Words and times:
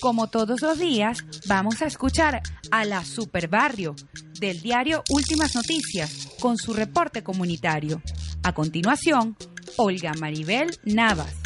Como 0.00 0.30
todos 0.30 0.62
los 0.62 0.78
días, 0.78 1.18
vamos 1.46 1.82
a 1.82 1.86
escuchar 1.86 2.40
a 2.70 2.84
la 2.86 3.04
Superbarrio 3.04 3.94
del 4.40 4.62
diario 4.62 5.02
Últimas 5.10 5.54
Noticias 5.54 6.38
con 6.40 6.56
su 6.56 6.72
reporte 6.72 7.22
comunitario. 7.22 8.00
A 8.42 8.54
continuación, 8.54 9.36
Olga 9.76 10.12
Maribel 10.18 10.70
Navas. 10.86 11.36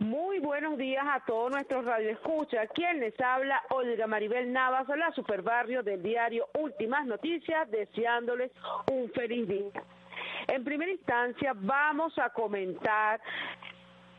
Muy 0.00 0.40
buenos 0.40 0.76
días 0.76 1.04
a 1.06 1.24
todos 1.24 1.52
nuestros 1.52 1.84
radioescuchas. 1.84 2.68
Quien 2.74 2.98
les 2.98 3.14
habla, 3.20 3.62
Olga 3.70 4.08
Maribel 4.08 4.52
Navas, 4.52 4.88
la 4.88 5.12
Superbarrio 5.12 5.84
del 5.84 6.02
diario 6.02 6.48
Últimas 6.58 7.06
Noticias, 7.06 7.70
deseándoles 7.70 8.50
un 8.90 9.08
feliz 9.12 9.46
día. 9.46 9.82
En 10.48 10.62
primera 10.62 10.90
instancia, 10.90 11.52
vamos 11.54 12.16
a 12.18 12.30
comentar 12.30 13.20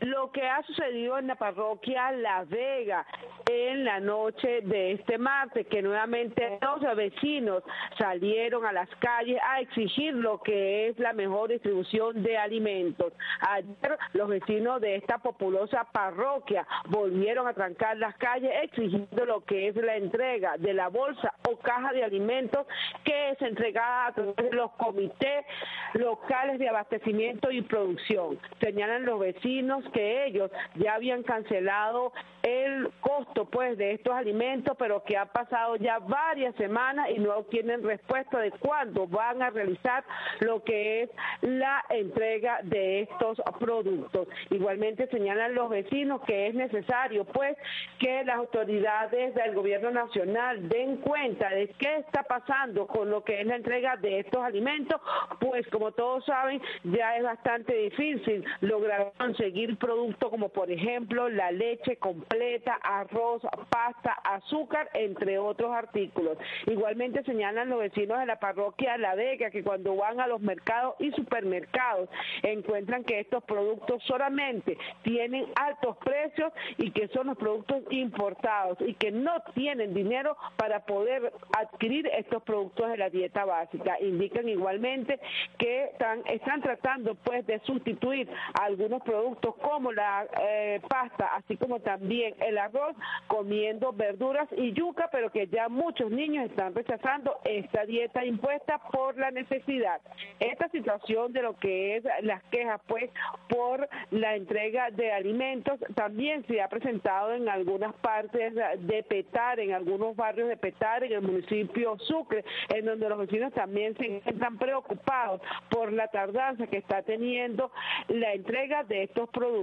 lo 0.02 0.32
que 0.32 0.48
ha 0.48 0.62
sucedido 0.64 1.18
en 1.18 1.28
la 1.28 1.36
parroquia 1.36 2.12
La 2.12 2.44
Vega 2.46 3.06
en 3.50 3.86
la 3.86 4.00
noche 4.00 4.62
de 4.62 4.94
este 4.94 5.18
martes, 5.18 5.68
que 5.68 5.82
nuevamente 5.82 6.60
los 6.62 6.96
vecinos 6.96 7.64
salieron 7.98 8.66
a 8.66 8.74
las 8.74 8.90
calles 9.00 9.40
a 9.42 9.62
exigir 9.62 10.14
lo 10.14 10.42
que 10.42 10.90
es 10.90 11.00
la 11.00 11.14
mejor 11.14 11.50
distribución 11.50 12.24
de 12.24 12.38
alimentos. 12.38 13.14
Ayer 13.40 13.98
los 14.14 14.28
vecinos 14.28 14.82
de 14.82 14.96
esta 14.96 15.18
populosa 15.18 15.86
parroquia 15.92 16.68
volvieron 16.90 17.48
a 17.48 17.54
trancar 17.54 17.98
las 17.98 18.16
calles 18.18 18.52
exigiendo 18.64 19.26
lo 19.26 19.44
que 19.46 19.70
es 19.70 19.76
la 19.76 19.96
entrega 19.96 20.58
de 20.58 20.74
la 20.74 20.90
bolsa 20.90 21.34
o 21.50 21.58
caja 21.58 21.94
de 21.94 22.04
alimentos 22.04 22.68
que 23.04 23.30
es 23.32 23.42
entregada 23.42 24.08
a 24.08 24.14
través 24.14 24.36
de 24.36 24.52
los 24.52 24.72
comités 24.74 25.46
locales 25.94 26.60
de 26.60 26.70
abastecimiento 26.70 27.52
y 27.52 27.62
producción. 27.62 28.40
Señalan 28.60 29.06
los 29.06 29.20
vecinos 29.20 29.87
que 29.92 30.26
ellos 30.26 30.52
ya 30.76 30.96
habían 30.96 31.24
cancelado 31.24 32.12
el 32.44 32.90
costo 33.02 33.46
pues 33.46 33.78
de 33.78 33.94
estos 33.94 34.14
alimentos, 34.14 34.76
pero 34.78 35.04
que 35.04 35.18
ha 35.18 35.26
pasado 35.26 35.76
ya 35.76 36.00
varias 36.00 36.56
semanas 36.56 37.10
y 37.16 37.20
no 37.20 37.44
tienen 37.44 37.84
respuesta 37.84 38.40
de 38.40 38.52
cuándo 38.52 39.08
van 39.08 39.42
a 39.42 39.50
realizar 39.50 40.04
lo 40.40 40.64
que 40.64 41.04
es 41.04 41.10
la 41.42 41.84
entrega 41.90 42.60
de 42.64 43.02
estos 43.02 43.42
productos. 43.60 44.28
Igualmente 44.50 45.08
señalan 45.08 45.56
los 45.56 45.70
vecinos 45.70 46.22
que 46.26 46.48
es 46.48 46.56
necesario 46.56 47.26
pues 47.26 47.58
que 48.00 48.24
las 48.24 48.38
autoridades 48.38 49.36
del 49.36 49.54
gobierno 49.54 49.92
nacional 49.92 50.70
den 50.70 50.98
cuenta 50.98 51.50
de 51.50 51.68
qué 51.80 51.98
está 51.98 52.24
pasando 52.24 52.88
con 52.88 53.10
lo 53.10 53.24
que 53.24 53.42
es 53.42 53.48
la 53.48 53.56
entrega 53.56 53.98
de 53.98 54.20
estos 54.20 54.44
alimentos, 54.44 55.02
pues 55.40 55.68
como 55.68 55.92
todos 55.92 56.24
saben 56.26 56.62
ya 56.84 57.18
es 57.18 57.24
bastante 57.24 57.74
difícil 57.76 58.46
lograr 58.62 59.12
conseguir 59.18 59.77
productos 59.78 60.30
como 60.30 60.50
por 60.50 60.72
ejemplo 60.72 61.30
la 61.30 61.52
leche 61.52 61.98
completa, 61.98 62.78
arroz, 62.82 63.42
pasta, 63.70 64.14
azúcar, 64.24 64.90
entre 64.94 65.40
otros 65.40 65.72
artículos. 65.72 66.38
Igualmente 66.66 67.24
señalan 67.24 67.70
los 67.70 67.80
vecinos 67.80 68.20
de 68.20 68.26
la 68.26 68.40
parroquia 68.40 68.98
La 68.98 69.16
Vega 69.16 69.50
que 69.50 69.64
cuando 69.64 69.96
van 69.96 70.20
a 70.20 70.28
los 70.28 70.42
mercados 70.42 70.96
y 71.00 71.12
supermercados 71.12 72.10
encuentran 72.44 73.04
que 73.04 73.20
estos 73.20 73.44
productos 73.44 74.04
solamente 74.04 74.78
tienen 75.04 75.46
altos 75.56 75.98
precios 75.98 76.52
y 76.78 76.92
que 76.92 77.08
son 77.10 77.28
los 77.28 77.38
productos 77.38 77.84
importados 77.90 78.78
y 78.82 78.94
que 78.96 79.12
no 79.12 79.32
tienen 79.54 79.94
dinero 79.94 80.38
para 80.58 80.86
poder 80.86 81.32
adquirir 81.58 82.08
estos 82.08 82.44
productos 82.44 82.90
de 82.90 82.98
la 82.98 83.10
dieta 83.10 83.46
básica. 83.46 83.98
Indican 84.02 84.48
igualmente 84.50 85.20
que 85.58 85.86
están, 85.86 86.22
están 86.28 86.62
tratando 86.62 87.16
pues 87.16 87.46
de 87.46 87.60
sustituir 87.60 88.30
algunos 88.60 89.02
productos 89.04 89.56
como 89.68 89.92
la 89.92 90.26
eh, 90.40 90.80
pasta, 90.88 91.36
así 91.36 91.58
como 91.58 91.82
también 91.82 92.34
el 92.40 92.58
arroz, 92.58 92.96
comiendo 93.28 93.92
verduras 93.92 94.48
y 94.56 94.72
yuca, 94.72 95.10
pero 95.12 95.30
que 95.30 95.48
ya 95.48 95.68
muchos 95.68 96.10
niños 96.10 96.50
están 96.50 96.74
rechazando 96.74 97.40
esta 97.44 97.84
dieta 97.84 98.24
impuesta 98.24 98.80
por 98.94 99.18
la 99.18 99.30
necesidad. 99.30 100.00
Esta 100.40 100.70
situación 100.70 101.34
de 101.34 101.42
lo 101.42 101.58
que 101.58 101.98
es 101.98 102.06
las 102.22 102.42
quejas 102.46 102.80
pues 102.88 103.12
por 103.50 103.90
la 104.12 104.38
entrega 104.38 104.90
de 104.92 105.12
alimentos 105.12 105.78
también 105.96 106.46
se 106.48 106.62
ha 106.62 106.70
presentado 106.70 107.34
en 107.34 107.50
algunas 107.50 107.94
partes 107.96 108.54
de 108.56 109.04
Petar, 109.04 109.60
en 109.60 109.74
algunos 109.74 110.16
barrios 110.16 110.48
de 110.48 110.56
Petar, 110.56 111.04
en 111.04 111.12
el 111.12 111.22
municipio 111.22 111.98
Sucre, 112.08 112.46
en 112.70 112.86
donde 112.86 113.10
los 113.10 113.20
vecinos 113.20 113.52
también 113.54 113.98
se 113.98 114.06
encuentran 114.06 114.58
preocupados 114.58 115.42
por 115.70 115.92
la 115.92 116.08
tardanza 116.08 116.68
que 116.68 116.78
está 116.78 117.02
teniendo 117.02 117.70
la 118.08 118.32
entrega 118.32 118.86
de 118.86 119.04
estos 119.04 119.28
productos. 119.30 119.57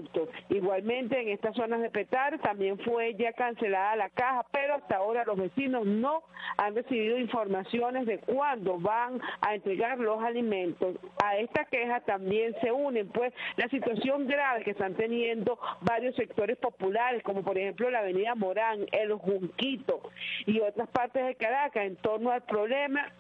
Igualmente 0.49 1.21
en 1.21 1.29
estas 1.29 1.55
zonas 1.55 1.81
de 1.81 1.91
Petar 1.91 2.39
también 2.41 2.79
fue 2.79 3.15
ya 3.15 3.33
cancelada 3.33 3.97
la 3.97 4.11
caja, 4.11 4.45
pero 4.51 4.75
hasta 4.75 4.97
ahora 4.97 5.25
los 5.25 5.37
vecinos 5.37 5.87
no 5.87 6.23
han 6.57 6.75
recibido 6.75 7.19
informaciones 7.19 8.07
de 8.07 8.19
cuándo 8.19 8.79
van 8.79 9.21
a 9.41 9.55
entregar 9.55 9.99
los 9.99 10.23
alimentos. 10.23 10.97
A 11.23 11.37
esta 11.37 11.65
queja 11.67 12.01
también 12.01 12.55
se 12.61 12.73
unen 12.73 13.09
pues 13.09 13.33
la 13.57 13.69
situación 13.69 14.27
grave 14.27 14.65
que 14.65 14.73
están 14.73 14.95
teniendo 14.95 15.59
varios 15.83 16.15
sectores 16.17 16.57
populares, 16.59 17.23
como 17.23 17.43
por 17.43 17.59
ejemplo 17.59 17.91
la 17.91 18.01
avenida 18.01 18.35
Morán, 18.35 18.87
el 18.93 19.13
Junquito 19.15 20.01
y 20.47 20.61
otras 20.61 20.89
partes 20.89 21.25
de 21.27 21.35
Caracas 21.35 21.85
en 21.85 21.97
torno 21.97 22.31
al 22.31 22.43
problema 22.43 23.13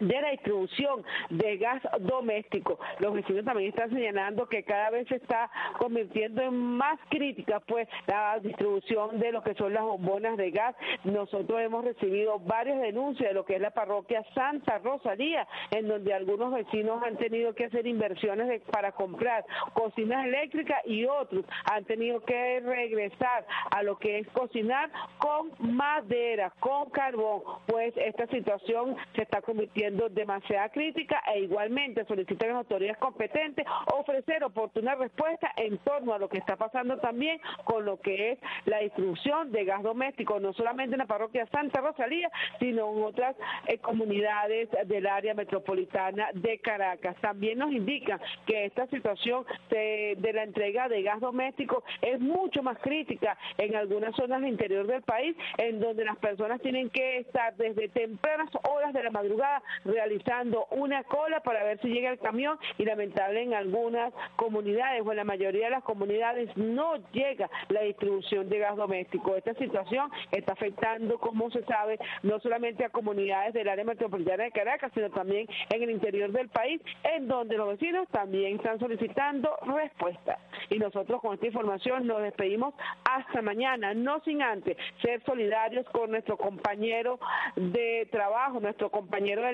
de 0.00 0.20
la 0.20 0.30
distribución 0.30 1.04
de 1.30 1.56
gas 1.56 1.82
doméstico. 2.00 2.78
Los 2.98 3.14
vecinos 3.14 3.44
también 3.44 3.70
están 3.70 3.90
señalando 3.90 4.46
que 4.48 4.62
cada 4.62 4.90
vez 4.90 5.06
se 5.08 5.16
está 5.16 5.50
convirtiendo 5.78 6.42
en 6.42 6.54
más 6.54 6.98
crítica 7.08 7.60
pues 7.60 7.88
la 8.06 8.38
distribución 8.40 9.18
de 9.18 9.32
lo 9.32 9.42
que 9.42 9.54
son 9.54 9.72
las 9.72 9.82
bombonas 9.82 10.36
de 10.36 10.50
gas. 10.50 10.74
Nosotros 11.04 11.60
hemos 11.60 11.84
recibido 11.84 12.38
varias 12.40 12.80
denuncias 12.80 13.28
de 13.28 13.34
lo 13.34 13.44
que 13.44 13.56
es 13.56 13.60
la 13.60 13.70
parroquia 13.70 14.24
Santa 14.34 14.78
Rosalía, 14.78 15.46
en 15.70 15.88
donde 15.88 16.12
algunos 16.12 16.52
vecinos 16.52 17.02
han 17.02 17.16
tenido 17.16 17.54
que 17.54 17.66
hacer 17.66 17.86
inversiones 17.86 18.62
para 18.70 18.92
comprar 18.92 19.44
cocinas 19.72 20.26
eléctricas 20.26 20.80
y 20.86 21.04
otros 21.04 21.44
han 21.70 21.84
tenido 21.84 22.24
que 22.24 22.60
regresar 22.60 23.46
a 23.70 23.82
lo 23.82 23.98
que 23.98 24.18
es 24.18 24.28
cocinar 24.28 24.90
con 25.18 25.52
madera, 25.58 26.52
con 26.60 26.90
carbón, 26.90 27.42
pues 27.66 27.94
esta 27.96 28.26
situación 28.28 28.96
se 29.14 29.22
está 29.22 29.40
convirtiendo 29.40 29.83
demasiada 29.90 30.68
crítica 30.70 31.22
e 31.34 31.40
igualmente 31.40 32.04
solicitan 32.04 32.50
a 32.50 32.52
las 32.52 32.58
autoridades 32.60 32.98
competentes 32.98 33.66
ofrecer 33.92 34.44
oportuna 34.44 34.94
respuesta 34.94 35.52
en 35.56 35.78
torno 35.78 36.14
a 36.14 36.18
lo 36.18 36.28
que 36.28 36.38
está 36.38 36.56
pasando 36.56 36.98
también 36.98 37.40
con 37.64 37.84
lo 37.84 38.00
que 38.00 38.32
es 38.32 38.38
la 38.66 38.78
distribución 38.78 39.52
de 39.52 39.64
gas 39.64 39.82
doméstico, 39.82 40.40
no 40.40 40.52
solamente 40.52 40.94
en 40.94 40.98
la 40.98 41.06
parroquia 41.06 41.46
Santa 41.46 41.80
Rosalía, 41.80 42.30
sino 42.58 42.92
en 42.92 43.04
otras 43.04 43.36
eh, 43.66 43.78
comunidades 43.78 44.68
del 44.86 45.06
área 45.06 45.34
metropolitana 45.34 46.28
de 46.34 46.58
Caracas. 46.58 47.16
También 47.20 47.58
nos 47.58 47.72
indican 47.72 48.20
que 48.46 48.66
esta 48.66 48.86
situación 48.88 49.44
de, 49.70 50.16
de 50.18 50.32
la 50.32 50.42
entrega 50.42 50.88
de 50.88 51.02
gas 51.02 51.20
doméstico 51.20 51.84
es 52.02 52.20
mucho 52.20 52.62
más 52.62 52.78
crítica 52.78 53.36
en 53.58 53.76
algunas 53.76 54.14
zonas 54.16 54.40
del 54.40 54.50
interior 54.50 54.86
del 54.86 55.02
país, 55.02 55.36
en 55.58 55.80
donde 55.80 56.04
las 56.04 56.16
personas 56.18 56.60
tienen 56.60 56.90
que 56.90 57.18
estar 57.18 57.56
desde 57.56 57.88
tempranas 57.88 58.50
horas 58.68 58.92
de 58.92 59.02
la 59.02 59.10
madrugada 59.10 59.62
realizando 59.84 60.66
una 60.70 61.04
cola 61.04 61.40
para 61.40 61.64
ver 61.64 61.80
si 61.80 61.88
llega 61.88 62.10
el 62.10 62.18
camión 62.18 62.58
y 62.78 62.84
lamentable 62.84 63.42
en 63.42 63.54
algunas 63.54 64.12
comunidades 64.36 65.02
o 65.04 65.10
en 65.10 65.16
la 65.16 65.24
mayoría 65.24 65.66
de 65.66 65.70
las 65.70 65.84
comunidades 65.84 66.54
no 66.56 66.96
llega 67.12 67.50
la 67.68 67.82
distribución 67.82 68.48
de 68.48 68.58
gas 68.58 68.76
doméstico. 68.76 69.36
Esta 69.36 69.54
situación 69.54 70.10
está 70.30 70.52
afectando, 70.52 71.18
como 71.18 71.50
se 71.50 71.64
sabe, 71.64 71.98
no 72.22 72.40
solamente 72.40 72.84
a 72.84 72.88
comunidades 72.90 73.54
del 73.54 73.68
área 73.68 73.84
metropolitana 73.84 74.44
de 74.44 74.50
Caracas, 74.52 74.92
sino 74.94 75.10
también 75.10 75.46
en 75.70 75.82
el 75.82 75.90
interior 75.90 76.30
del 76.32 76.48
país, 76.48 76.80
en 77.02 77.28
donde 77.28 77.56
los 77.56 77.68
vecinos 77.68 78.08
también 78.08 78.56
están 78.56 78.78
solicitando 78.78 79.50
respuesta. 79.66 80.38
Y 80.70 80.78
nosotros 80.78 81.20
con 81.20 81.34
esta 81.34 81.46
información 81.46 82.06
nos 82.06 82.22
despedimos 82.22 82.74
hasta 83.04 83.42
mañana, 83.42 83.94
no 83.94 84.20
sin 84.20 84.42
antes 84.42 84.76
ser 85.02 85.22
solidarios 85.24 85.86
con 85.90 86.10
nuestro 86.10 86.36
compañero 86.36 87.18
de 87.56 88.08
trabajo, 88.10 88.60
nuestro 88.60 88.90
compañero 88.90 89.42
de 89.42 89.52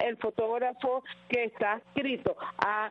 el 0.00 0.16
fotógrafo 0.18 1.02
que 1.28 1.44
está 1.44 1.80
escrito. 1.94 2.36
A 2.58 2.90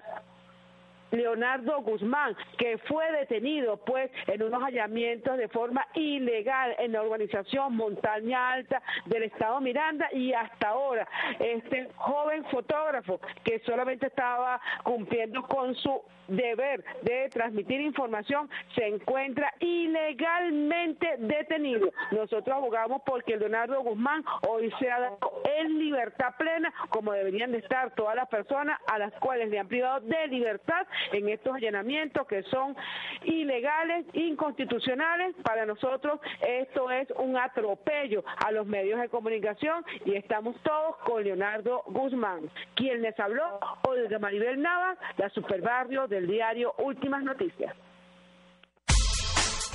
Leonardo 1.12 1.82
Guzmán, 1.82 2.36
que 2.58 2.78
fue 2.80 3.12
detenido 3.12 3.78
pues 3.78 4.10
en 4.28 4.44
unos 4.44 4.62
hallamientos 4.64 5.38
de 5.38 5.48
forma 5.50 5.86
ilegal 5.94 6.76
en 6.80 6.94
la 6.94 7.02
organización 7.02 7.76
Montaña 7.76 8.52
Alta 8.52 8.82
del 9.06 9.24
Estado 9.24 9.60
Miranda 9.62 10.08
y 10.14 10.34
hasta 10.34 10.70
ahora 10.70 11.08
este 11.40 11.90
joven 11.96 12.44
fotógrafo 12.46 13.20
que 13.44 13.60
solamente 13.60 14.08
estaba 14.08 14.60
cumpliendo 14.84 15.44
con 15.44 15.76
su 15.76 16.02
deber 16.28 16.84
de 17.02 17.30
transmitir 17.30 17.82
información 17.82 18.50
se 18.76 18.88
encuentra 18.88 19.54
ilegalmente 19.60 21.16
detenido. 21.18 21.92
Nosotros 22.12 22.56
abogamos 22.56 23.02
porque 23.06 23.38
Leonardo 23.38 23.82
Guzmán 23.82 24.24
hoy 24.48 24.72
se 24.80 24.90
ha 24.90 25.00
dado 25.00 25.20
en 25.44 25.78
libertad 25.80 26.34
plena 26.38 26.74
como 26.90 27.12
deberían 27.12 27.52
de 27.52 27.58
estar 27.60 27.94
todas 27.96 28.16
las 28.16 28.30
personas 28.30 28.80
a 28.88 28.98
las 28.98 29.12
cuales 29.14 29.50
le 29.50 29.60
han 29.60 29.68
privado 29.68 30.00
de 30.02 30.28
libertad 30.28 30.88
en 31.12 31.30
estos 31.30 31.56
allanamientos 31.56 32.28
que 32.28 32.44
son 32.44 32.76
ilegales, 33.24 34.06
inconstitucionales. 34.14 35.36
Para 35.44 35.66
nosotros 35.66 36.20
esto 36.48 36.90
es 36.92 37.08
un 37.18 37.38
atropello 37.38 38.24
a 38.46 38.52
los 38.52 38.66
medios 38.68 39.00
de 39.00 39.10
comunicación 39.10 39.84
y 40.06 40.16
estamos 40.16 40.56
todos 40.64 40.98
con 41.06 41.24
Leonardo 41.24 41.84
Guzmán, 41.88 42.50
quien 42.76 43.02
les 43.02 43.20
habló, 43.20 43.60
Olga 43.88 44.20
Maribel 44.20 44.62
Navas, 44.62 44.98
la 45.18 45.30
superbarrio 45.30 46.08
del 46.08 46.28
diario 46.28 46.74
Últimas 46.78 47.24
Noticias. 47.24 47.76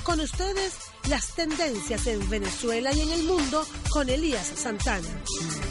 Con 0.03 0.21
ustedes, 0.21 0.89
las 1.09 1.35
tendencias 1.35 2.07
en 2.07 2.29
Venezuela 2.29 2.91
y 2.93 3.01
en 3.01 3.11
el 3.11 3.23
mundo 3.25 3.63
con 3.91 4.07
Elías 4.09 4.47
Santana. 4.47 5.66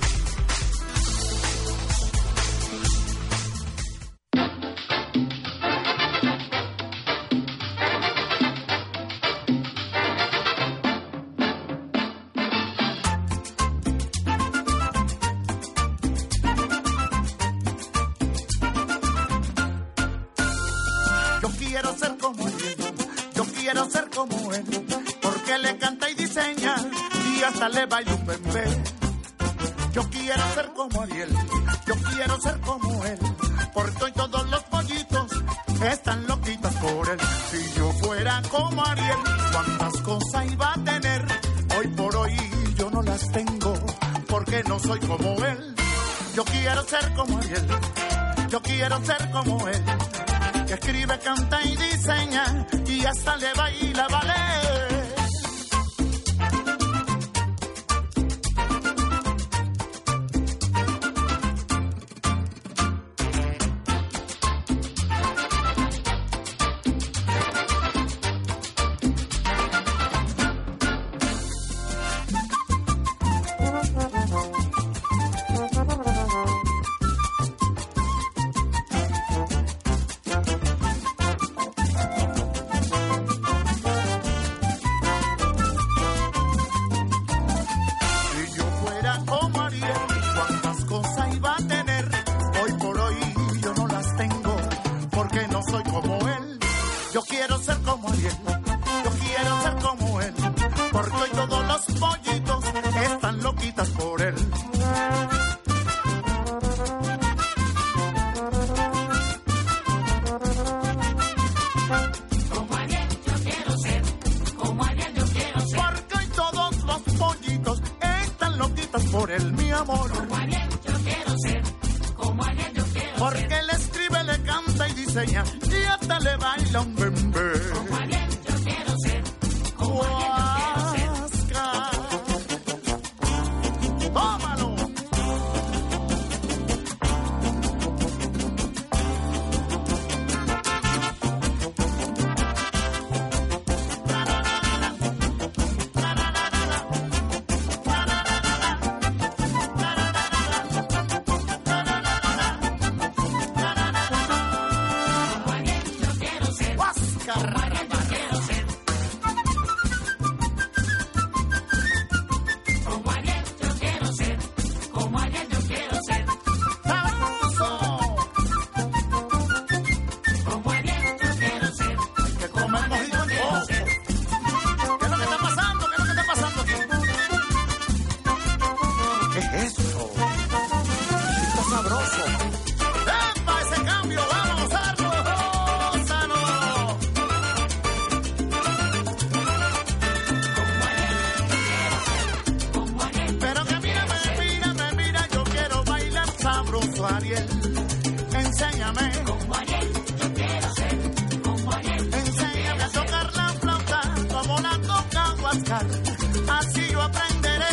Así 206.48 206.82
yo 206.92 207.02
aprenderé. 207.02 207.64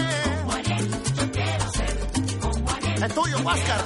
Juanel, 0.45 0.91
es 3.03 3.13
tuyo, 3.13 3.37
Huáscar. 3.39 3.85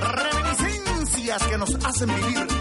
Reminiscencias 0.00 1.42
que 1.44 1.58
nos 1.58 1.74
hacen 1.84 2.14
vivir 2.14 2.53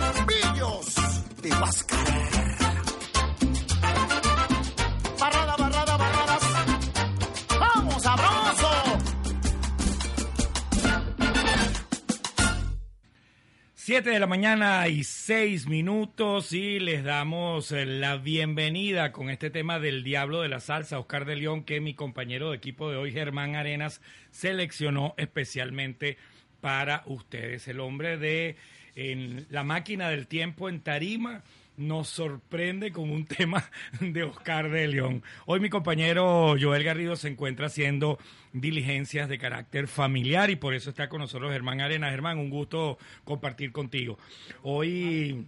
de 14.01 14.19
la 14.19 14.25
mañana 14.25 14.87
y 14.87 15.03
seis 15.03 15.67
minutos 15.67 16.51
y 16.51 16.79
les 16.79 17.03
damos 17.03 17.71
eh, 17.71 17.85
la 17.85 18.17
bienvenida 18.17 19.11
con 19.11 19.29
este 19.29 19.51
tema 19.51 19.79
del 19.79 20.03
Diablo 20.03 20.41
de 20.41 20.49
la 20.49 20.59
Salsa, 20.59 20.97
Oscar 20.97 21.25
de 21.25 21.35
León, 21.35 21.63
que 21.63 21.79
mi 21.79 21.93
compañero 21.93 22.49
de 22.49 22.57
equipo 22.57 22.89
de 22.89 22.97
hoy, 22.97 23.11
Germán 23.11 23.55
Arenas, 23.55 24.01
seleccionó 24.31 25.13
especialmente 25.15 26.17
para 26.59 27.03
ustedes. 27.05 27.67
El 27.67 27.79
hombre 27.79 28.17
de 28.17 28.55
en 28.95 29.45
la 29.51 29.63
máquina 29.63 30.09
del 30.09 30.25
tiempo 30.25 30.69
en 30.69 30.81
Tarima 30.81 31.43
nos 31.77 32.07
sorprende 32.09 32.91
con 32.91 33.09
un 33.09 33.25
tema 33.27 33.69
de 33.99 34.23
Oscar 34.23 34.69
de 34.69 34.87
León. 34.87 35.23
Hoy 35.45 35.59
mi 35.59 35.69
compañero 35.69 36.55
Joel 36.59 36.83
Garrido 36.83 37.15
se 37.15 37.29
encuentra 37.29 37.67
haciendo 37.67 38.19
diligencias 38.51 39.29
de 39.29 39.37
carácter 39.37 39.87
familiar 39.87 40.49
y 40.49 40.55
por 40.55 40.73
eso 40.73 40.89
está 40.89 41.09
con 41.09 41.21
nosotros 41.21 41.51
Germán 41.51 41.81
Arena. 41.81 42.09
Germán, 42.09 42.37
un 42.37 42.49
gusto 42.49 42.97
compartir 43.23 43.71
contigo. 43.71 44.17
Hoy 44.61 45.47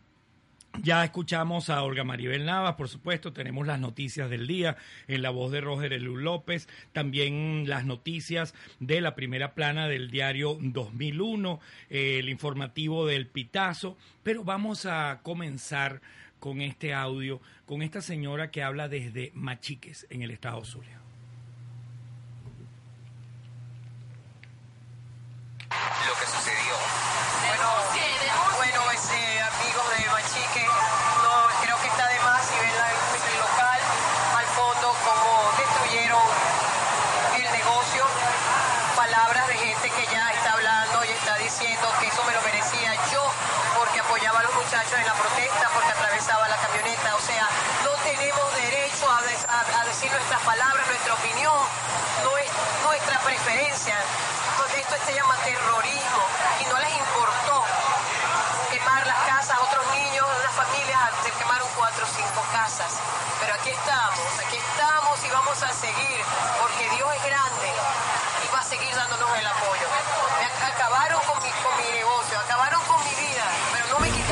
Ya 0.82 1.04
escuchamos 1.04 1.70
a 1.70 1.82
Olga 1.84 2.04
Maribel 2.04 2.46
Navas, 2.46 2.76
por 2.76 2.90
supuesto, 2.90 3.34
tenemos 3.34 3.66
las 3.66 3.80
noticias 3.80 4.30
del 4.30 4.46
día 4.46 4.78
en 5.08 5.22
la 5.22 5.30
voz 5.30 5.52
de 5.52 5.62
Roger 5.62 5.94
Elú 5.94 6.18
López, 6.18 6.68
también 6.94 7.66
las 7.68 7.86
noticias 7.86 8.54
de 8.80 9.02
la 9.02 9.16
primera 9.16 9.54
plana 9.54 9.88
del 9.88 10.12
diario 10.12 10.58
2001, 10.60 11.60
eh, 11.90 12.20
el 12.20 12.30
informativo 12.30 13.08
del 13.08 13.28
Pitazo, 13.28 13.98
pero 14.22 14.44
vamos 14.44 14.86
a 14.86 15.22
comenzar 15.24 16.02
con 16.40 16.62
este 16.62 16.94
audio, 16.94 17.42
con 17.66 17.82
esta 17.82 18.02
señora 18.02 18.52
que 18.52 18.62
habla 18.62 18.88
desde 18.88 19.32
Machiques, 19.34 20.06
en 20.10 20.22
el 20.22 20.32
estado 20.32 20.64
Zulia. 20.64 21.00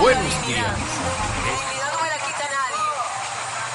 Buenos 0.03 0.21
dignidad. 0.41 0.75
días. 0.75 0.79
No 1.79 2.03
me 2.03 2.09
la 2.09 2.17
quita 2.17 2.43
nadie. 2.51 2.83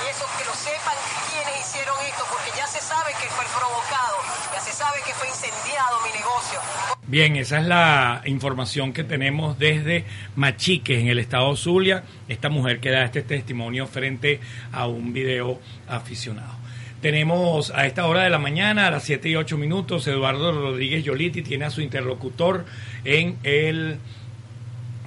Y 0.04 0.10
eso 0.10 0.26
que 0.36 0.44
lo 0.44 0.52
sepan 0.52 0.94
quiénes 1.30 1.60
hicieron 1.66 1.96
esto, 2.06 2.22
porque 2.30 2.50
ya 2.54 2.66
se 2.66 2.80
sabe 2.80 3.12
que 3.18 3.28
fue 3.28 3.46
provocado, 3.56 4.16
ya 4.52 4.60
se 4.60 4.72
sabe 4.72 4.98
que 5.06 5.14
fue 5.14 5.26
incendiado 5.26 5.96
mi 6.04 6.10
negocio. 6.10 6.60
Bien, 7.06 7.36
esa 7.36 7.60
es 7.60 7.64
la 7.64 8.20
información 8.26 8.92
que 8.92 9.04
tenemos 9.04 9.58
desde 9.58 10.04
Machiques, 10.36 11.00
en 11.00 11.08
el 11.08 11.18
estado 11.18 11.56
Zulia. 11.56 12.04
Esta 12.28 12.50
mujer 12.50 12.80
que 12.80 12.90
da 12.90 13.04
este 13.04 13.22
testimonio 13.22 13.86
frente 13.86 14.38
a 14.70 14.86
un 14.86 15.14
video 15.14 15.58
aficionado. 15.88 16.52
Tenemos 17.00 17.70
a 17.70 17.86
esta 17.86 18.06
hora 18.06 18.24
de 18.24 18.28
la 18.28 18.38
mañana, 18.38 18.88
a 18.88 18.90
las 18.90 19.04
7 19.04 19.30
y 19.30 19.36
8 19.36 19.56
minutos, 19.56 20.06
Eduardo 20.06 20.52
Rodríguez 20.52 21.04
Yoliti 21.04 21.40
tiene 21.40 21.64
a 21.64 21.70
su 21.70 21.80
interlocutor 21.80 22.66
en 23.04 23.38
el 23.44 23.98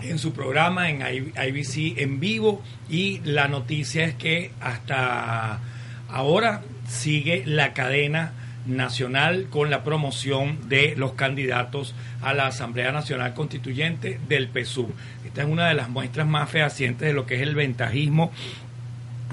en 0.03 0.20
su 0.20 0.34
programa 0.34 0.89
en 0.89 1.01
IBC 1.01 2.00
en 2.00 2.20
vivo 2.20 2.62
y 2.89 3.20
la 3.24 3.48
noticia 3.48 4.05
es 4.05 4.15
que 4.15 4.51
hasta 4.60 5.60
ahora 6.10 6.62
sigue 6.88 7.43
la 7.46 7.74
cadena 7.74 8.34
nacional 8.65 9.48
con 9.50 9.70
la 9.70 9.84
promoción 9.84 10.70
de 10.70 10.96
los 10.96 11.13
candidatos 11.13 11.96
a 12.22 12.34
la 12.34 12.48
Asamblea 12.48 12.91
Nacional 12.91 13.34
Constituyente 13.34 14.20
del 14.27 14.50
PSUV. 14.50 14.91
Esta 15.25 15.41
es 15.43 15.48
una 15.48 15.67
de 15.67 15.74
las 15.74 15.89
muestras 15.89 16.27
más 16.27 16.50
fehacientes 16.50 17.08
de 17.08 17.13
lo 17.13 17.25
que 17.25 17.36
es 17.36 17.41
el 17.41 17.55
ventajismo 17.55 18.31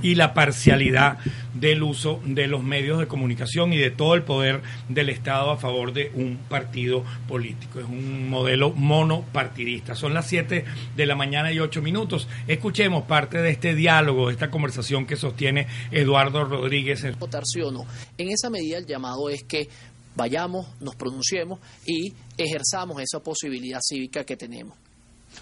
y 0.02 0.14
la 0.14 0.34
parcialidad 0.34 1.18
del 1.54 1.82
uso 1.82 2.20
de 2.24 2.46
los 2.46 2.62
medios 2.62 2.98
de 2.98 3.06
comunicación 3.08 3.72
y 3.72 3.78
de 3.78 3.90
todo 3.90 4.14
el 4.14 4.22
poder 4.22 4.62
del 4.88 5.08
Estado 5.08 5.50
a 5.50 5.56
favor 5.56 5.92
de 5.92 6.10
un 6.14 6.38
partido 6.48 7.04
político. 7.26 7.80
Es 7.80 7.86
un 7.86 8.28
modelo 8.30 8.70
monopartidista. 8.70 9.94
Son 9.94 10.14
las 10.14 10.26
7 10.26 10.64
de 10.96 11.06
la 11.06 11.14
mañana 11.16 11.52
y 11.52 11.58
8 11.58 11.82
minutos. 11.82 12.28
Escuchemos 12.46 13.04
parte 13.04 13.38
de 13.38 13.50
este 13.50 13.74
diálogo, 13.74 14.28
de 14.28 14.34
esta 14.34 14.50
conversación 14.50 15.06
que 15.06 15.16
sostiene 15.16 15.66
Eduardo 15.90 16.44
Rodríguez. 16.44 17.04
en- 17.04 17.18
votar 17.18 17.44
sí 17.46 17.60
o 17.60 17.70
no. 17.70 17.86
En 18.16 18.28
esa 18.30 18.50
medida 18.50 18.78
el 18.78 18.86
llamado 18.86 19.28
es 19.30 19.42
que 19.44 19.68
vayamos, 20.14 20.66
nos 20.80 20.96
pronunciemos 20.96 21.60
y 21.86 22.12
ejerzamos 22.36 23.00
esa 23.00 23.20
posibilidad 23.22 23.78
cívica 23.82 24.24
que 24.24 24.36
tenemos. 24.36 24.76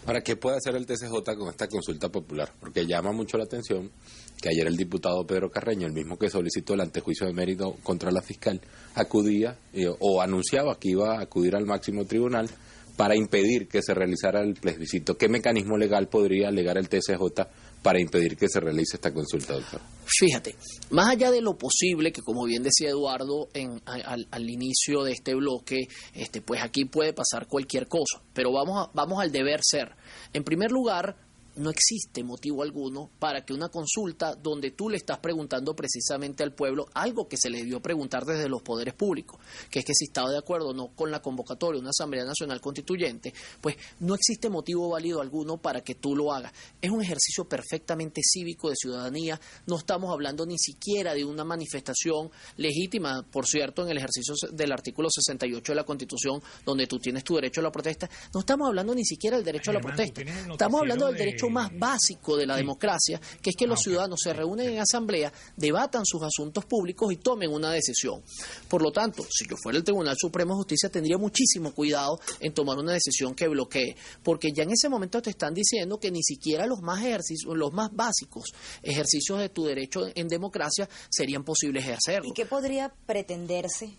Ahora, 0.06 0.20
¿qué 0.22 0.36
puede 0.36 0.56
hacer 0.58 0.74
el 0.76 0.84
TCJ 0.84 1.36
con 1.36 1.48
esta 1.48 1.68
consulta 1.68 2.08
popular? 2.10 2.52
Porque 2.60 2.84
llama 2.86 3.12
mucho 3.12 3.38
la 3.38 3.44
atención 3.44 3.90
que 4.40 4.48
ayer 4.50 4.66
el 4.66 4.76
diputado 4.76 5.26
Pedro 5.26 5.50
Carreño, 5.50 5.86
el 5.86 5.92
mismo 5.92 6.18
que 6.18 6.28
solicitó 6.28 6.74
el 6.74 6.80
antejuicio 6.82 7.26
de 7.26 7.32
mérito 7.32 7.76
contra 7.82 8.10
la 8.10 8.22
fiscal, 8.22 8.60
acudía 8.94 9.56
eh, 9.72 9.86
o 9.98 10.20
anunciaba 10.20 10.78
que 10.78 10.90
iba 10.90 11.16
a 11.18 11.22
acudir 11.22 11.56
al 11.56 11.66
máximo 11.66 12.04
tribunal 12.04 12.48
para 12.96 13.14
impedir 13.14 13.68
que 13.68 13.82
se 13.82 13.92
realizara 13.92 14.40
el 14.40 14.54
plebiscito. 14.54 15.18
¿Qué 15.18 15.28
mecanismo 15.28 15.76
legal 15.76 16.08
podría 16.08 16.48
alegar 16.48 16.78
el 16.78 16.88
TCJ 16.88 17.42
para 17.82 18.00
impedir 18.00 18.38
que 18.38 18.48
se 18.48 18.58
realice 18.58 18.96
esta 18.96 19.12
consulta, 19.12 19.52
doctor? 19.52 19.80
Fíjate, 20.06 20.56
más 20.90 21.10
allá 21.10 21.30
de 21.30 21.42
lo 21.42 21.58
posible, 21.58 22.10
que 22.10 22.22
como 22.22 22.44
bien 22.46 22.62
decía 22.62 22.88
Eduardo 22.88 23.48
en, 23.52 23.82
al, 23.84 24.26
al 24.30 24.48
inicio 24.50 25.02
de 25.02 25.12
este 25.12 25.34
bloque, 25.34 25.88
este, 26.14 26.40
pues 26.40 26.62
aquí 26.62 26.86
puede 26.86 27.12
pasar 27.12 27.46
cualquier 27.48 27.86
cosa, 27.86 28.22
pero 28.32 28.50
vamos, 28.50 28.86
a- 28.86 28.90
vamos 28.94 29.20
al 29.20 29.30
deber 29.30 29.60
ser. 29.62 29.90
En 30.32 30.42
primer 30.42 30.70
lugar, 30.70 31.16
no 31.56 31.70
existe 31.70 32.22
motivo 32.22 32.62
alguno 32.62 33.10
para 33.18 33.44
que 33.44 33.52
una 33.52 33.68
consulta 33.68 34.34
donde 34.34 34.72
tú 34.72 34.88
le 34.88 34.96
estás 34.96 35.18
preguntando 35.18 35.74
precisamente 35.74 36.42
al 36.42 36.52
pueblo 36.52 36.86
algo 36.94 37.28
que 37.28 37.36
se 37.36 37.50
le 37.50 37.58
debió 37.58 37.80
preguntar 37.80 38.24
desde 38.24 38.48
los 38.48 38.62
poderes 38.62 38.94
públicos, 38.94 39.40
que 39.70 39.80
es 39.80 39.84
que 39.84 39.94
si 39.94 40.04
estaba 40.06 40.30
de 40.30 40.38
acuerdo 40.38 40.68
o 40.68 40.74
no 40.74 40.88
con 40.88 41.10
la 41.10 41.20
convocatoria 41.20 41.78
de 41.78 41.80
una 41.80 41.90
Asamblea 41.90 42.24
Nacional 42.24 42.60
Constituyente, 42.60 43.32
pues 43.60 43.76
no 44.00 44.14
existe 44.14 44.50
motivo 44.50 44.90
válido 44.90 45.20
alguno 45.20 45.56
para 45.56 45.82
que 45.82 45.94
tú 45.94 46.14
lo 46.14 46.32
hagas. 46.32 46.52
Es 46.80 46.90
un 46.90 47.02
ejercicio 47.02 47.44
perfectamente 47.44 48.20
cívico 48.22 48.68
de 48.68 48.76
ciudadanía, 48.76 49.40
no 49.66 49.76
estamos 49.76 50.12
hablando 50.12 50.44
ni 50.46 50.58
siquiera 50.58 51.14
de 51.14 51.24
una 51.24 51.44
manifestación 51.44 52.30
legítima, 52.56 53.24
por 53.30 53.46
cierto, 53.46 53.82
en 53.84 53.90
el 53.90 53.98
ejercicio 53.98 54.34
del 54.52 54.72
artículo 54.72 55.08
68 55.10 55.72
de 55.72 55.76
la 55.76 55.84
Constitución, 55.84 56.42
donde 56.64 56.86
tú 56.86 56.98
tienes 56.98 57.24
tu 57.24 57.34
derecho 57.36 57.60
a 57.60 57.64
la 57.64 57.72
protesta, 57.72 58.08
no 58.34 58.40
estamos 58.40 58.68
hablando 58.68 58.94
ni 58.94 59.04
siquiera 59.04 59.36
del 59.36 59.44
derecho 59.44 59.70
a 59.70 59.74
la 59.74 59.80
protesta, 59.80 60.22
estamos 60.22 60.80
hablando 60.80 61.06
del 61.06 61.16
derecho 61.16 61.45
de- 61.46 61.52
más 61.52 61.70
básico 61.78 62.36
de 62.36 62.46
la 62.46 62.54
Sí. 62.54 62.60
democracia, 62.60 63.20
que 63.42 63.50
es 63.50 63.56
que 63.56 63.66
los 63.66 63.78
Ah, 63.80 63.82
ciudadanos 63.82 64.20
se 64.22 64.32
reúnen 64.32 64.70
en 64.70 64.78
asamblea, 64.80 65.32
debatan 65.56 66.02
sus 66.04 66.22
asuntos 66.22 66.64
públicos 66.64 67.12
y 67.12 67.16
tomen 67.16 67.50
una 67.52 67.70
decisión. 67.70 68.22
Por 68.68 68.82
lo 68.82 68.90
tanto, 68.92 69.24
si 69.30 69.46
yo 69.48 69.56
fuera 69.62 69.78
el 69.78 69.84
Tribunal 69.84 70.16
Supremo 70.18 70.52
de 70.54 70.58
Justicia, 70.58 70.88
tendría 70.90 71.18
muchísimo 71.18 71.72
cuidado 71.72 72.18
en 72.40 72.52
tomar 72.54 72.78
una 72.78 72.92
decisión 72.92 73.34
que 73.34 73.48
bloquee, 73.48 73.96
porque 74.22 74.52
ya 74.54 74.62
en 74.64 74.70
ese 74.70 74.88
momento 74.88 75.20
te 75.22 75.30
están 75.30 75.54
diciendo 75.54 75.98
que 75.98 76.10
ni 76.10 76.22
siquiera 76.22 76.66
los 76.66 76.80
más 76.80 77.00
ejercicios, 77.04 77.56
los 77.56 77.72
más 77.72 77.90
básicos 77.92 78.52
ejercicios 78.82 79.38
de 79.38 79.48
tu 79.48 79.64
derecho 79.64 80.06
en 80.14 80.28
democracia 80.28 80.88
serían 81.10 81.44
posibles 81.44 81.84
ejercerlo. 81.84 82.28
¿Y 82.30 82.32
qué 82.34 82.46
podría 82.46 82.92
pretenderse 83.06 83.90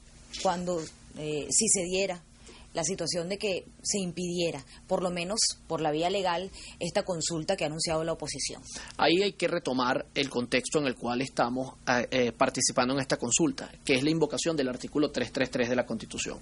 cuando, 0.42 0.82
eh, 1.18 1.48
si 1.50 1.68
se 1.68 1.82
diera 1.84 2.24
la 2.78 2.84
situación 2.84 3.28
de 3.28 3.40
que 3.40 3.66
se 3.82 3.98
impidiera, 3.98 4.64
por 4.86 5.02
lo 5.02 5.10
menos 5.10 5.40
por 5.66 5.82
la 5.82 5.90
vía 5.90 6.12
legal, 6.12 6.52
esta 6.80 7.02
consulta 7.02 7.58
que 7.58 7.64
ha 7.64 7.68
anunciado 7.68 8.04
la 8.04 8.14
oposición? 8.14 8.62
Ahí 8.98 9.24
hay 9.24 9.34
que 9.34 9.48
retomar 9.48 10.06
el 10.14 10.30
contexto 10.30 10.78
en 10.78 10.86
el 10.86 10.94
cual 10.94 11.22
estamos 11.22 11.74
eh, 11.88 12.08
eh, 12.12 12.32
participando 12.34 12.94
en 12.94 13.00
esta 13.00 13.18
consulta, 13.18 13.72
que 13.84 13.96
es 13.96 14.04
la 14.04 14.12
invocación 14.12 14.56
del 14.56 14.70
artículo 14.70 15.10
333 15.10 15.70
de 15.70 15.76
la 15.76 15.88
Constitución, 15.88 16.38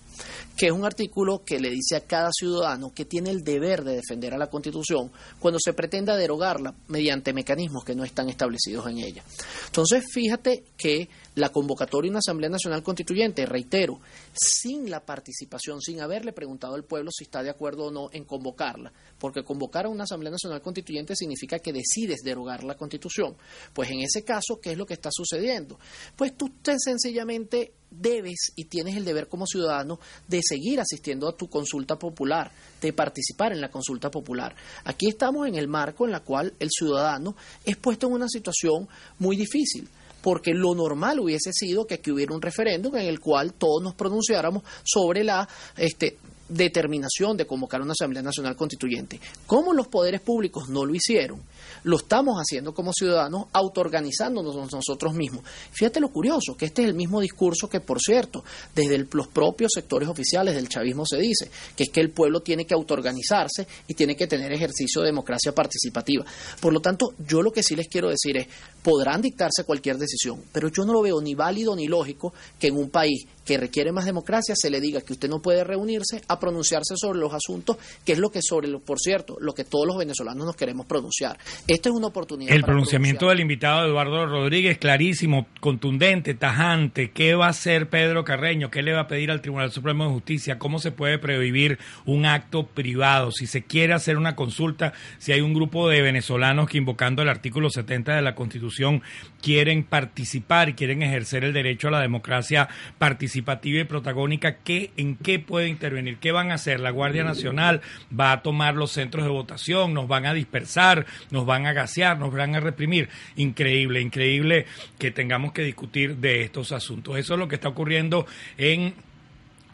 que 0.58 0.66
es 0.66 0.72
un 0.74 0.84
artículo 0.84 1.42
que 1.46 1.58
le 1.58 1.70
dice 1.70 1.96
a 1.96 2.02
cada 2.02 2.32
ciudadano 2.38 2.94
que 2.94 3.06
tiene 3.06 3.30
el 3.30 3.42
deber 3.42 3.86
de 3.86 3.96
defender 3.96 4.34
a 4.34 4.38
la 4.38 4.48
Constitución 4.48 5.14
cuando 5.40 5.58
se 5.64 5.72
pretenda 5.72 6.18
derogarla 6.18 6.76
mediante 6.90 7.32
mecanismos 7.32 7.86
que 7.86 7.96
no 7.96 8.04
están 8.04 8.28
establecidos 8.28 8.86
en 8.88 8.98
ella. 8.98 9.24
Entonces, 9.68 10.04
fíjate 10.14 10.66
que 10.76 11.08
la 11.36 11.50
convocatoria 11.50 12.08
de 12.10 12.12
una 12.12 12.20
Asamblea 12.20 12.50
Nacional 12.50 12.82
Constituyente, 12.82 13.46
reitero, 13.46 14.00
sin 14.34 14.90
la 14.90 15.06
participación, 15.06 15.82
sin 15.82 16.02
haberle 16.02 16.34
preguntado 16.34 16.76
al 16.76 16.86
pueblo 16.86 17.12
si 17.12 17.26
está 17.26 17.44
de 17.44 17.50
acuerdo 17.50 17.86
o 17.86 17.92
no 17.92 18.10
en 18.12 18.24
convocarla, 18.24 18.92
porque 19.20 19.44
convocar 19.44 19.86
a 19.86 19.90
una 19.90 20.04
Asamblea 20.04 20.32
Nacional 20.32 20.62
Constituyente 20.62 21.16
significa 21.16 21.60
que 21.60 21.74
decides 21.74 22.22
derogar 22.24 22.64
la 22.64 22.76
Constitución. 22.76 23.36
Pues 23.74 23.92
en 23.92 24.00
ese 24.00 24.24
caso, 24.24 24.60
¿qué 24.62 24.72
es 24.72 24.78
lo 24.78 24.86
que 24.86 24.94
está 24.94 25.10
sucediendo? 25.12 25.78
Pues 26.16 26.36
tú 26.38 26.50
te 26.62 26.80
sencillamente 26.80 27.74
debes 27.92 28.52
y 28.56 28.66
tienes 28.66 28.96
el 28.96 29.06
deber 29.06 29.28
como 29.28 29.46
ciudadano 29.46 30.00
de 30.28 30.42
seguir 30.44 30.80
asistiendo 30.80 31.28
a 31.30 31.36
tu 31.36 31.50
consulta 31.50 31.98
popular, 31.98 32.52
de 32.82 32.94
participar 32.94 33.52
en 33.52 33.62
la 33.62 33.70
consulta 33.70 34.10
popular. 34.10 34.56
Aquí 34.84 35.08
estamos 35.08 35.48
en 35.48 35.56
el 35.56 35.68
marco 35.68 36.06
en 36.06 36.12
la 36.12 36.22
cual 36.22 36.54
el 36.60 36.70
ciudadano 36.72 37.36
es 37.64 37.78
puesto 37.78 38.08
en 38.08 38.14
una 38.14 38.28
situación 38.28 38.88
muy 39.20 39.36
difícil 39.36 39.90
porque 40.26 40.56
lo 40.56 40.74
normal 40.74 41.20
hubiese 41.20 41.54
sido 41.54 41.86
que 41.86 41.94
aquí 41.94 42.10
hubiera 42.10 42.34
un 42.34 42.42
referéndum 42.42 42.96
en 42.96 43.06
el 43.06 43.20
cual 43.20 43.54
todos 43.54 43.84
nos 43.84 43.94
pronunciáramos 43.94 44.64
sobre 44.84 45.24
la 45.24 45.48
este 45.78 46.18
determinación 46.48 47.38
de 47.38 47.46
convocar 47.46 47.82
una 47.82 47.94
Asamblea 47.94 48.22
Nacional 48.22 48.56
Constituyente. 48.56 49.20
Como 49.48 49.74
los 49.74 49.88
poderes 49.88 50.22
públicos 50.22 50.70
no 50.70 50.86
lo 50.86 50.94
hicieron, 50.94 51.42
lo 51.84 51.98
estamos 51.98 52.38
haciendo 52.38 52.74
como 52.74 52.92
ciudadanos, 52.94 53.46
autoorganizándonos 53.54 54.72
nosotros 54.72 55.14
mismos. 55.14 55.44
Fíjate 55.72 56.00
lo 56.00 56.10
curioso, 56.10 56.56
que 56.58 56.66
este 56.66 56.84
es 56.84 56.90
el 56.90 56.96
mismo 56.96 57.20
discurso 57.20 57.70
que, 57.70 57.80
por 57.80 58.00
cierto, 58.00 58.44
desde 58.76 59.08
los 59.12 59.28
propios 59.28 59.72
sectores 59.74 60.10
oficiales 60.10 60.56
del 60.56 60.70
chavismo 60.70 61.06
se 61.06 61.18
dice, 61.18 61.50
que 61.76 61.84
es 61.84 61.90
que 61.90 62.02
el 62.02 62.12
pueblo 62.12 62.42
tiene 62.42 62.66
que 62.66 62.74
autoorganizarse 62.74 63.68
y 63.88 63.94
tiene 63.94 64.16
que 64.16 64.28
tener 64.28 64.52
ejercicio 64.52 65.02
de 65.02 65.08
democracia 65.08 65.54
participativa. 65.54 66.26
Por 66.60 66.74
lo 66.74 66.80
tanto, 66.80 67.14
yo 67.20 67.42
lo 67.42 67.52
que 67.52 67.64
sí 67.64 67.76
les 67.76 67.88
quiero 67.88 68.10
decir 68.10 68.38
es, 68.38 68.48
podrán 68.82 69.22
dictarse 69.22 69.64
cualquier 69.64 69.98
decisión, 69.98 70.44
pero 70.52 70.70
yo 70.70 70.86
no 70.86 70.94
lo 70.94 71.02
veo 71.02 71.20
ni 71.22 71.34
válido 71.34 71.76
ni 71.76 71.88
lógico 71.88 72.34
que 72.60 72.68
en 72.68 72.78
un 72.78 72.90
país 72.90 73.26
que 73.44 73.58
requiere 73.58 73.92
más 73.92 74.06
democracia 74.06 74.56
se 74.58 74.70
le 74.70 74.82
diga 74.82 75.02
que 75.02 75.14
usted 75.14 75.30
no 75.30 75.42
puede 75.42 75.64
reunirse 75.64 76.22
a 76.28 76.35
pronunciarse 76.40 76.96
sobre 76.98 77.20
los 77.20 77.34
asuntos, 77.34 77.78
que 78.06 78.14
es 78.14 78.20
lo 78.20 78.30
que 78.30 78.40
sobre, 78.42 78.68
lo, 78.68 78.80
por 78.80 79.00
cierto, 79.00 79.36
lo 79.40 79.54
que 79.54 79.64
todos 79.64 79.88
los 79.88 79.98
venezolanos 79.98 80.46
nos 80.46 80.56
queremos 80.56 80.86
pronunciar. 80.86 81.38
Esta 81.68 81.90
es 81.90 81.96
una 81.96 82.08
oportunidad. 82.08 82.56
El 82.56 82.64
pronunciamiento 82.64 83.30
del 83.30 83.40
invitado 83.40 83.86
Eduardo 83.86 84.26
Rodríguez, 84.26 84.78
clarísimo, 84.78 85.48
contundente, 85.60 86.34
tajante. 86.34 87.12
¿Qué 87.12 87.36
va 87.36 87.48
a 87.48 87.50
hacer 87.50 87.90
Pedro 87.90 88.24
Carreño? 88.24 88.70
¿Qué 88.70 88.82
le 88.82 88.94
va 88.94 89.02
a 89.02 89.08
pedir 89.08 89.32
al 89.32 89.42
Tribunal 89.42 89.72
Supremo 89.72 90.06
de 90.06 90.12
Justicia? 90.12 90.58
¿Cómo 90.58 90.80
se 90.80 90.92
puede 90.92 91.18
prohibir 91.20 91.80
un 92.06 92.26
acto 92.26 92.68
privado? 92.68 93.32
Si 93.32 93.48
se 93.48 93.64
quiere 93.64 93.94
hacer 93.94 94.18
una 94.18 94.36
consulta, 94.36 94.94
si 95.18 95.32
hay 95.32 95.42
un 95.42 95.54
grupo 95.54 95.90
de 95.90 96.02
venezolanos 96.02 96.70
que 96.70 96.78
invocando 96.78 97.22
el 97.22 97.30
artículo 97.30 97.70
70 97.70 98.16
de 98.16 98.22
la 98.22 98.36
Constitución 98.36 99.02
quieren 99.42 99.84
participar 99.84 100.70
y 100.70 100.74
quieren 100.74 101.02
ejercer 101.02 101.44
el 101.44 101.54
derecho 101.54 101.88
a 101.88 101.92
la 101.92 102.02
democracia 102.02 102.68
participativa 102.98 103.16
participativa 103.16 103.80
y 103.80 103.84
protagónica, 103.86 104.58
¿qué, 104.58 104.92
¿en 104.98 105.16
qué 105.16 105.40
puede 105.40 105.70
intervenir? 105.70 106.18
¿Qué 106.26 106.32
van 106.32 106.50
a 106.50 106.56
hacer? 106.56 106.80
La 106.80 106.90
Guardia 106.90 107.24
Nacional 107.24 107.82
va 108.20 108.32
a 108.32 108.42
tomar 108.42 108.74
los 108.74 108.90
centros 108.90 109.26
de 109.26 109.30
votación, 109.30 109.94
nos 109.94 110.08
van 110.08 110.26
a 110.26 110.34
dispersar, 110.34 111.06
nos 111.30 111.46
van 111.46 111.68
a 111.68 111.74
gasear, 111.74 112.18
nos 112.18 112.34
van 112.34 112.56
a 112.56 112.60
reprimir. 112.60 113.10
Increíble, 113.36 114.02
increíble 114.02 114.66
que 114.98 115.12
tengamos 115.12 115.52
que 115.52 115.62
discutir 115.62 116.16
de 116.16 116.42
estos 116.42 116.72
asuntos. 116.72 117.20
Eso 117.20 117.34
es 117.36 117.40
lo 117.40 117.48
que 117.48 117.54
está 117.54 117.68
ocurriendo 117.68 118.26
en 118.58 118.96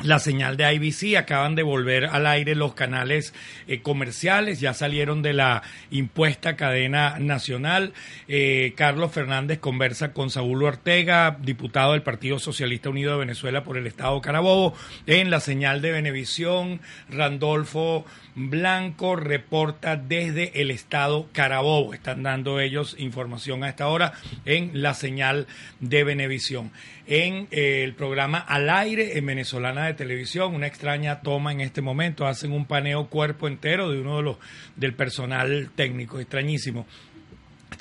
la 0.03 0.19
señal 0.19 0.57
de 0.57 0.73
IBC, 0.73 1.17
acaban 1.17 1.55
de 1.55 1.63
volver 1.63 2.05
al 2.05 2.25
aire 2.25 2.55
los 2.55 2.73
canales 2.73 3.33
eh, 3.67 3.81
comerciales, 3.81 4.59
ya 4.59 4.73
salieron 4.73 5.21
de 5.21 5.33
la 5.33 5.63
impuesta 5.89 6.55
cadena 6.55 7.19
nacional. 7.19 7.93
Eh, 8.27 8.73
Carlos 8.75 9.11
Fernández 9.11 9.59
conversa 9.59 10.13
con 10.13 10.29
Saúl 10.29 10.63
Ortega, 10.63 11.37
diputado 11.41 11.93
del 11.93 12.01
Partido 12.01 12.39
Socialista 12.39 12.89
Unido 12.89 13.13
de 13.13 13.19
Venezuela 13.19 13.63
por 13.63 13.77
el 13.77 13.87
Estado 13.87 14.19
Carabobo, 14.21 14.73
en 15.05 15.29
la 15.29 15.39
señal 15.39 15.81
de 15.81 15.91
Venevisión. 15.91 16.81
Randolfo 17.09 18.05
Blanco 18.35 19.15
reporta 19.15 19.97
desde 19.97 20.61
el 20.61 20.71
Estado 20.71 21.27
Carabobo. 21.33 21.93
Están 21.93 22.23
dando 22.23 22.59
ellos 22.59 22.95
información 22.97 23.63
a 23.63 23.69
esta 23.69 23.87
hora 23.87 24.13
en 24.45 24.81
la 24.81 24.93
señal 24.93 25.47
de 25.79 26.03
Venevisión. 26.03 26.71
En 27.07 27.47
eh, 27.51 27.83
el 27.83 27.93
programa 27.93 28.39
Al 28.39 28.69
aire 28.69 29.17
en 29.17 29.25
Venezolana 29.25 29.85
de 29.85 29.93
Televisión, 29.93 30.55
una 30.55 30.67
extraña 30.67 31.21
toma 31.21 31.51
en 31.51 31.61
este 31.61 31.81
momento, 31.81 32.25
hacen 32.25 32.51
un 32.51 32.65
paneo 32.65 33.07
cuerpo 33.07 33.47
entero 33.47 33.89
de 33.89 33.99
uno 33.99 34.17
de 34.17 34.23
los 34.23 34.37
del 34.75 34.93
personal 34.93 35.71
técnico, 35.75 36.19
extrañísimo 36.19 36.85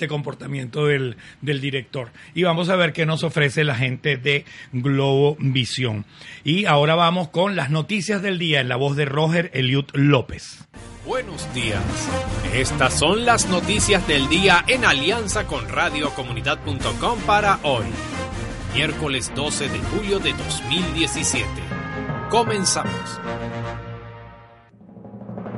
este 0.00 0.08
comportamiento 0.08 0.86
del, 0.86 1.18
del, 1.42 1.60
director. 1.60 2.10
Y 2.34 2.42
vamos 2.42 2.70
a 2.70 2.76
ver 2.76 2.94
qué 2.94 3.04
nos 3.04 3.22
ofrece 3.22 3.64
la 3.64 3.74
gente 3.74 4.16
de 4.16 4.46
Globo 4.72 5.36
Visión. 5.38 6.06
Y 6.42 6.64
ahora 6.64 6.94
vamos 6.94 7.28
con 7.28 7.54
las 7.54 7.68
noticias 7.68 8.22
del 8.22 8.38
día 8.38 8.62
en 8.62 8.70
la 8.70 8.76
voz 8.76 8.96
de 8.96 9.04
Roger 9.04 9.50
Eliud 9.52 9.84
López. 9.92 10.66
Buenos 11.04 11.52
días. 11.52 11.82
Estas 12.54 12.98
son 12.98 13.26
las 13.26 13.46
noticias 13.50 14.08
del 14.08 14.26
día 14.30 14.64
en 14.68 14.86
alianza 14.86 15.46
con 15.46 15.68
radiocomunidad.com 15.68 17.20
para 17.26 17.58
hoy 17.62 17.84
miércoles 18.74 19.30
12 19.34 19.68
de 19.68 19.78
julio 19.80 20.18
de 20.18 20.32
2017. 20.32 21.46
Comenzamos. 22.30 23.20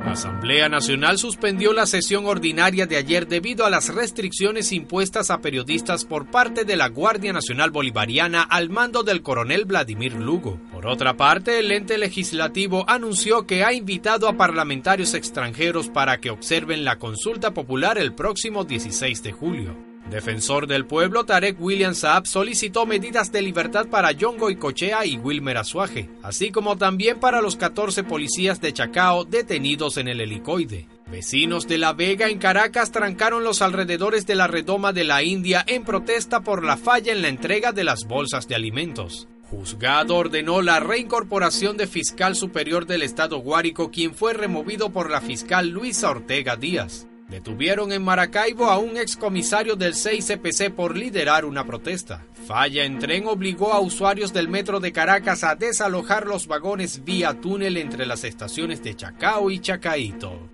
La 0.03 0.11
Asamblea 0.11 0.67
Nacional 0.67 1.17
suspendió 1.17 1.71
la 1.71 1.85
sesión 1.85 2.25
ordinaria 2.25 2.85
de 2.85 2.97
ayer 2.97 3.25
debido 3.25 3.65
a 3.65 3.69
las 3.69 3.87
restricciones 3.93 4.73
impuestas 4.73 5.31
a 5.31 5.39
periodistas 5.39 6.03
por 6.03 6.29
parte 6.29 6.65
de 6.65 6.75
la 6.75 6.89
Guardia 6.89 7.31
Nacional 7.31 7.71
Bolivariana 7.71 8.41
al 8.43 8.69
mando 8.69 9.03
del 9.03 9.21
coronel 9.21 9.63
Vladimir 9.63 10.13
Lugo. 10.15 10.59
Por 10.71 10.87
otra 10.87 11.15
parte, 11.15 11.59
el 11.59 11.71
ente 11.71 11.97
legislativo 11.97 12.83
anunció 12.89 13.47
que 13.47 13.63
ha 13.63 13.71
invitado 13.71 14.27
a 14.27 14.35
parlamentarios 14.35 15.13
extranjeros 15.13 15.89
para 15.89 16.17
que 16.19 16.31
observen 16.31 16.83
la 16.83 16.99
consulta 16.99 17.53
popular 17.53 17.97
el 17.97 18.13
próximo 18.13 18.65
16 18.65 19.23
de 19.23 19.31
julio. 19.31 19.92
Defensor 20.09 20.67
del 20.67 20.85
pueblo 20.85 21.25
Tarek 21.25 21.59
William 21.59 21.95
Saab 21.95 22.27
solicitó 22.27 22.85
medidas 22.85 23.31
de 23.31 23.41
libertad 23.41 23.87
para 23.87 24.11
John 24.19 24.37
Goicochea 24.37 25.05
y 25.05 25.17
Wilmer 25.17 25.57
Azuaje, 25.57 26.09
así 26.21 26.51
como 26.51 26.77
también 26.77 27.19
para 27.19 27.41
los 27.41 27.55
14 27.55 28.03
policías 28.03 28.61
de 28.61 28.73
Chacao 28.73 29.23
detenidos 29.23 29.97
en 29.97 30.07
el 30.07 30.21
helicoide. 30.21 30.87
Vecinos 31.09 31.67
de 31.67 31.77
La 31.77 31.93
Vega 31.93 32.29
en 32.29 32.39
Caracas 32.39 32.91
trancaron 32.91 33.43
los 33.43 33.61
alrededores 33.61 34.25
de 34.25 34.35
la 34.35 34.47
redoma 34.47 34.93
de 34.93 35.03
la 35.03 35.23
India 35.23 35.63
en 35.67 35.83
protesta 35.83 36.41
por 36.41 36.63
la 36.63 36.75
falla 36.75 37.11
en 37.11 37.21
la 37.21 37.27
entrega 37.27 37.71
de 37.71 37.83
las 37.83 38.05
bolsas 38.05 38.47
de 38.47 38.55
alimentos. 38.55 39.27
Juzgado 39.49 40.15
ordenó 40.15 40.63
la 40.63 40.79
reincorporación 40.79 41.77
de 41.77 41.85
fiscal 41.85 42.35
superior 42.35 42.87
del 42.87 43.03
Estado 43.03 43.37
Guárico, 43.37 43.91
quien 43.91 44.15
fue 44.15 44.33
removido 44.33 44.91
por 44.91 45.11
la 45.11 45.21
fiscal 45.21 45.69
Luisa 45.69 46.09
Ortega 46.09 46.55
Díaz. 46.55 47.07
Detuvieron 47.29 47.91
en 47.91 48.03
Maracaibo 48.03 48.65
a 48.65 48.77
un 48.77 48.97
excomisario 48.97 49.75
del 49.75 49.93
6CPC 49.93 50.73
por 50.73 50.97
liderar 50.97 51.45
una 51.45 51.65
protesta. 51.65 52.25
Falla 52.47 52.83
en 52.83 52.99
tren 52.99 53.27
obligó 53.27 53.73
a 53.73 53.79
usuarios 53.79 54.33
del 54.33 54.49
metro 54.49 54.79
de 54.79 54.91
Caracas 54.91 55.43
a 55.43 55.55
desalojar 55.55 56.27
los 56.27 56.47
vagones 56.47 57.03
vía 57.03 57.33
túnel 57.39 57.77
entre 57.77 58.05
las 58.05 58.23
estaciones 58.23 58.83
de 58.83 58.95
Chacao 58.95 59.49
y 59.49 59.59
Chacaito. 59.59 60.49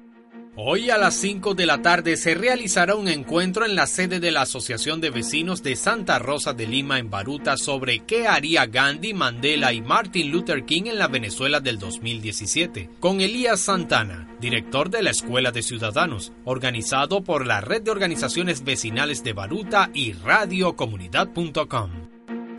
Hoy 0.61 0.89
a 0.89 0.97
las 0.97 1.13
5 1.15 1.53
de 1.53 1.65
la 1.65 1.81
tarde 1.81 2.17
se 2.17 2.35
realizará 2.35 2.95
un 2.95 3.07
encuentro 3.07 3.65
en 3.65 3.77
la 3.77 3.87
sede 3.87 4.19
de 4.19 4.29
la 4.29 4.41
Asociación 4.41 4.99
de 4.99 5.09
Vecinos 5.09 5.63
de 5.63 5.77
Santa 5.77 6.19
Rosa 6.19 6.51
de 6.51 6.67
Lima 6.67 6.99
en 6.99 7.09
Baruta 7.09 7.55
sobre 7.55 7.99
qué 7.99 8.27
haría 8.27 8.65
Gandhi, 8.65 9.13
Mandela 9.13 9.71
y 9.71 9.79
Martin 9.79 10.29
Luther 10.29 10.65
King 10.65 10.87
en 10.87 10.99
la 10.99 11.07
Venezuela 11.07 11.61
del 11.61 11.79
2017, 11.79 12.89
con 12.99 13.21
Elías 13.21 13.61
Santana, 13.61 14.35
director 14.41 14.89
de 14.89 15.01
la 15.01 15.11
Escuela 15.11 15.53
de 15.53 15.61
Ciudadanos, 15.61 16.33
organizado 16.43 17.23
por 17.23 17.47
la 17.47 17.61
Red 17.61 17.83
de 17.83 17.91
Organizaciones 17.91 18.65
Vecinales 18.65 19.23
de 19.23 19.31
Baruta 19.31 19.89
y 19.93 20.11
radiocomunidad.com. 20.11 22.09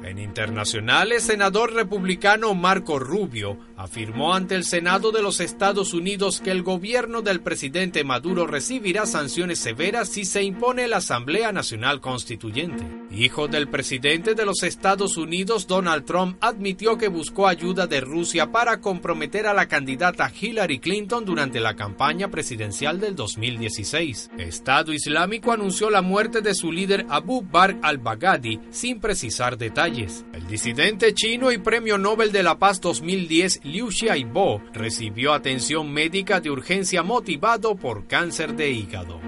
En 0.02 0.18
internacionales, 0.18 1.24
senador 1.24 1.74
republicano 1.74 2.54
Marco 2.54 2.98
Rubio 2.98 3.58
afirmó 3.80 4.34
ante 4.34 4.56
el 4.56 4.64
Senado 4.64 5.10
de 5.10 5.22
los 5.22 5.40
Estados 5.40 5.94
Unidos 5.94 6.42
que 6.42 6.50
el 6.50 6.62
gobierno 6.62 7.22
del 7.22 7.40
presidente 7.40 8.04
Maduro 8.04 8.46
recibirá 8.46 9.06
sanciones 9.06 9.58
severas 9.58 10.10
si 10.10 10.26
se 10.26 10.42
impone 10.42 10.86
la 10.86 10.98
Asamblea 10.98 11.50
Nacional 11.50 12.02
Constituyente. 12.02 12.84
Hijo 13.10 13.48
del 13.48 13.68
presidente 13.68 14.34
de 14.34 14.44
los 14.44 14.62
Estados 14.64 15.16
Unidos, 15.16 15.66
Donald 15.66 16.04
Trump, 16.04 16.36
admitió 16.42 16.98
que 16.98 17.08
buscó 17.08 17.48
ayuda 17.48 17.86
de 17.86 18.02
Rusia 18.02 18.52
para 18.52 18.80
comprometer 18.82 19.46
a 19.46 19.54
la 19.54 19.66
candidata 19.66 20.30
Hillary 20.30 20.78
Clinton 20.78 21.24
durante 21.24 21.58
la 21.58 21.74
campaña 21.74 22.28
presidencial 22.28 23.00
del 23.00 23.16
2016. 23.16 24.30
Estado 24.36 24.92
Islámico 24.92 25.52
anunció 25.52 25.88
la 25.88 26.02
muerte 26.02 26.42
de 26.42 26.54
su 26.54 26.70
líder 26.70 27.06
Abu 27.08 27.40
Bakr 27.40 27.78
al-Baghdadi 27.80 28.60
sin 28.70 29.00
precisar 29.00 29.56
detalles. 29.56 30.26
El 30.34 30.46
disidente 30.48 31.14
chino 31.14 31.50
y 31.50 31.56
premio 31.56 31.96
Nobel 31.96 32.30
de 32.30 32.42
la 32.42 32.58
Paz 32.58 32.80
2010 32.82 33.69
Liu 33.70 33.90
Xiaobo 33.90 34.62
recibió 34.72 35.32
atención 35.32 35.90
médica 35.92 36.40
de 36.40 36.50
urgencia 36.50 37.04
motivado 37.04 37.76
por 37.76 38.08
cáncer 38.08 38.56
de 38.56 38.72
hígado. 38.72 39.20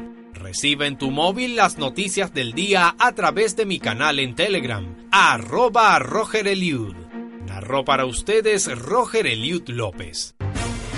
Recibe 0.53 0.87
en 0.87 0.99
tu 0.99 1.11
móvil 1.11 1.57
las 1.57 1.79
noticias 1.79 2.35
del 2.35 2.53
día 2.53 2.95
a 2.99 3.15
través 3.15 3.57
de 3.57 3.65
mi 3.65 3.79
canal 3.79 4.19
en 4.19 4.35
Telegram, 4.35 4.85
arroba 5.11 5.99
Roger 5.99 6.47
Eliud. 6.47 6.95
Narró 7.47 7.87
para 7.87 8.05
ustedes 8.05 8.71
Roger 8.79 9.27
Eliud 9.27 9.67
López. 9.71 10.35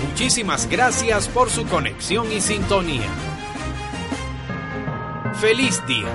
Muchísimas 0.09 0.69
gracias 0.69 1.29
por 1.29 1.49
su 1.49 1.65
conexión 1.67 2.29
y 2.33 2.41
sintonía. 2.41 3.09
Feliz 5.39 5.81
día. 5.87 6.13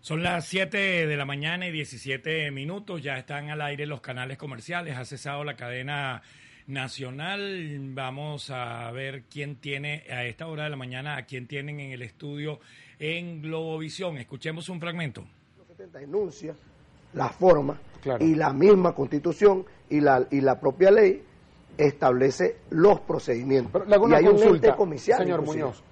Son 0.00 0.22
las 0.22 0.46
7 0.46 1.06
de 1.06 1.16
la 1.16 1.24
mañana 1.24 1.66
y 1.66 1.72
17 1.72 2.50
minutos. 2.50 3.02
Ya 3.02 3.16
están 3.16 3.48
al 3.48 3.62
aire 3.62 3.86
los 3.86 4.02
canales 4.02 4.36
comerciales. 4.36 4.98
Ha 4.98 5.06
cesado 5.06 5.42
la 5.42 5.56
cadena 5.56 6.20
nacional. 6.66 7.78
Vamos 7.94 8.50
a 8.50 8.90
ver 8.92 9.24
quién 9.30 9.56
tiene 9.56 10.04
a 10.10 10.24
esta 10.24 10.46
hora 10.46 10.64
de 10.64 10.70
la 10.70 10.76
mañana, 10.76 11.16
a 11.16 11.26
quién 11.26 11.46
tienen 11.46 11.80
en 11.80 11.92
el 11.92 12.02
estudio 12.02 12.60
en 12.98 13.42
Globovisión. 13.42 14.18
Escuchemos 14.18 14.68
un 14.68 14.80
fragmento. 14.80 15.24
denuncia 15.92 16.54
la 17.12 17.28
forma 17.28 17.78
y 18.20 18.34
la 18.34 18.52
misma 18.52 18.94
constitución 18.94 19.64
y 19.88 20.00
la, 20.00 20.26
y 20.30 20.40
la 20.40 20.58
propia 20.58 20.90
ley 20.90 21.22
establece 21.76 22.56
los 22.70 23.00
procedimientos. 23.00 23.82
y 23.88 24.14
hay 24.14 24.26
un 24.26 24.58
comicial, 24.76 25.18
señor 25.18 25.42
Muñoz. 25.42 25.82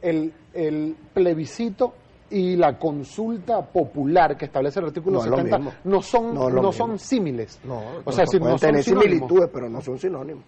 El, 0.00 0.32
el 0.54 0.96
plebiscito 1.12 1.94
y 2.30 2.56
la 2.56 2.78
consulta 2.78 3.62
popular 3.62 4.36
que 4.36 4.46
establece 4.46 4.80
el 4.80 4.86
artículo 4.86 5.20
70 5.20 5.58
no 5.84 6.02
son, 6.02 6.34
no, 6.34 6.72
son 6.72 6.98
símiles. 6.98 7.60
No, 7.64 7.80
o 8.04 8.12
sea, 8.12 8.26
si 8.26 8.38
no 8.38 8.56
tener 8.56 8.82
similitudes, 8.82 9.48
pero 9.52 9.68
no 9.68 9.80
son 9.80 9.98
sinónimos. 9.98 10.44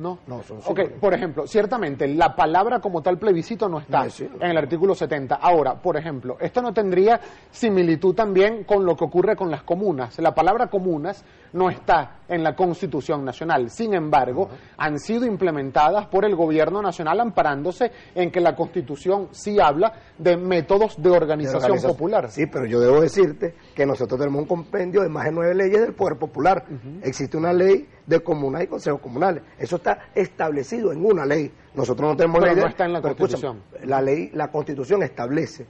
No. 0.00 0.18
No, 0.26 0.42
son 0.42 0.60
Ok, 0.64 0.80
por 0.98 1.12
ejemplo, 1.12 1.46
ciertamente 1.46 2.08
la 2.08 2.34
palabra 2.34 2.80
como 2.80 3.02
tal 3.02 3.18
plebiscito 3.18 3.68
no 3.68 3.80
está 3.80 4.06
en 4.18 4.50
el 4.50 4.56
artículo 4.56 4.94
70. 4.94 5.34
Ahora, 5.34 5.74
por 5.74 5.98
ejemplo, 5.98 6.38
esto 6.40 6.62
no 6.62 6.72
tendría 6.72 7.20
similitud 7.50 8.14
también 8.14 8.64
con 8.64 8.86
lo 8.86 8.96
que 8.96 9.04
ocurre 9.04 9.36
con 9.36 9.50
las 9.50 9.62
comunas. 9.62 10.18
La 10.18 10.34
palabra 10.34 10.68
comunas 10.68 11.22
no 11.52 11.68
está 11.68 12.20
en 12.28 12.42
la 12.42 12.56
Constitución 12.56 13.24
Nacional. 13.24 13.70
Sin 13.70 13.92
embargo, 13.92 14.48
han 14.78 14.98
sido 14.98 15.26
implementadas 15.26 16.06
por 16.06 16.24
el 16.24 16.34
Gobierno 16.34 16.80
Nacional 16.80 17.20
amparándose 17.20 17.90
en 18.14 18.30
que 18.30 18.40
la 18.40 18.56
Constitución 18.56 19.28
sí 19.32 19.60
habla 19.60 19.92
de 20.16 20.36
métodos 20.36 21.00
de 21.02 21.10
organización, 21.10 21.78
popular. 21.82 22.30
Sí, 22.30 22.46
pero 22.46 22.64
yo 22.64 22.80
debo 22.80 23.00
decirte 23.00 23.54
que 23.74 23.84
nosotros 23.84 24.18
tenemos 24.18 24.42
un 24.42 24.48
compendio 24.48 25.02
de 25.02 25.08
más 25.08 25.24
de 25.24 25.32
nueve 25.32 25.54
leyes 25.54 25.80
del 25.80 25.92
Poder 25.92 26.18
Popular. 26.18 26.64
Existe 27.02 27.36
una 27.36 27.52
ley 27.52 27.86
de 28.06 28.20
comunas 28.20 28.64
y 28.64 28.66
consejos 28.66 29.00
comunales. 29.00 29.42
Eso 29.58 29.76
está 29.76 29.89
establecido 30.14 30.92
en 30.92 31.04
una 31.04 31.24
ley. 31.24 31.52
Nosotros 31.74 32.10
no 32.10 32.16
tenemos 32.16 32.42
ley. 32.42 32.56
no 32.56 32.66
está 32.66 32.84
en 32.84 32.92
la 32.92 33.02
Constitución. 33.02 33.62
la 33.84 34.00
ley, 34.00 34.30
la 34.34 34.48
Constitución 34.48 35.02
establece 35.02 35.66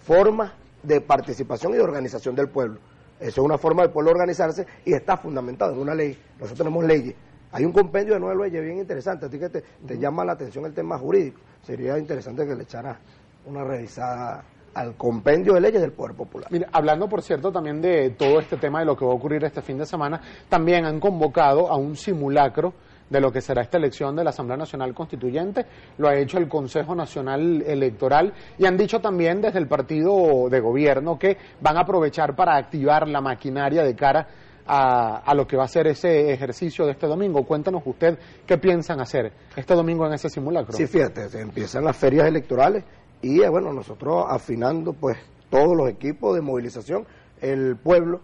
formas 0.00 0.52
de 0.82 1.00
participación 1.00 1.72
y 1.72 1.76
de 1.76 1.82
organización 1.82 2.34
del 2.34 2.48
pueblo. 2.48 2.78
Eso 3.20 3.40
es 3.40 3.44
una 3.44 3.56
forma 3.56 3.82
del 3.82 3.92
pueblo 3.92 4.10
organizarse 4.10 4.66
y 4.84 4.92
está 4.92 5.16
fundamentado 5.16 5.72
en 5.72 5.78
una 5.78 5.94
ley. 5.94 6.18
Nosotros 6.34 6.58
tenemos 6.58 6.84
leyes. 6.84 7.14
Hay 7.52 7.64
un 7.64 7.72
compendio 7.72 8.14
de 8.14 8.20
nueve 8.20 8.44
leyes 8.44 8.62
bien 8.64 8.78
interesante. 8.78 9.26
A 9.26 9.28
ti 9.28 9.38
que 9.38 9.48
te, 9.48 9.62
llama 9.98 10.24
la 10.24 10.32
atención 10.32 10.64
el 10.66 10.74
tema 10.74 10.98
jurídico. 10.98 11.40
Sería 11.62 11.96
interesante 11.98 12.46
que 12.46 12.54
le 12.54 12.64
echara 12.64 12.98
una 13.46 13.62
revisada 13.62 14.42
al 14.74 14.96
compendio 14.96 15.52
de 15.52 15.60
leyes 15.60 15.80
del 15.80 15.92
Poder 15.92 16.16
Popular. 16.16 16.48
Mire, 16.50 16.66
hablando, 16.72 17.08
por 17.08 17.22
cierto, 17.22 17.52
también 17.52 17.80
de 17.80 18.10
todo 18.10 18.40
este 18.40 18.56
tema 18.56 18.80
de 18.80 18.86
lo 18.86 18.96
que 18.96 19.04
va 19.04 19.12
a 19.12 19.14
ocurrir 19.14 19.44
este 19.44 19.60
fin 19.60 19.78
de 19.78 19.86
semana, 19.86 20.20
también 20.48 20.86
han 20.86 20.98
convocado 20.98 21.68
a 21.68 21.76
un 21.76 21.94
simulacro 21.94 22.72
de 23.12 23.20
lo 23.20 23.30
que 23.30 23.42
será 23.42 23.62
esta 23.62 23.76
elección 23.76 24.16
de 24.16 24.24
la 24.24 24.30
Asamblea 24.30 24.56
Nacional 24.56 24.94
Constituyente. 24.94 25.66
Lo 25.98 26.08
ha 26.08 26.16
hecho 26.16 26.38
el 26.38 26.48
Consejo 26.48 26.94
Nacional 26.94 27.62
Electoral 27.62 28.32
y 28.58 28.64
han 28.66 28.76
dicho 28.76 29.00
también 29.00 29.42
desde 29.42 29.58
el 29.58 29.68
partido 29.68 30.48
de 30.50 30.60
gobierno 30.60 31.18
que 31.18 31.36
van 31.60 31.76
a 31.76 31.82
aprovechar 31.82 32.34
para 32.34 32.56
activar 32.56 33.06
la 33.06 33.20
maquinaria 33.20 33.82
de 33.82 33.94
cara 33.94 34.26
a, 34.66 35.34
lo 35.34 35.46
que 35.46 35.56
va 35.56 35.64
a 35.64 35.68
ser 35.68 35.88
ese 35.88 36.32
ejercicio 36.32 36.86
de 36.86 36.92
este 36.92 37.06
domingo. 37.06 37.44
Cuéntanos 37.44 37.82
usted 37.84 38.18
qué 38.46 38.56
piensan 38.56 39.00
hacer 39.00 39.32
este 39.54 39.74
domingo 39.74 40.06
en 40.06 40.14
ese 40.14 40.30
simulacro. 40.30 40.72
Sí, 40.72 40.86
fíjate, 40.86 41.28
empiezan 41.38 41.84
las 41.84 41.96
ferias 41.96 42.26
electorales 42.26 42.84
y 43.20 43.42
eh, 43.42 43.48
bueno, 43.50 43.72
nosotros 43.72 44.24
afinando 44.26 44.94
pues 44.94 45.18
todos 45.50 45.76
los 45.76 45.90
equipos 45.90 46.34
de 46.34 46.40
movilización, 46.40 47.04
el 47.42 47.76
pueblo 47.76 48.20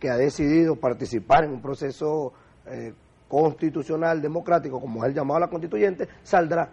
que 0.00 0.10
ha 0.10 0.16
decidido 0.16 0.74
participar 0.74 1.44
en 1.44 1.52
un 1.52 1.62
proceso 1.62 2.32
eh, 2.66 2.92
constitucional, 3.32 4.20
democrático, 4.20 4.78
como 4.78 5.02
es 5.02 5.08
el 5.08 5.14
llamado 5.14 5.38
a 5.38 5.40
la 5.40 5.48
constituyente, 5.48 6.06
saldrá 6.22 6.68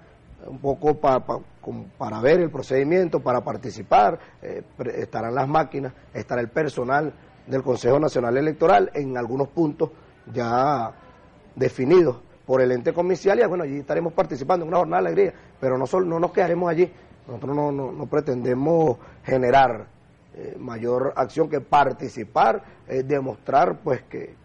un 0.46 0.60
poco 0.60 1.00
para 1.00 2.20
ver 2.20 2.42
el 2.42 2.50
procedimiento, 2.50 3.22
para 3.22 3.40
participar, 3.40 4.20
eh, 4.42 4.62
estarán 4.94 5.36
las 5.36 5.48
máquinas, 5.48 5.94
estará 6.14 6.42
el 6.42 6.50
personal 6.50 7.14
del 7.48 7.64
Consejo 7.64 7.98
Nacional 7.98 8.36
Electoral 8.36 8.92
en 8.94 9.16
algunos 9.16 9.48
puntos 9.48 9.92
ya 10.34 10.92
definidos 11.56 12.18
por 12.46 12.62
el 12.62 12.74
ente 12.74 12.92
comicial 12.92 13.40
y 13.40 13.46
bueno, 13.46 13.64
allí 13.64 13.78
estaremos 13.78 14.12
participando 14.12 14.66
en 14.66 14.70
una 14.70 14.80
jornada 14.80 15.04
de 15.04 15.08
alegría, 15.08 15.34
pero 15.62 15.78
no, 15.78 15.88
solo, 15.88 16.08
no 16.08 16.20
nos 16.20 16.34
quedaremos 16.34 16.70
allí, 16.70 16.92
nosotros 17.26 17.56
no, 17.56 17.72
no, 17.72 18.06
pretendemos 18.08 18.98
generar 19.24 19.86
eh, 20.36 20.58
mayor 20.60 21.14
acción 21.16 21.48
que 21.48 21.62
participar, 21.62 22.62
eh, 22.86 23.04
demostrar 23.04 23.78
pues 23.82 24.02
que 24.02 24.36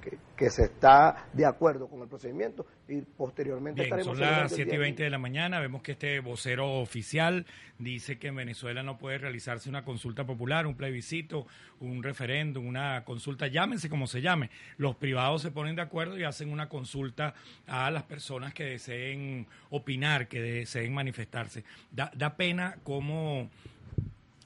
se 0.51 0.65
está 0.65 1.29
de 1.33 1.47
acuerdo 1.47 1.89
con 1.89 2.03
el 2.03 2.09
procedimiento 2.09 2.67
y 2.89 3.01
posteriormente 3.01 3.85
Bien, 3.85 4.05
Son 4.05 4.19
las 4.19 4.53
7 4.53 4.75
y 4.75 4.79
20 4.79 5.03
de 5.05 5.11
la 5.11 5.19
mañana, 5.19 5.61
vemos 5.61 5.83
que 5.83 5.93
este 5.93 6.21
vocero 6.21 6.81
oficial 6.81 7.47
dice 7.79 8.19
que 8.19 8.29
en 8.29 8.37
Venezuela 8.37 8.83
no 8.83 8.99
puede 8.99 9.19
realizarse 9.19 9.69
una 9.69 9.85
consulta 9.85 10.25
popular, 10.25 10.67
un 10.67 10.77
plebiscito, 10.77 11.47
un 11.81 12.03
referéndum, 12.03 12.67
una 12.67 13.05
consulta, 13.05 13.47
llámense 13.47 13.89
como 13.89 14.07
se 14.07 14.21
llame. 14.21 14.51
Los 14.77 14.97
privados 14.97 15.43
se 15.43 15.51
ponen 15.51 15.77
de 15.77 15.83
acuerdo 15.83 16.19
y 16.19 16.25
hacen 16.25 16.51
una 16.51 16.69
consulta 16.69 17.35
a 17.67 17.91
las 17.91 18.03
personas 18.03 18.53
que 18.53 18.65
deseen 18.65 19.47
opinar, 19.71 20.29
que 20.29 20.41
deseen 20.41 20.93
manifestarse. 20.93 21.65
Da, 21.91 22.11
da 22.15 22.37
pena 22.37 22.77
cómo 22.83 23.51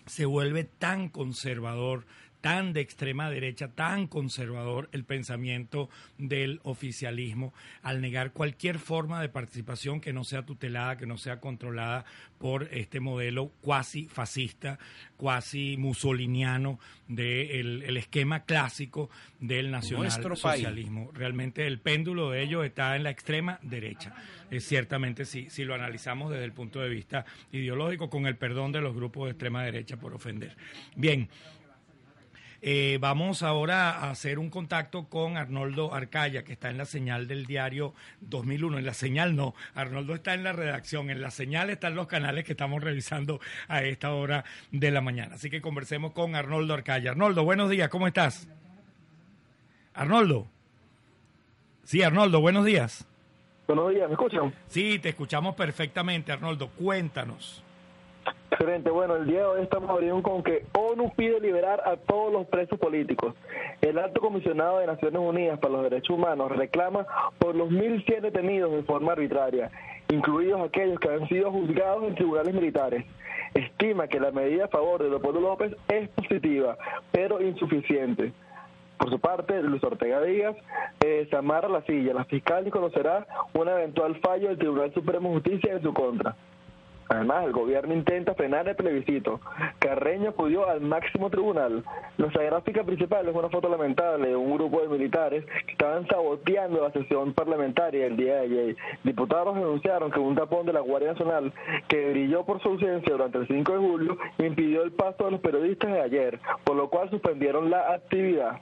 se 0.07 0.25
vuelve 0.25 0.65
tan 0.65 1.09
conservador 1.09 2.07
tan 2.41 2.73
de 2.73 2.81
extrema 2.81 3.31
derecha, 3.31 3.69
tan 3.69 4.07
conservador 4.07 4.89
el 4.93 5.05
pensamiento 5.05 5.89
del 6.19 6.61
oficialismo 6.63 7.53
al 7.83 8.01
negar 8.01 8.33
cualquier 8.33 8.79
forma 8.79 9.21
de 9.21 9.29
participación 9.29 10.01
que 10.01 10.13
no 10.13 10.25
sea 10.25 10.45
tutelada, 10.45 10.97
que 10.97 11.07
no 11.07 11.19
sea 11.19 11.41
controlada 11.41 12.05
por 12.39 12.69
este 12.73 13.01
modelo 13.01 13.51
cuasi 13.61 14.07
fascista, 14.07 14.79
cuasi 15.17 15.77
musoliniano 15.77 16.79
del 17.09 17.83
el 17.83 17.97
esquema 17.97 18.45
clásico 18.45 19.11
del 19.41 19.71
nacionalsocialismo. 19.71 21.11
Realmente 21.13 21.67
el 21.67 21.81
péndulo 21.81 22.31
de 22.31 22.43
ellos 22.43 22.65
está 22.65 22.97
en 22.97 23.03
la 23.03 23.11
extrema 23.11 23.59
derecha. 23.63 24.15
es 24.51 24.65
ciertamente 24.65 25.25
si, 25.25 25.51
si 25.51 25.65
lo 25.65 25.75
analizamos 25.75 26.31
desde 26.31 26.45
el 26.45 26.53
punto 26.53 26.81
de 26.81 26.89
vista 26.89 27.25
ideológico, 27.53 28.09
con 28.09 28.27
el 28.27 28.37
perdón 28.37 28.73
de 28.73 28.81
los 28.81 28.95
grupos 28.95 29.27
de 29.27 29.31
extrema 29.33 29.65
derecha 29.65 29.97
por 29.97 30.15
ofender. 30.15 30.57
Bien. 30.97 31.29
Eh, 32.61 32.99
vamos 33.01 33.45
ahora 33.45 33.91
a 33.91 34.11
hacer 34.11 34.39
un 34.39 34.51
contacto 34.51 35.05
con 35.09 35.37
Arnoldo 35.37 35.95
Arcaya, 35.95 36.43
que 36.43 36.53
está 36.53 36.71
en 36.71 36.79
la 36.79 36.87
señal 36.87 37.29
del 37.29 37.47
diario 37.47 37.95
2001. 38.21 38.79
En 38.79 38.87
la 38.87 38.95
señal 38.95 39.37
no, 39.37 39.55
Arnoldo 39.75 40.15
está 40.15 40.35
en 40.35 40.43
la 40.43 40.53
redacción. 40.53 41.11
En 41.11 41.23
la 41.23 41.31
señal 41.31 41.71
están 41.71 41.95
los 41.95 42.09
canales 42.09 42.45
que 42.45 42.53
estamos 42.53 42.83
revisando 42.83 43.41
a 43.69 43.83
esta 43.83 44.13
hora 44.13 44.45
de 44.73 44.91
la 44.91 45.01
mañana. 45.01 45.37
Así 45.37 45.51
que 45.51 45.61
conversemos 45.61 46.13
con 46.13 46.35
Arnoldo 46.35 46.75
Arcaya. 46.75 47.13
Arnoldo, 47.13 47.45
buenos 47.45 47.71
días, 47.71 47.89
¿cómo 47.89 48.09
estás? 48.09 48.49
Arnoldo. 49.95 50.47
Sí, 51.85 52.03
Arnoldo, 52.03 52.41
buenos 52.41 52.65
días. 52.65 53.07
Buenos 53.69 53.91
días, 53.91 54.09
¿me 54.09 54.15
escuchan? 54.15 54.55
Sí, 54.67 54.99
te 54.99 55.11
escuchamos 55.11 55.55
perfectamente, 55.55 56.33
Arnoldo. 56.33 56.71
Cuéntanos. 56.71 57.63
Excelente. 58.51 58.91
Bueno, 58.91 59.17
el 59.17 59.27
día 59.27 59.41
de 59.41 59.45
hoy 59.45 59.63
estamos 59.63 59.89
abriendo 59.89 60.23
con 60.23 60.43
que 60.43 60.65
ONU 60.77 61.13
pide 61.15 61.39
liberar 61.41 61.81
a 61.85 61.97
todos 61.97 62.33
los 62.33 62.47
presos 62.49 62.79
políticos. 62.79 63.35
El 63.81 63.99
alto 63.99 64.21
comisionado 64.21 64.79
de 64.79 64.87
Naciones 64.87 65.21
Unidas 65.21 65.59
para 65.61 65.75
los 65.75 65.83
Derechos 65.85 66.17
Humanos 66.17 66.51
reclama 66.51 67.07
por 67.39 67.55
los 67.55 67.71
1.100 67.71 68.21
detenidos 68.21 68.73
de 68.73 68.83
forma 68.83 69.13
arbitraria, 69.13 69.71
incluidos 70.09 70.61
aquellos 70.61 70.99
que 70.99 71.09
han 71.09 71.29
sido 71.29 71.53
juzgados 71.53 72.05
en 72.05 72.15
tribunales 72.17 72.55
militares. 72.55 73.05
Estima 73.55 74.09
que 74.09 74.19
la 74.19 74.33
medida 74.33 74.65
a 74.65 74.69
favor 74.69 75.03
de 75.03 75.11
Leopoldo 75.11 75.41
López 75.41 75.77
es 75.89 76.09
positiva, 76.11 76.77
pero 77.13 77.41
insuficiente. 77.41 78.33
Por 78.99 79.11
su 79.11 79.21
parte, 79.21 79.63
Luis 79.63 79.83
Ortega 79.85 80.21
Díaz 80.21 80.57
eh, 81.05 81.29
se 81.31 81.37
amarra 81.37 81.69
la 81.69 81.83
silla. 81.83 82.13
La 82.13 82.25
fiscal 82.25 82.69
conocerá 82.71 83.25
un 83.55 83.69
eventual 83.69 84.17
fallo 84.21 84.49
del 84.49 84.59
Tribunal 84.59 84.93
Supremo 84.93 85.29
de 85.29 85.35
Justicia 85.37 85.73
en 85.73 85.83
su 85.83 85.95
contra. 85.95 86.35
Además, 87.09 87.47
el 87.47 87.53
gobierno 87.53 87.95
intenta 87.95 88.35
frenar 88.35 88.69
el 88.69 88.77
plebiscito. 88.77 89.41
Carreño 89.79 90.31
acudió 90.31 90.69
al 90.69 90.81
máximo 90.81 91.31
tribunal. 91.31 91.83
Nuestra 92.19 92.43
gráfica 92.45 92.85
principal 92.85 93.27
es 93.27 93.35
una 93.35 93.49
foto 93.49 93.69
lamentable 93.69 94.29
de 94.29 94.37
un 94.37 94.55
grupo 94.55 94.81
de 94.83 94.89
militares 94.89 95.45
que 95.67 95.73
estaban 95.73 96.07
saboteando 96.07 96.83
la 96.83 96.93
sesión 96.93 97.33
parlamentaria 97.33 98.07
el 98.07 98.17
día 98.17 98.37
de 98.37 98.41
ayer. 98.41 98.77
Diputados 99.05 99.55
denunciaron 99.55 100.11
que 100.11 100.21
un 100.21 100.35
tapón 100.35 100.67
de 100.67 100.73
la 100.73 100.81
Guardia 100.81 101.13
Nacional 101.13 101.53
que 101.89 102.11
brilló 102.11 102.45
por 102.45 102.61
su 102.63 102.69
ausencia 102.69 103.13
durante 103.13 103.39
el 103.39 103.47
5 103.47 103.73
de 103.73 103.79
julio 103.79 104.19
impidió 104.39 104.83
el 104.83 104.93
paso 104.93 105.25
de 105.25 105.31
los 105.33 105.41
periodistas 105.41 105.91
de 105.91 106.01
ayer, 106.01 106.41
por 106.65 106.77
lo 106.77 106.89
cual 106.89 107.09
suspendieron 107.11 107.71
la 107.71 107.93
actividad 107.95 108.61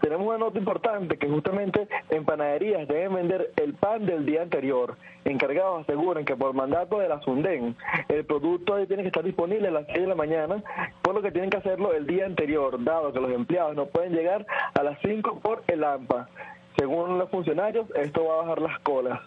tenemos 0.00 0.26
una 0.26 0.38
nota 0.38 0.58
importante 0.58 1.16
que 1.18 1.28
justamente 1.28 1.88
en 2.10 2.24
panaderías 2.24 2.88
deben 2.88 3.14
vender 3.14 3.52
el 3.56 3.74
pan 3.74 4.06
del 4.06 4.26
día 4.26 4.42
anterior. 4.42 4.96
Encargados 5.24 5.82
aseguran 5.82 6.24
que 6.24 6.36
por 6.36 6.54
mandato 6.54 6.98
de 6.98 7.08
la 7.08 7.20
SUNDEN 7.20 7.76
el 8.08 8.24
producto 8.24 8.84
tiene 8.86 9.02
que 9.02 9.08
estar 9.08 9.24
disponible 9.24 9.68
a 9.68 9.72
las 9.72 9.86
6 9.86 10.00
de 10.00 10.06
la 10.06 10.14
mañana, 10.14 10.62
por 11.02 11.14
lo 11.14 11.22
que 11.22 11.30
tienen 11.30 11.50
que 11.50 11.58
hacerlo 11.58 11.92
el 11.92 12.06
día 12.06 12.26
anterior, 12.26 12.82
dado 12.82 13.12
que 13.12 13.20
los 13.20 13.30
empleados 13.30 13.76
no 13.76 13.86
pueden 13.86 14.12
llegar 14.12 14.46
a 14.74 14.82
las 14.82 14.98
5 15.02 15.40
por 15.40 15.62
el 15.66 15.84
AMPA. 15.84 16.28
Según 16.76 17.18
los 17.18 17.28
funcionarios, 17.30 17.86
esto 17.94 18.24
va 18.24 18.34
a 18.34 18.42
bajar 18.42 18.62
las 18.62 18.78
colas. 18.80 19.20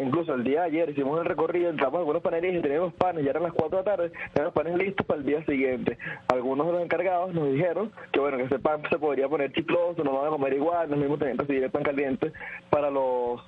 Incluso 0.00 0.34
el 0.34 0.44
día 0.44 0.60
de 0.62 0.66
ayer 0.66 0.90
hicimos 0.90 1.20
el 1.20 1.26
recorrido, 1.26 1.70
entramos 1.70 1.96
a 1.96 1.98
algunos 1.98 2.22
paneles 2.22 2.54
y 2.54 2.60
teníamos 2.60 2.92
panes, 2.94 3.24
ya 3.24 3.30
eran 3.30 3.42
las 3.42 3.52
4 3.52 3.78
de 3.78 3.84
la 3.84 3.96
tarde, 3.96 4.12
teníamos 4.32 4.54
panes 4.54 4.76
listos 4.76 5.06
para 5.06 5.20
el 5.20 5.26
día 5.26 5.44
siguiente. 5.44 5.98
Algunos 6.28 6.66
de 6.66 6.72
los 6.72 6.82
encargados 6.82 7.34
nos 7.34 7.52
dijeron 7.52 7.92
que 8.10 8.20
bueno, 8.20 8.38
que 8.38 8.44
ese 8.44 8.58
pan 8.58 8.82
se 8.88 8.98
podría 8.98 9.28
poner 9.28 9.52
chicloso, 9.52 10.02
no 10.02 10.18
van 10.18 10.26
a 10.28 10.30
comer 10.30 10.54
igual, 10.54 10.90
no 10.90 10.96
mismo 10.96 11.18
tener 11.18 11.36
que 11.36 11.42
recibir 11.42 11.64
el 11.64 11.70
pan 11.70 11.82
caliente 11.82 12.32
para 12.70 12.90
los 12.90 13.42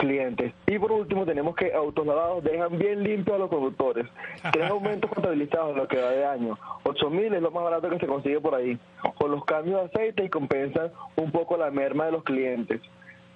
clientes. 0.00 0.52
Y 0.66 0.78
por 0.78 0.92
último 0.92 1.26
tenemos 1.26 1.54
que 1.54 1.72
autos 1.74 2.06
lavados 2.06 2.42
dejan 2.42 2.78
bien 2.78 3.02
limpios 3.02 3.36
a 3.36 3.38
los 3.38 3.50
conductores. 3.50 4.06
Tres 4.52 4.70
aumentos 4.70 5.10
contabilizados 5.10 5.72
en 5.72 5.76
lo 5.76 5.88
que 5.88 6.00
va 6.00 6.10
de 6.10 6.24
año. 6.24 6.58
8 6.84 7.10
mil 7.10 7.32
es 7.34 7.42
lo 7.42 7.50
más 7.50 7.62
barato 7.62 7.90
que 7.90 7.98
se 7.98 8.06
consigue 8.06 8.40
por 8.40 8.54
ahí. 8.54 8.78
Con 9.18 9.30
los 9.30 9.44
cambios 9.44 9.80
de 9.80 9.86
aceite 9.86 10.24
y 10.24 10.30
compensan 10.30 10.90
un 11.16 11.30
poco 11.30 11.56
la 11.56 11.70
merma 11.70 12.06
de 12.06 12.12
los 12.12 12.24
clientes. 12.24 12.80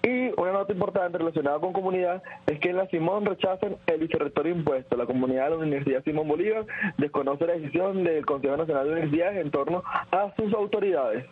Y 0.04 0.30
una 0.38 0.52
nota 0.52 0.70
importante 0.70 1.16
relacionada 1.16 1.58
con 1.60 1.72
comunidad 1.72 2.22
es 2.46 2.58
que 2.60 2.68
en 2.68 2.76
la 2.76 2.86
Simón 2.88 3.24
rechazan 3.24 3.76
el 3.86 4.00
vicerrectorio 4.00 4.54
impuesto. 4.54 4.96
La 4.96 5.06
comunidad 5.06 5.44
de 5.44 5.50
la 5.50 5.56
Universidad 5.56 6.04
Simón 6.04 6.28
Bolívar 6.28 6.66
desconoce 6.98 7.46
la 7.46 7.54
decisión 7.54 8.04
del 8.04 8.26
Consejo 8.26 8.58
Nacional 8.58 8.84
de 8.84 8.92
Universidades 8.92 9.38
en 9.38 9.50
torno 9.50 9.82
a 9.86 10.30
sus 10.36 10.52
autoridades. 10.52 11.24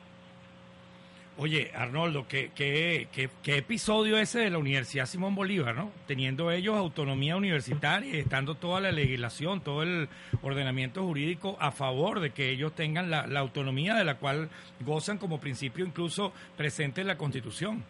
Oye, 1.37 1.71
Arnoldo, 1.75 2.27
¿qué, 2.29 2.51
qué, 2.55 3.09
qué, 3.43 3.57
episodio 3.57 4.17
ese 4.17 4.39
de 4.39 4.51
la 4.51 4.59
Universidad 4.59 5.07
Simón 5.07 5.35
Bolívar, 5.35 5.75
¿no? 5.75 5.91
Teniendo 6.07 6.51
ellos 6.51 6.77
autonomía 6.77 7.37
universitaria 7.37 8.17
y 8.17 8.21
estando 8.21 8.55
toda 8.55 8.81
la 8.81 8.93
legislación, 8.93 9.61
todo 9.61 9.83
el 9.83 10.09
ordenamiento 10.43 11.03
jurídico 11.03 11.57
a 11.59 11.73
favor 11.73 12.21
de 12.21 12.31
que 12.31 12.51
ellos 12.51 12.75
tengan 12.75 13.11
la 13.11 13.41
autonomía 13.41 13.95
de 13.95 14.05
la 14.05 14.17
cual 14.17 14.49
gozan 14.81 15.19
como 15.19 15.41
principio 15.41 15.85
incluso 15.85 16.33
presente 16.57 17.03
en 17.03 17.07
la 17.07 17.19
Constitución. 17.19 17.83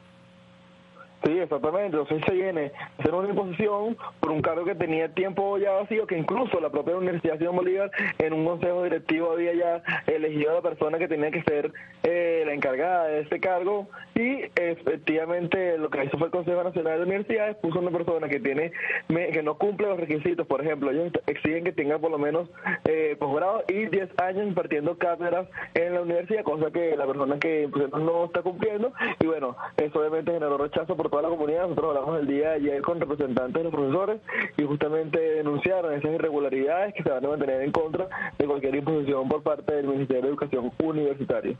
Sí, 1.24 1.38
exactamente. 1.38 1.96
Entonces 1.96 2.22
se 2.26 2.34
viene 2.34 2.72
a 2.76 3.02
hacer 3.02 3.14
una 3.14 3.28
imposición 3.28 3.96
por 4.20 4.32
un 4.32 4.42
cargo 4.42 4.64
que 4.64 4.74
tenía 4.74 5.08
tiempo 5.08 5.56
ya 5.58 5.72
vacío, 5.72 6.06
que 6.06 6.18
incluso 6.18 6.60
la 6.60 6.70
propia 6.70 6.96
Universidad 6.96 7.38
Simón 7.38 7.56
Bolívar 7.56 7.90
en 8.18 8.32
un 8.32 8.44
consejo 8.44 8.82
directivo 8.82 9.32
había 9.32 9.54
ya 9.54 9.82
elegido 10.06 10.50
a 10.50 10.54
la 10.54 10.62
persona 10.62 10.98
que 10.98 11.06
tenía 11.06 11.30
que 11.30 11.42
ser 11.42 11.72
eh, 12.02 12.42
la 12.44 12.54
encargada 12.54 13.06
de 13.06 13.20
ese 13.20 13.38
cargo 13.38 13.88
y 14.14 14.42
efectivamente 14.56 15.78
lo 15.78 15.90
que 15.90 16.04
hizo 16.04 16.18
fue 16.18 16.26
el 16.26 16.32
Consejo 16.32 16.64
Nacional 16.64 16.98
de 16.98 17.04
Universidades 17.04 17.56
puso 17.56 17.78
una 17.78 17.90
persona 17.90 18.28
que 18.28 18.40
tiene 18.40 18.72
que 19.08 19.42
no 19.42 19.56
cumple 19.56 19.88
los 19.88 20.00
requisitos. 20.00 20.46
Por 20.46 20.60
ejemplo, 20.60 20.90
ellos 20.90 21.12
exigen 21.26 21.64
que 21.64 21.72
tenga 21.72 21.98
por 21.98 22.10
lo 22.10 22.18
menos 22.18 22.48
eh, 22.84 23.16
posgrado 23.18 23.64
y 23.68 23.86
10 23.86 24.10
años 24.18 24.46
impartiendo 24.46 24.98
cátedras 24.98 25.48
en 25.74 25.94
la 25.94 26.02
universidad, 26.02 26.42
cosa 26.42 26.70
que 26.70 26.96
la 26.96 27.06
persona 27.06 27.38
que 27.38 27.68
pues, 27.72 27.90
no 27.92 28.24
está 28.24 28.42
cumpliendo 28.42 28.92
y 29.20 29.26
bueno, 29.26 29.56
eso 29.76 30.00
obviamente 30.00 30.32
generó 30.32 30.58
rechazo 30.58 30.96
por 30.96 31.11
toda 31.12 31.22
la 31.24 31.28
comunidad. 31.28 31.68
Nosotros 31.68 31.94
hablamos 31.94 32.20
el 32.20 32.26
día 32.26 32.48
de 32.48 32.54
ayer 32.54 32.82
con 32.82 32.98
representantes 32.98 33.52
de 33.52 33.64
los 33.64 33.72
profesores 33.72 34.20
y 34.56 34.64
justamente 34.64 35.20
denunciaron 35.20 35.92
esas 35.92 36.10
irregularidades 36.10 36.94
que 36.94 37.02
se 37.02 37.10
van 37.10 37.24
a 37.24 37.28
mantener 37.28 37.60
en 37.60 37.70
contra 37.70 38.08
de 38.38 38.46
cualquier 38.46 38.76
imposición 38.76 39.28
por 39.28 39.42
parte 39.42 39.74
del 39.74 39.88
Ministerio 39.88 40.22
de 40.22 40.28
Educación 40.28 40.72
Universitaria. 40.82 41.54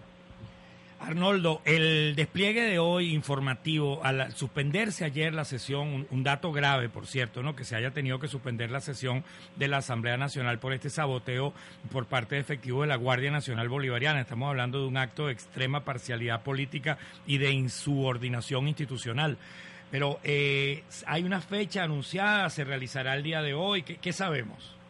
Arnoldo, 1.02 1.60
el 1.64 2.14
despliegue 2.14 2.62
de 2.62 2.78
hoy 2.78 3.12
informativo, 3.12 4.04
al 4.04 4.32
suspenderse 4.34 5.04
ayer 5.04 5.34
la 5.34 5.44
sesión, 5.44 6.06
un, 6.08 6.22
dato 6.22 6.52
grave, 6.52 6.88
por 6.88 7.06
cierto, 7.06 7.42
¿no? 7.42 7.56
que 7.56 7.64
se 7.64 7.74
haya 7.74 7.90
tenido 7.90 8.20
que 8.20 8.28
suspender 8.28 8.70
la 8.70 8.80
sesión 8.80 9.24
de 9.56 9.66
la 9.66 9.78
Asamblea 9.78 10.16
Nacional 10.16 10.60
por 10.60 10.72
este 10.72 10.90
saboteo 10.90 11.52
por 11.90 12.06
parte 12.06 12.36
de 12.36 12.40
efectivos 12.40 12.82
de 12.82 12.88
la 12.88 12.96
Guardia 12.96 13.32
Nacional 13.32 13.68
Bolivariana. 13.68 14.20
Estamos 14.20 14.48
hablando 14.48 14.80
de 14.80 14.86
un 14.86 14.96
acto 14.96 15.26
de 15.26 15.32
extrema 15.32 15.84
parcialidad 15.84 16.42
política 16.42 16.98
y 17.26 17.38
de 17.38 17.50
insubordinación 17.50 18.68
institucional. 18.68 19.38
Pero 19.90 20.20
eh, 20.22 20.84
hay 21.06 21.24
una 21.24 21.40
fecha 21.40 21.82
anunciada, 21.82 22.48
se 22.48 22.64
realizará 22.64 23.14
el 23.14 23.24
día 23.24 23.42
de 23.42 23.54
hoy, 23.54 23.82
qué 23.82 24.12
sabemos? 24.12 24.81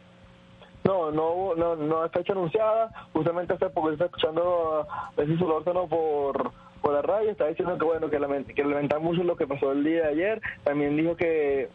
No, 0.84 1.10
no, 1.10 1.54
no, 1.54 1.76
no 1.76 2.02
hay 2.02 2.08
fecha 2.10 2.32
anunciada. 2.32 2.90
Justamente 3.12 3.54
hace 3.54 3.70
poco 3.70 3.90
está 3.90 4.06
escuchando 4.06 4.86
a 4.90 5.12
Jesús 5.16 5.38
Solórzano 5.38 5.86
por 5.88 6.52
por 6.82 6.92
la 6.92 7.02
radio, 7.02 7.30
está 7.30 7.46
diciendo 7.46 7.78
que 7.78 7.84
bueno 7.84 8.10
que, 8.10 8.18
lament, 8.18 8.48
que 8.48 8.64
lamenta 8.64 8.98
mucho 8.98 9.22
lo 9.22 9.36
que 9.36 9.46
pasó 9.46 9.70
el 9.70 9.84
día 9.84 10.02
de 10.02 10.08
ayer. 10.08 10.42
También 10.64 10.96
dijo 10.96 11.16
que 11.16 11.70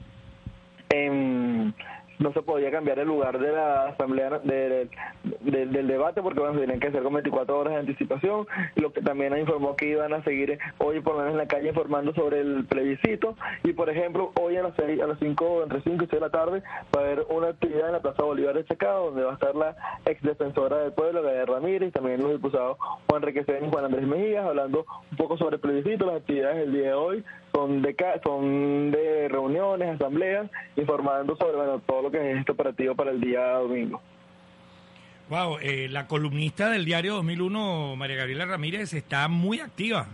en 0.89 1.73
no 2.19 2.33
se 2.33 2.41
podía 2.41 2.71
cambiar 2.71 2.99
el 2.99 3.07
lugar 3.07 3.39
de 3.39 3.51
la 3.51 3.87
asamblea 3.89 4.39
del 4.39 5.87
debate 5.87 6.21
porque 6.21 6.39
bueno, 6.39 6.59
tenían 6.59 6.79
que 6.79 6.91
ser 6.91 7.03
con 7.03 7.13
24 7.13 7.57
horas 7.57 7.73
de 7.73 7.79
anticipación. 7.79 8.47
Lo 8.75 8.91
que 8.91 9.01
también 9.01 9.37
informó 9.37 9.75
que 9.75 9.89
iban 9.89 10.13
a 10.13 10.23
seguir 10.23 10.57
hoy 10.79 10.99
por 11.01 11.13
lo 11.13 11.19
menos 11.19 11.33
en 11.33 11.37
la 11.37 11.47
calle 11.47 11.69
informando 11.69 12.13
sobre 12.13 12.39
el 12.41 12.65
plebiscito 12.65 13.35
y 13.63 13.73
por 13.73 13.89
ejemplo 13.89 14.31
hoy 14.39 14.57
a 14.57 14.63
las 14.63 14.73
6, 14.75 15.01
a 15.01 15.07
las 15.07 15.19
5, 15.19 15.63
entre 15.63 15.81
5 15.81 15.95
y 15.95 16.07
6 16.07 16.11
de 16.11 16.19
la 16.19 16.29
tarde 16.29 16.63
va 16.95 17.01
a 17.01 17.05
haber 17.05 17.25
una 17.29 17.49
actividad 17.49 17.87
en 17.87 17.93
la 17.93 18.01
Plaza 18.01 18.23
Bolívar 18.23 18.55
de 18.55 18.65
Chacao 18.65 19.05
donde 19.05 19.23
va 19.23 19.31
a 19.31 19.33
estar 19.35 19.55
la 19.55 19.75
ex 20.05 20.21
defensora 20.21 20.77
del 20.77 20.93
pueblo, 20.93 21.21
Gabriela 21.21 21.45
Ramírez, 21.45 21.93
también 21.93 22.21
los 22.21 22.31
diputados 22.31 22.77
Juan 23.07 23.21
Requesén 23.21 23.65
y 23.65 23.69
Juan 23.69 23.85
Andrés 23.85 24.07
Mejías 24.07 24.45
hablando 24.45 24.85
un 25.11 25.17
poco 25.17 25.37
sobre 25.37 25.55
el 25.55 25.61
plebiscito, 25.61 26.05
las 26.05 26.17
actividades 26.17 26.57
del 26.57 26.73
día 26.73 26.87
de 26.87 26.93
hoy 26.93 27.23
son 27.57 27.81
de, 27.81 27.95
son 28.23 28.91
de 28.91 29.27
reuniones, 29.29 29.95
asambleas, 29.95 30.49
informando 30.75 31.35
sobre 31.37 31.55
bueno, 31.55 31.81
todo 31.85 32.03
lo 32.03 32.11
que 32.11 32.31
es 32.31 32.37
este 32.37 32.51
operativo 32.51 32.93
para 32.95 33.11
el 33.11 33.19
día 33.19 33.53
domingo. 33.53 33.99
Wow, 35.29 35.57
eh, 35.61 35.87
la 35.89 36.07
columnista 36.07 36.69
del 36.69 36.85
diario 36.85 37.15
2001, 37.15 37.95
María 37.95 38.17
Gabriela 38.17 38.45
Ramírez, 38.45 38.93
está 38.93 39.27
muy 39.27 39.59
activa. 39.59 40.07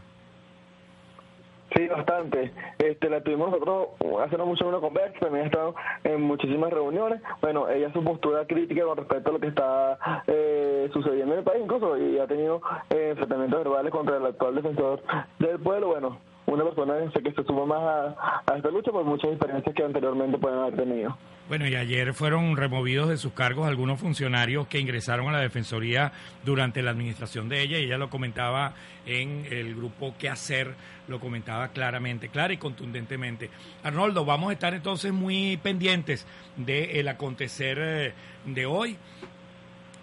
Sí, 1.75 1.88
bastante. 1.88 2.51
Este, 2.77 3.10
la 3.10 3.21
tuvimos 3.21 3.49
nosotros 3.49 3.89
hace 4.23 4.38
no 4.38 4.45
mucho 4.45 4.67
una 4.67 4.79
conversa, 4.79 5.19
también 5.19 5.45
ha 5.45 5.47
estado 5.47 5.75
en 6.03 6.21
muchísimas 6.21 6.71
reuniones. 6.71 7.21
Bueno, 7.41 7.67
ella 7.67 7.91
su 7.93 8.03
postura 8.03 8.45
crítica 8.45 8.84
con 8.84 8.97
respecto 8.97 9.29
a 9.29 9.34
lo 9.34 9.39
que 9.39 9.47
está 9.47 9.97
eh, 10.27 10.73
eh, 10.84 10.89
sucediendo 10.91 11.34
en 11.34 11.39
el 11.39 11.45
país, 11.45 11.62
incluso 11.63 11.97
y 11.97 12.19
ha 12.19 12.27
tenido 12.27 12.62
eh, 12.89 13.10
enfrentamientos 13.12 13.63
verbales 13.63 13.91
contra 13.91 14.17
el 14.17 14.25
actual 14.25 14.56
defensor 14.56 15.01
del 15.39 15.60
pueblo. 15.60 15.88
Bueno, 15.88 16.17
una 16.45 16.63
persona 16.63 16.95
que 17.23 17.32
se 17.32 17.43
suma 17.43 17.65
más 17.65 17.82
a, 17.82 18.43
a 18.45 18.58
esta 18.58 18.69
lucha 18.69 18.91
por 18.91 19.06
muchas 19.06 19.32
diferencias 19.32 19.75
que 19.75 19.84
anteriormente 19.84 20.38
pueden 20.38 20.60
haber 20.60 20.75
tenido. 20.75 21.17
Bueno, 21.47 21.67
y 21.67 21.75
ayer 21.75 22.13
fueron 22.13 22.56
removidos 22.56 23.10
de 23.10 23.17
sus 23.17 23.34
cargos 23.34 23.67
algunos 23.67 23.99
funcionarios 23.99 24.65
que 24.67 24.79
ingresaron 24.79 25.27
a 25.27 25.34
la 25.34 25.39
Defensoría 25.39 26.13
durante 26.45 26.82
la 26.82 26.91
administración 26.91 27.49
de 27.49 27.62
ella, 27.62 27.79
y 27.79 27.84
ella 27.84 27.97
lo 27.97 28.10
comentaba 28.10 28.73
en 29.06 29.45
el 29.51 29.75
grupo 29.75 30.15
¿Qué 30.17 30.29
hacer? 30.29 30.73
Lo 31.10 31.19
comentaba 31.19 31.67
claramente, 31.69 32.29
clara 32.29 32.53
y 32.53 32.58
contundentemente. 32.58 33.49
Arnoldo, 33.84 34.23
vamos 34.23 34.51
a 34.51 34.53
estar 34.53 34.73
entonces 34.73 35.12
muy 35.12 35.58
pendientes 35.58 36.25
del 36.56 37.08
acontecer 37.10 37.77
eh, 37.82 38.13
de 38.45 38.65
hoy 38.65 38.97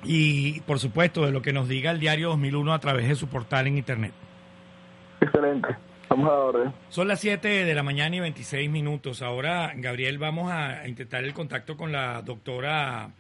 y, 0.04 0.60
por 0.60 0.78
supuesto, 0.78 1.24
de 1.24 1.32
lo 1.32 1.40
que 1.40 1.54
nos 1.54 1.68
diga 1.68 1.90
el 1.90 2.00
diario 2.00 2.28
2001 2.30 2.72
a 2.72 2.78
través 2.78 3.08
de 3.08 3.14
su 3.14 3.28
portal 3.28 3.66
en 3.66 3.78
Internet. 3.78 4.12
Excelente. 5.22 5.89
Son 6.88 7.06
las 7.06 7.20
7 7.20 7.64
de 7.64 7.74
la 7.74 7.84
mañana 7.84 8.16
y 8.16 8.20
26 8.20 8.68
minutos. 8.68 9.22
Ahora, 9.22 9.72
Gabriel, 9.76 10.18
vamos 10.18 10.50
a 10.50 10.88
intentar 10.88 11.22
el 11.22 11.32
contacto 11.32 11.76
con 11.76 11.92
la 11.92 12.20
doctora 12.22 13.10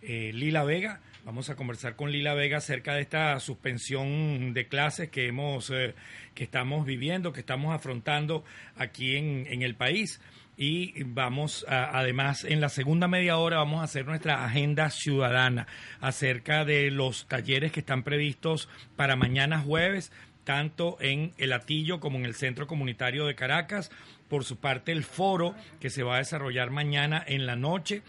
eh, 0.00 0.30
Lila 0.32 0.62
Vega. 0.62 1.00
Vamos 1.24 1.50
a 1.50 1.56
conversar 1.56 1.96
con 1.96 2.12
Lila 2.12 2.34
Vega 2.34 2.58
acerca 2.58 2.94
de 2.94 3.00
esta 3.00 3.40
suspensión 3.40 4.54
de 4.54 4.68
clases 4.68 5.10
que 5.10 5.26
hemos, 5.26 5.70
eh, 5.70 5.96
que 6.34 6.44
estamos 6.44 6.86
viviendo, 6.86 7.32
que 7.32 7.40
estamos 7.40 7.74
afrontando 7.74 8.44
aquí 8.76 9.16
en, 9.16 9.48
en 9.48 9.62
el 9.62 9.74
país. 9.74 10.20
Y 10.56 11.02
vamos, 11.02 11.66
a, 11.68 11.98
además, 11.98 12.44
en 12.44 12.60
la 12.60 12.70
segunda 12.70 13.08
media 13.08 13.36
hora 13.36 13.58
vamos 13.58 13.80
a 13.80 13.84
hacer 13.84 14.06
nuestra 14.06 14.44
agenda 14.44 14.88
ciudadana 14.88 15.66
acerca 16.00 16.64
de 16.64 16.90
los 16.90 17.26
talleres 17.26 17.72
que 17.72 17.80
están 17.80 18.04
previstos 18.04 18.68
para 18.94 19.16
mañana 19.16 19.58
jueves 19.60 20.12
tanto 20.46 20.96
en 21.00 21.32
el 21.38 21.52
Atillo 21.52 21.98
como 21.98 22.18
en 22.18 22.24
el 22.24 22.36
Centro 22.36 22.68
Comunitario 22.68 23.26
de 23.26 23.34
Caracas. 23.34 23.90
Por 24.28 24.44
su 24.44 24.56
parte, 24.58 24.92
el 24.92 25.02
foro 25.02 25.56
que 25.80 25.90
se 25.90 26.04
va 26.04 26.14
a 26.14 26.18
desarrollar 26.18 26.70
mañana 26.70 27.22
en 27.26 27.46
la 27.46 27.56
noche 27.56 28.02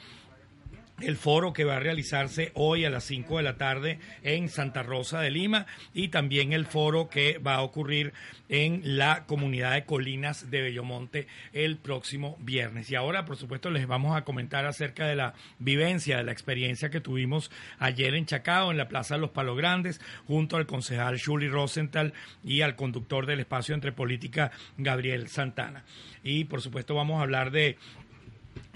el 0.99 1.15
foro 1.15 1.53
que 1.53 1.63
va 1.63 1.75
a 1.75 1.79
realizarse 1.79 2.51
hoy 2.55 2.83
a 2.83 2.89
las 2.89 3.03
5 3.03 3.37
de 3.37 3.43
la 3.43 3.57
tarde 3.57 3.99
en 4.23 4.49
Santa 4.49 4.81
Rosa 4.81 5.21
de 5.21 5.29
Lima 5.29 5.67
y 5.93 6.07
también 6.07 6.53
el 6.53 6.65
foro 6.65 7.07
que 7.07 7.37
va 7.37 7.55
a 7.55 7.61
ocurrir 7.61 8.13
en 8.49 8.81
la 8.97 9.25
comunidad 9.25 9.73
de 9.73 9.85
Colinas 9.85 10.49
de 10.49 10.61
Bellomonte 10.61 11.27
el 11.53 11.77
próximo 11.77 12.35
viernes. 12.39 12.89
Y 12.89 12.95
ahora, 12.95 13.25
por 13.25 13.37
supuesto, 13.37 13.69
les 13.69 13.85
vamos 13.85 14.17
a 14.17 14.23
comentar 14.23 14.65
acerca 14.65 15.05
de 15.05 15.15
la 15.15 15.33
vivencia, 15.59 16.17
de 16.17 16.23
la 16.23 16.31
experiencia 16.31 16.89
que 16.89 17.01
tuvimos 17.01 17.51
ayer 17.77 18.15
en 18.15 18.25
Chacao, 18.25 18.71
en 18.71 18.77
la 18.77 18.87
Plaza 18.87 19.15
de 19.15 19.21
los 19.21 19.31
Palos 19.31 19.57
Grandes, 19.57 20.01
junto 20.25 20.57
al 20.57 20.65
concejal 20.65 21.21
Julie 21.21 21.49
Rosenthal 21.49 22.13
y 22.43 22.61
al 22.61 22.75
conductor 22.75 23.27
del 23.27 23.41
espacio 23.41 23.75
entre 23.75 23.91
política, 23.91 24.51
Gabriel 24.77 25.27
Santana. 25.27 25.83
Y, 26.23 26.45
por 26.45 26.61
supuesto, 26.61 26.95
vamos 26.95 27.19
a 27.19 27.23
hablar 27.23 27.51
de 27.51 27.77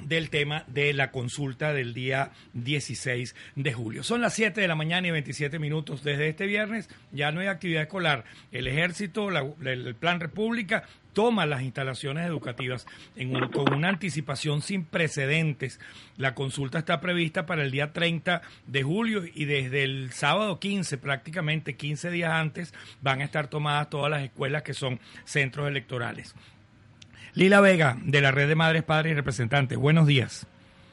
del 0.04 0.30
tema 0.30 0.64
de 0.68 0.94
la 0.94 1.12
consulta 1.12 1.74
del 1.74 1.94
día 1.94 2.32
16 2.54 3.36
de 3.56 3.74
julio. 3.74 4.04
Son 4.04 4.22
las 4.22 4.34
7 4.34 4.60
de 4.60 4.68
la 4.68 4.76
mañana 4.76 5.08
y 5.08 5.12
27 5.12 5.60
minutos. 5.60 6.04
Desde 6.04 6.30
este 6.30 6.46
viernes 6.46 6.90
ya 7.12 7.32
no 7.32 7.42
hay 7.42 7.48
actividad 7.48 7.84
escolar. 7.84 8.26
El 8.52 8.68
ejército, 8.68 9.30
el 9.30 9.96
Plan 9.96 10.20
República 10.20 10.84
toma 11.14 11.46
las 11.46 11.62
instalaciones 11.62 12.28
educativas 12.28 12.86
con 13.52 13.74
una 13.74 13.90
anticipación 13.90 14.62
sin 14.62 14.86
precedentes. 14.86 15.80
La 16.18 16.36
consulta 16.36 16.80
está 16.80 17.02
prevista 17.02 17.46
para 17.46 17.64
el 17.64 17.72
día 17.72 17.94
30 17.94 18.42
de 18.68 18.84
julio 18.84 19.24
y 19.34 19.46
desde 19.46 19.84
el 19.84 20.12
sábado 20.12 20.60
15, 20.60 20.98
prácticamente 20.98 21.76
15 21.76 22.12
días 22.12 22.32
antes, 22.32 22.74
van 23.02 23.22
a 23.22 23.26
estar 23.26 23.48
tomadas 23.48 23.90
todas 23.90 24.10
las 24.10 24.24
escuelas 24.24 24.64
que 24.64 24.74
son 24.74 25.00
centros 25.26 25.68
electorales. 25.68 26.36
Lila 27.34 27.62
Vega, 27.62 27.96
de 28.02 28.20
la 28.20 28.32
Red 28.32 28.50
de 28.50 28.56
Madres, 28.56 28.84
Padres 28.84 29.14
y 29.14 29.16
Representantes. 29.16 29.78
Buenos 29.78 30.06
días. 30.06 30.46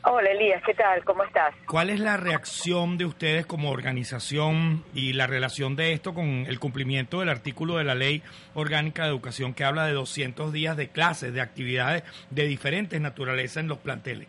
Hola 0.05 0.31
Elías, 0.31 0.63
¿qué 0.65 0.73
tal? 0.73 1.05
¿Cómo 1.05 1.25
estás? 1.25 1.53
¿Cuál 1.67 1.91
es 1.91 1.99
la 1.99 2.17
reacción 2.17 2.97
de 2.97 3.05
ustedes 3.05 3.45
como 3.45 3.71
organización 3.71 4.85
y 4.95 5.15
la 5.15 5.27
relación 5.27 5.75
de 5.75 5.93
esto 5.93 6.15
con 6.15 6.47
el 6.47 6.61
cumplimiento 6.61 7.19
del 7.21 7.29
artículo 7.29 7.77
de 7.77 7.85
la 7.85 7.97
Ley 7.97 8.23
Orgánica 8.55 9.03
de 9.03 9.09
Educación 9.09 9.53
que 9.53 9.65
habla 9.65 9.87
de 9.87 9.93
200 9.93 10.53
días 10.53 10.77
de 10.77 10.89
clases, 10.89 11.35
de 11.35 11.41
actividades 11.41 12.05
de 12.31 12.45
diferentes 12.45 13.01
naturaleza 13.01 13.59
en 13.59 13.67
los 13.67 13.79
planteles? 13.79 14.29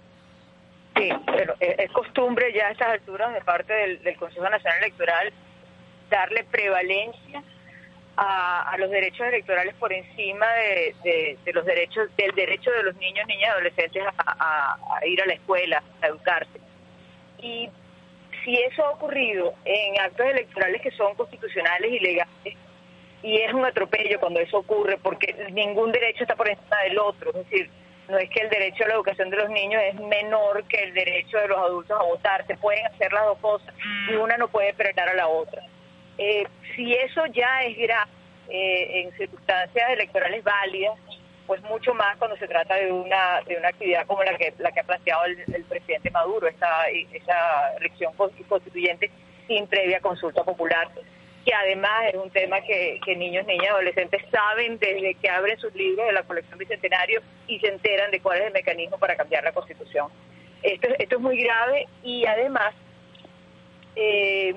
Sí, 0.95 1.09
pero 1.27 1.53
es 1.59 1.91
costumbre 1.91 2.51
ya 2.53 2.67
a 2.67 2.71
estas 2.71 2.89
alturas 2.89 3.31
de 3.33 3.41
parte 3.41 3.71
del, 3.71 4.03
del 4.03 4.17
Consejo 4.17 4.49
Nacional 4.49 4.79
Electoral 4.79 5.31
darle 6.09 6.43
prevalencia 6.45 7.43
a, 8.21 8.75
los 8.77 8.89
derechos 8.89 9.27
electorales 9.27 9.73
por 9.75 9.93
encima 9.93 10.45
de, 11.03 11.38
los 11.53 11.65
derechos 11.65 12.10
del 12.17 12.32
derecho 12.36 12.69
de 12.71 12.84
los 12.84 12.95
niños, 12.97 13.25
niñas 13.27 13.49
y 13.49 13.51
adolescentes 13.51 14.03
a, 14.17 14.77
ir 15.05 15.21
a 15.21 15.25
la 15.25 15.34
escuela, 15.34 15.84
a 16.01 16.08
educarse. 16.08 16.60
Y 17.41 17.69
si 18.43 18.58
eso 18.58 18.86
ha 18.86 18.91
ocurrido 18.91 19.53
en 19.63 19.99
actos 20.01 20.25
electorales 20.25 20.82
que 20.82 20.91
son 20.91 21.15
constitucionales 21.15 21.91
y 21.91 21.99
legales, 21.99 22.58
y 23.23 23.38
es 23.38 23.53
un 23.53 23.65
atropello 23.65 24.19
cuando 24.19 24.39
eso 24.39 24.58
ocurre, 24.60 24.97
porque 24.97 25.34
ningún 25.51 25.91
derecho 25.91 26.23
está 26.23 26.36
por 26.36 26.49
encima 26.49 26.77
del 26.84 26.99
otro, 26.99 27.29
es 27.32 27.49
decir, 27.49 27.69
no 28.10 28.17
es 28.17 28.29
que 28.29 28.41
el 28.41 28.49
derecho 28.49 28.84
a 28.84 28.88
la 28.88 28.93
educación 28.95 29.29
de 29.29 29.38
los 29.38 29.49
niños 29.49 29.82
es 29.84 29.95
menor 29.95 30.63
que 30.65 30.84
el 30.84 30.93
derecho 30.93 31.38
de 31.38 31.47
los 31.47 31.58
adultos 31.58 31.97
a 31.97 32.03
votar, 32.03 32.45
se 32.47 32.58
pueden 32.58 32.86
hacer 32.88 33.13
las 33.13 33.25
dos 33.25 33.38
cosas 33.39 33.73
y 34.10 34.15
una 34.15 34.36
no 34.36 34.47
puede 34.47 34.73
frenar 34.73 35.08
a 35.10 35.13
la 35.13 35.27
otra. 35.27 35.62
Eh, 36.21 36.45
si 36.75 36.93
eso 36.93 37.25
ya 37.27 37.63
es 37.63 37.77
grave 37.77 38.12
eh, 38.49 39.01
en 39.01 39.17
circunstancias 39.17 39.89
electorales 39.91 40.43
válidas, 40.43 40.99
pues 41.47 41.62
mucho 41.63 41.93
más 41.93 42.17
cuando 42.17 42.36
se 42.36 42.47
trata 42.47 42.75
de 42.75 42.91
una 42.91 43.41
de 43.47 43.55
una 43.55 43.69
actividad 43.69 44.05
como 44.05 44.21
la 44.23 44.38
que 44.38 44.53
la 44.60 44.71
que 44.73 44.82
ha 44.82 44.84
planteado 44.84 45.23
el, 45.25 45.63
presidente 45.63 46.12
Maduro, 46.12 46.47
esta 46.47 46.88
esa 46.89 47.73
elección 47.79 48.13
constituyente 48.13 49.10
sin 49.47 49.65
previa 49.67 50.01
consulta 50.01 50.43
popular, 50.43 50.89
que 51.45 51.53
además 51.53 52.10
es 52.10 52.15
un 52.15 52.29
tema 52.32 52.60
que, 52.62 52.99
que 53.03 53.15
niños, 53.15 53.47
niñas, 53.47 53.69
adolescentes 53.69 54.21
saben 54.29 54.77
desde 54.77 55.15
que 55.15 55.29
abren 55.29 55.58
sus 55.58 55.73
libros 55.73 56.05
de 56.05 56.13
la 56.13 56.23
colección 56.23 56.60
bicentenario 56.60 57.21
y 57.47 57.60
se 57.60 57.67
enteran 57.67 58.12
de 58.12 58.19
cuál 58.19 58.39
es 58.39 58.47
el 58.47 58.53
mecanismo 58.53 58.97
para 58.97 59.15
cambiar 59.15 59.45
la 59.45 59.53
constitución. 59.53 60.10
Esto, 60.62 60.89
esto 60.99 61.15
es 61.15 61.21
muy 61.21 61.41
grave 61.41 61.88
y 62.03 62.25
además 62.25 62.75
eh, 63.95 64.53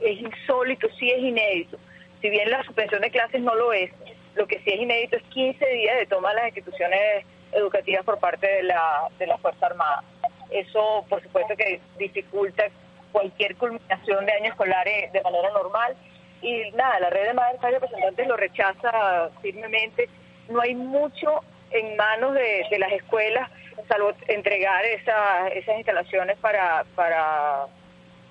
es 0.00 0.20
insólito, 0.20 0.88
sí 0.98 1.10
es 1.10 1.18
inédito. 1.18 1.78
Si 2.20 2.30
bien 2.30 2.50
la 2.50 2.62
suspensión 2.64 3.00
de 3.00 3.10
clases 3.10 3.40
no 3.40 3.54
lo 3.54 3.72
es, 3.72 3.90
lo 4.34 4.46
que 4.46 4.58
sí 4.60 4.70
es 4.70 4.80
inédito 4.80 5.16
es 5.16 5.22
15 5.24 5.66
días 5.66 5.98
de 5.98 6.06
toma 6.06 6.30
de 6.30 6.36
las 6.36 6.46
instituciones 6.46 7.24
educativas 7.52 8.04
por 8.04 8.18
parte 8.18 8.46
de 8.46 8.62
la, 8.64 9.08
de 9.18 9.26
la 9.26 9.38
Fuerza 9.38 9.66
Armada. 9.66 10.02
Eso, 10.50 11.04
por 11.08 11.22
supuesto, 11.22 11.56
que 11.56 11.80
dificulta 11.98 12.64
cualquier 13.12 13.56
culminación 13.56 14.26
de 14.26 14.32
año 14.32 14.50
escolar 14.50 14.86
eh, 14.86 15.10
de 15.12 15.22
manera 15.22 15.50
normal. 15.50 15.96
Y 16.40 16.70
nada, 16.72 17.00
la 17.00 17.10
red 17.10 17.26
de 17.26 17.34
madres 17.34 17.60
y 17.62 17.66
representantes 17.66 18.28
lo 18.28 18.36
rechaza 18.36 19.30
firmemente. 19.42 20.08
No 20.48 20.60
hay 20.60 20.74
mucho 20.74 21.42
en 21.70 21.96
manos 21.96 22.34
de, 22.34 22.64
de 22.70 22.78
las 22.78 22.92
escuelas, 22.92 23.50
salvo 23.88 24.12
entregar 24.28 24.84
esa, 24.84 25.48
esas 25.48 25.76
instalaciones 25.76 26.38
para, 26.38 26.84
para 26.94 27.66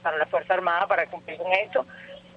para 0.08 0.20
la 0.20 0.26
Fuerza 0.28 0.54
Armada 0.54 0.88
para 0.88 1.06
cumplir 1.08 1.38
con 1.38 1.52
esto, 1.52 1.86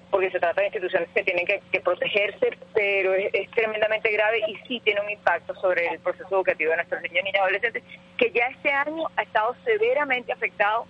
porque 0.09 0.29
se 0.29 0.41
trata 0.41 0.59
de 0.59 0.67
instituciones 0.67 1.07
que 1.15 1.23
tienen 1.23 1.45
que, 1.45 1.79
protegerse, 1.79 2.57
pero 2.73 3.13
es, 3.13 3.49
tremendamente 3.51 4.11
grave 4.11 4.41
y 4.45 4.57
sí 4.67 4.81
tiene 4.83 4.99
un 4.99 5.09
impacto 5.09 5.55
sobre 5.55 5.87
el 5.87 5.99
proceso 5.99 6.35
educativo 6.35 6.71
de 6.71 6.75
nuestros 6.75 7.01
niños, 7.01 7.23
niñas 7.23 7.35
y 7.35 7.37
adolescentes, 7.37 7.83
que 8.17 8.29
ya 8.31 8.47
este 8.47 8.73
año 8.73 9.05
ha 9.15 9.21
estado 9.21 9.55
severamente 9.63 10.33
afectado 10.33 10.85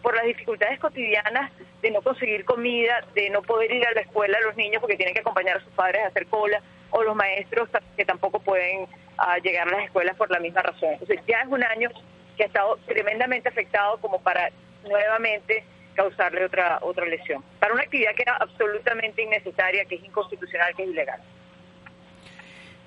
por 0.00 0.16
las 0.16 0.24
dificultades 0.24 0.80
cotidianas 0.80 1.52
de 1.82 1.90
no 1.90 2.00
conseguir 2.00 2.46
comida, 2.46 3.04
de 3.14 3.28
no 3.28 3.42
poder 3.42 3.70
ir 3.70 3.86
a 3.86 3.92
la 3.92 4.00
escuela 4.00 4.38
a 4.38 4.40
los 4.40 4.56
niños 4.56 4.80
porque 4.80 4.96
tienen 4.96 5.12
que 5.12 5.20
acompañar 5.20 5.58
a 5.58 5.60
sus 5.60 5.72
padres 5.74 6.02
a 6.02 6.08
hacer 6.08 6.26
cola, 6.28 6.62
o 6.92 7.02
los 7.02 7.14
maestros 7.14 7.68
que 7.94 8.06
tampoco 8.06 8.40
pueden 8.40 8.86
ah, 9.18 9.36
llegar 9.36 9.68
a 9.68 9.72
las 9.72 9.84
escuelas 9.84 10.16
por 10.16 10.30
la 10.30 10.40
misma 10.40 10.62
razón. 10.62 10.94
Entonces 10.94 11.20
ya 11.28 11.42
es 11.42 11.48
un 11.48 11.62
año 11.62 11.90
que 12.38 12.44
ha 12.44 12.46
estado 12.46 12.78
tremendamente 12.86 13.50
afectado 13.50 13.98
como 13.98 14.18
para 14.22 14.50
nuevamente 14.88 15.64
causarle 15.94 16.44
otra 16.44 16.78
otra 16.82 17.06
lesión. 17.06 17.42
Para 17.58 17.74
una 17.74 17.82
actividad 17.82 18.14
que 18.14 18.22
era 18.22 18.36
absolutamente 18.36 19.22
innecesaria, 19.22 19.84
que 19.84 19.96
es 19.96 20.04
inconstitucional, 20.04 20.74
que 20.76 20.84
es 20.84 20.90
ilegal. 20.90 21.20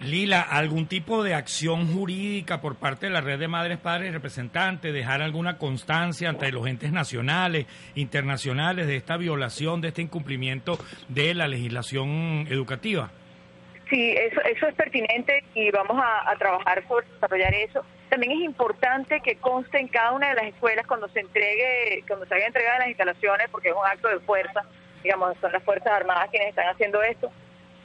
Lila, 0.02 0.42
¿algún 0.42 0.88
tipo 0.88 1.24
de 1.24 1.34
acción 1.34 1.92
jurídica 1.94 2.60
por 2.60 2.76
parte 2.76 3.06
de 3.06 3.14
la 3.14 3.22
red 3.22 3.40
de 3.40 3.48
madres, 3.48 3.78
padres 3.78 4.10
y 4.10 4.12
representantes, 4.12 4.94
dejar 4.94 5.22
alguna 5.22 5.58
constancia 5.58 6.30
ante 6.30 6.52
los 6.52 6.68
entes 6.68 6.92
nacionales, 6.92 7.66
internacionales 7.96 8.88
de 8.88 8.98
esta 8.98 9.16
violación, 9.16 9.80
de 9.80 9.88
este 9.90 10.02
incumplimiento 10.02 10.78
de 11.08 11.34
la 11.34 11.48
legislación 11.48 12.46
educativa? 12.50 13.10
Sí, 13.90 14.12
eso, 14.12 14.42
eso 14.42 14.68
es 14.68 14.76
pertinente 14.76 15.44
y 15.54 15.72
vamos 15.72 15.98
a, 16.04 16.30
a 16.30 16.36
trabajar 16.36 16.84
por 16.88 17.06
desarrollar 17.06 17.54
eso 17.54 17.86
también 18.10 18.34
es 18.34 18.40
importante 18.40 19.22
que 19.22 19.38
conste 19.38 19.80
en 19.80 19.88
cada 19.88 20.12
una 20.12 20.30
de 20.30 20.36
las 20.36 20.46
escuelas 20.46 20.86
cuando 20.88 21.08
se 21.10 21.20
entregue, 21.20 22.04
cuando 22.08 22.26
se 22.26 22.36
haya 22.36 22.48
entregado 22.48 22.80
las 22.80 22.90
instalaciones, 22.90 23.50
porque 23.50 23.70
es 23.70 23.76
un 23.76 23.86
acto 23.86 24.08
de 24.08 24.20
fuerza, 24.20 24.64
digamos, 25.04 25.38
son 25.40 25.52
las 25.52 25.64
Fuerzas 25.64 25.94
Armadas 25.94 26.30
quienes 26.30 26.50
están 26.50 26.68
haciendo 26.68 27.02
esto, 27.04 27.32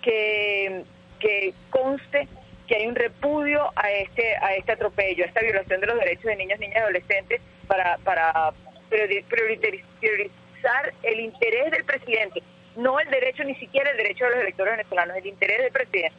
que, 0.03 0.85
que 1.19 1.55
conste 1.71 2.29
que 2.67 2.77
hay 2.77 2.87
un 2.87 2.95
repudio 2.95 3.73
a 3.75 3.91
este 3.91 4.37
a 4.37 4.55
este 4.55 4.73
atropello, 4.73 5.25
a 5.25 5.27
esta 5.27 5.41
violación 5.41 5.81
de 5.81 5.87
los 5.89 5.99
derechos 5.99 6.25
de 6.25 6.37
niños, 6.37 6.61
niñas 6.61 6.77
y 6.77 6.79
adolescentes 6.79 7.41
para, 7.67 7.99
para 7.99 8.53
priorizar 8.89 10.95
el 11.03 11.21
interés 11.21 11.71
del 11.73 11.85
presidente, 11.85 12.43
no 12.77 13.01
el 13.01 13.11
derecho, 13.11 13.43
ni 13.45 13.55
siquiera 13.57 13.91
el 13.91 13.97
derecho 13.97 14.25
de 14.25 14.31
los 14.31 14.41
electores 14.41 14.77
venezolanos, 14.77 15.17
el 15.17 15.27
interés 15.27 15.63
del 15.63 15.73
presidente. 15.73 16.17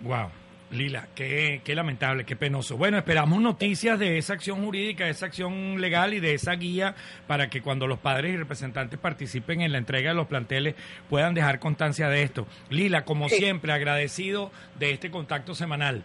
Wow. 0.00 0.30
Lila, 0.72 1.08
qué, 1.14 1.60
qué 1.64 1.74
lamentable, 1.74 2.24
qué 2.24 2.34
penoso. 2.34 2.78
Bueno, 2.78 2.96
esperamos 2.96 3.40
noticias 3.42 3.98
de 3.98 4.16
esa 4.16 4.32
acción 4.32 4.64
jurídica, 4.64 5.04
de 5.04 5.10
esa 5.10 5.26
acción 5.26 5.80
legal 5.80 6.14
y 6.14 6.20
de 6.20 6.32
esa 6.32 6.54
guía 6.54 6.94
para 7.26 7.50
que 7.50 7.60
cuando 7.60 7.86
los 7.86 7.98
padres 7.98 8.32
y 8.32 8.36
representantes 8.38 8.98
participen 8.98 9.60
en 9.60 9.72
la 9.72 9.78
entrega 9.78 10.10
de 10.10 10.16
los 10.16 10.28
planteles 10.28 10.74
puedan 11.10 11.34
dejar 11.34 11.58
constancia 11.58 12.08
de 12.08 12.22
esto. 12.22 12.46
Lila, 12.70 13.04
como 13.04 13.28
siempre, 13.28 13.72
agradecido 13.72 14.50
de 14.78 14.92
este 14.92 15.10
contacto 15.10 15.54
semanal. 15.54 16.04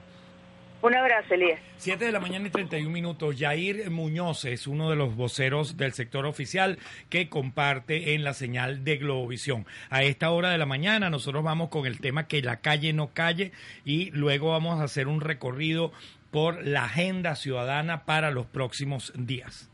Un 0.81 0.95
abrazo, 0.95 1.33
Elías. 1.33 1.59
Siete 1.77 2.05
de 2.05 2.11
la 2.11 2.19
mañana 2.19 2.47
y 2.47 2.51
31 2.51 2.89
minutos. 2.89 3.37
Yair 3.37 3.89
Muñoz 3.89 4.45
es 4.45 4.67
uno 4.67 4.89
de 4.89 4.95
los 4.95 5.15
voceros 5.15 5.75
del 5.75 5.93
sector 5.93 6.25
oficial 6.25 6.77
que 7.09 7.29
comparte 7.29 8.13
en 8.13 8.23
la 8.23 8.33
señal 8.33 8.83
de 8.83 8.97
Globovisión. 8.97 9.65
A 9.89 10.03
esta 10.03 10.29
hora 10.29 10.51
de 10.51 10.57
la 10.59 10.67
mañana 10.67 11.09
nosotros 11.09 11.43
vamos 11.43 11.69
con 11.69 11.87
el 11.87 11.99
tema 11.99 12.27
que 12.27 12.41
la 12.41 12.57
calle 12.57 12.93
no 12.93 13.11
calle 13.13 13.51
y 13.85 14.11
luego 14.11 14.51
vamos 14.51 14.79
a 14.79 14.83
hacer 14.83 15.07
un 15.07 15.21
recorrido 15.21 15.91
por 16.31 16.65
la 16.65 16.85
agenda 16.85 17.35
ciudadana 17.35 18.05
para 18.05 18.29
los 18.29 18.45
próximos 18.45 19.11
días. 19.15 19.69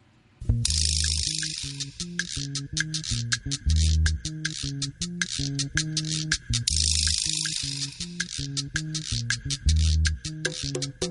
Mm-hmm. 10.64 11.03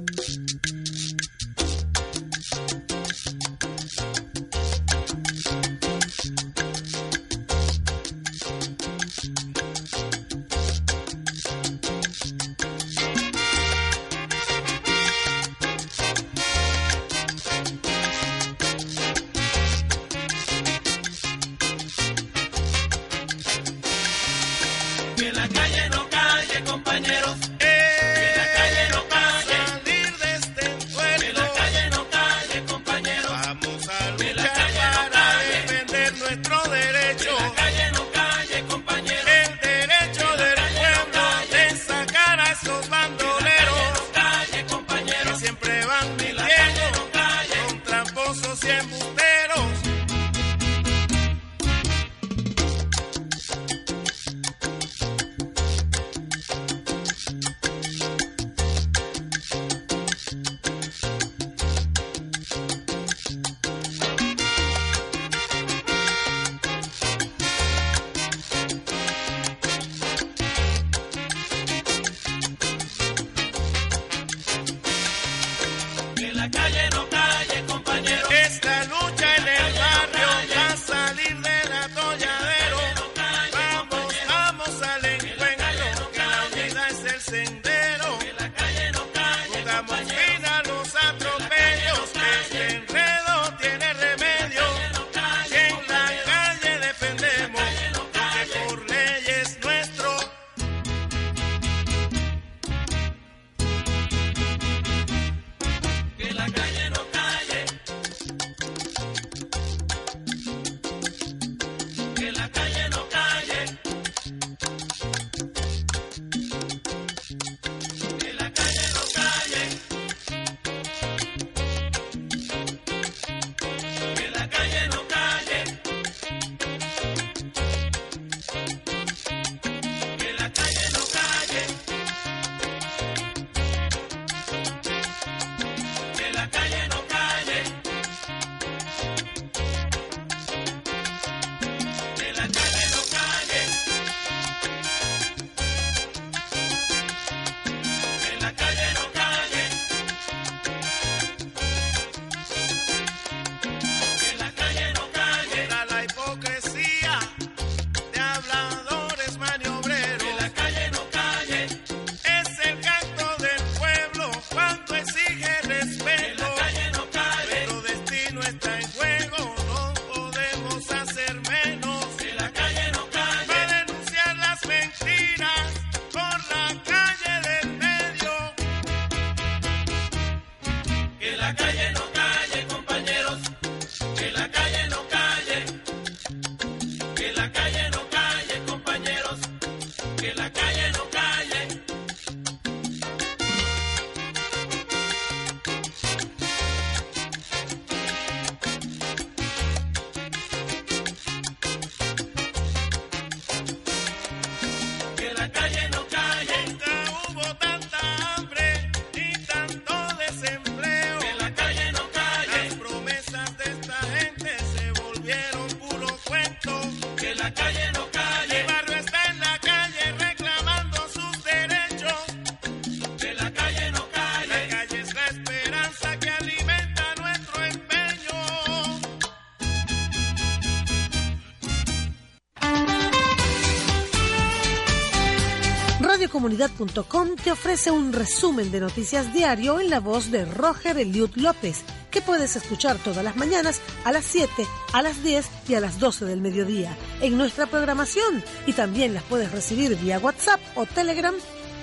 radiocomunidad.com 236.62 237.36
te 237.42 237.50
ofrece 237.50 237.90
un 237.90 238.12
resumen 238.12 238.70
de 238.70 238.78
noticias 238.80 239.32
diario 239.32 239.80
en 239.80 239.88
la 239.90 239.98
voz 240.00 240.30
de 240.30 240.44
Roger 240.44 240.98
Eliud 240.98 241.30
López, 241.34 241.82
que 242.10 242.20
puedes 242.20 242.56
escuchar 242.56 242.98
todas 242.98 243.24
las 243.24 243.36
mañanas 243.36 243.80
a 244.04 244.12
las 244.12 244.26
7, 244.26 244.66
a 244.92 245.00
las 245.02 245.22
10 245.22 245.46
y 245.68 245.74
a 245.74 245.80
las 245.80 245.98
12 245.98 246.24
del 246.24 246.40
mediodía 246.40 246.96
en 247.20 247.36
nuestra 247.36 247.66
programación 247.66 248.44
y 248.66 248.74
también 248.74 249.14
las 249.14 249.24
puedes 249.24 249.50
recibir 249.50 249.96
vía 249.96 250.20
WhatsApp 250.20 250.60
o 250.76 250.86
Telegram 250.86 251.34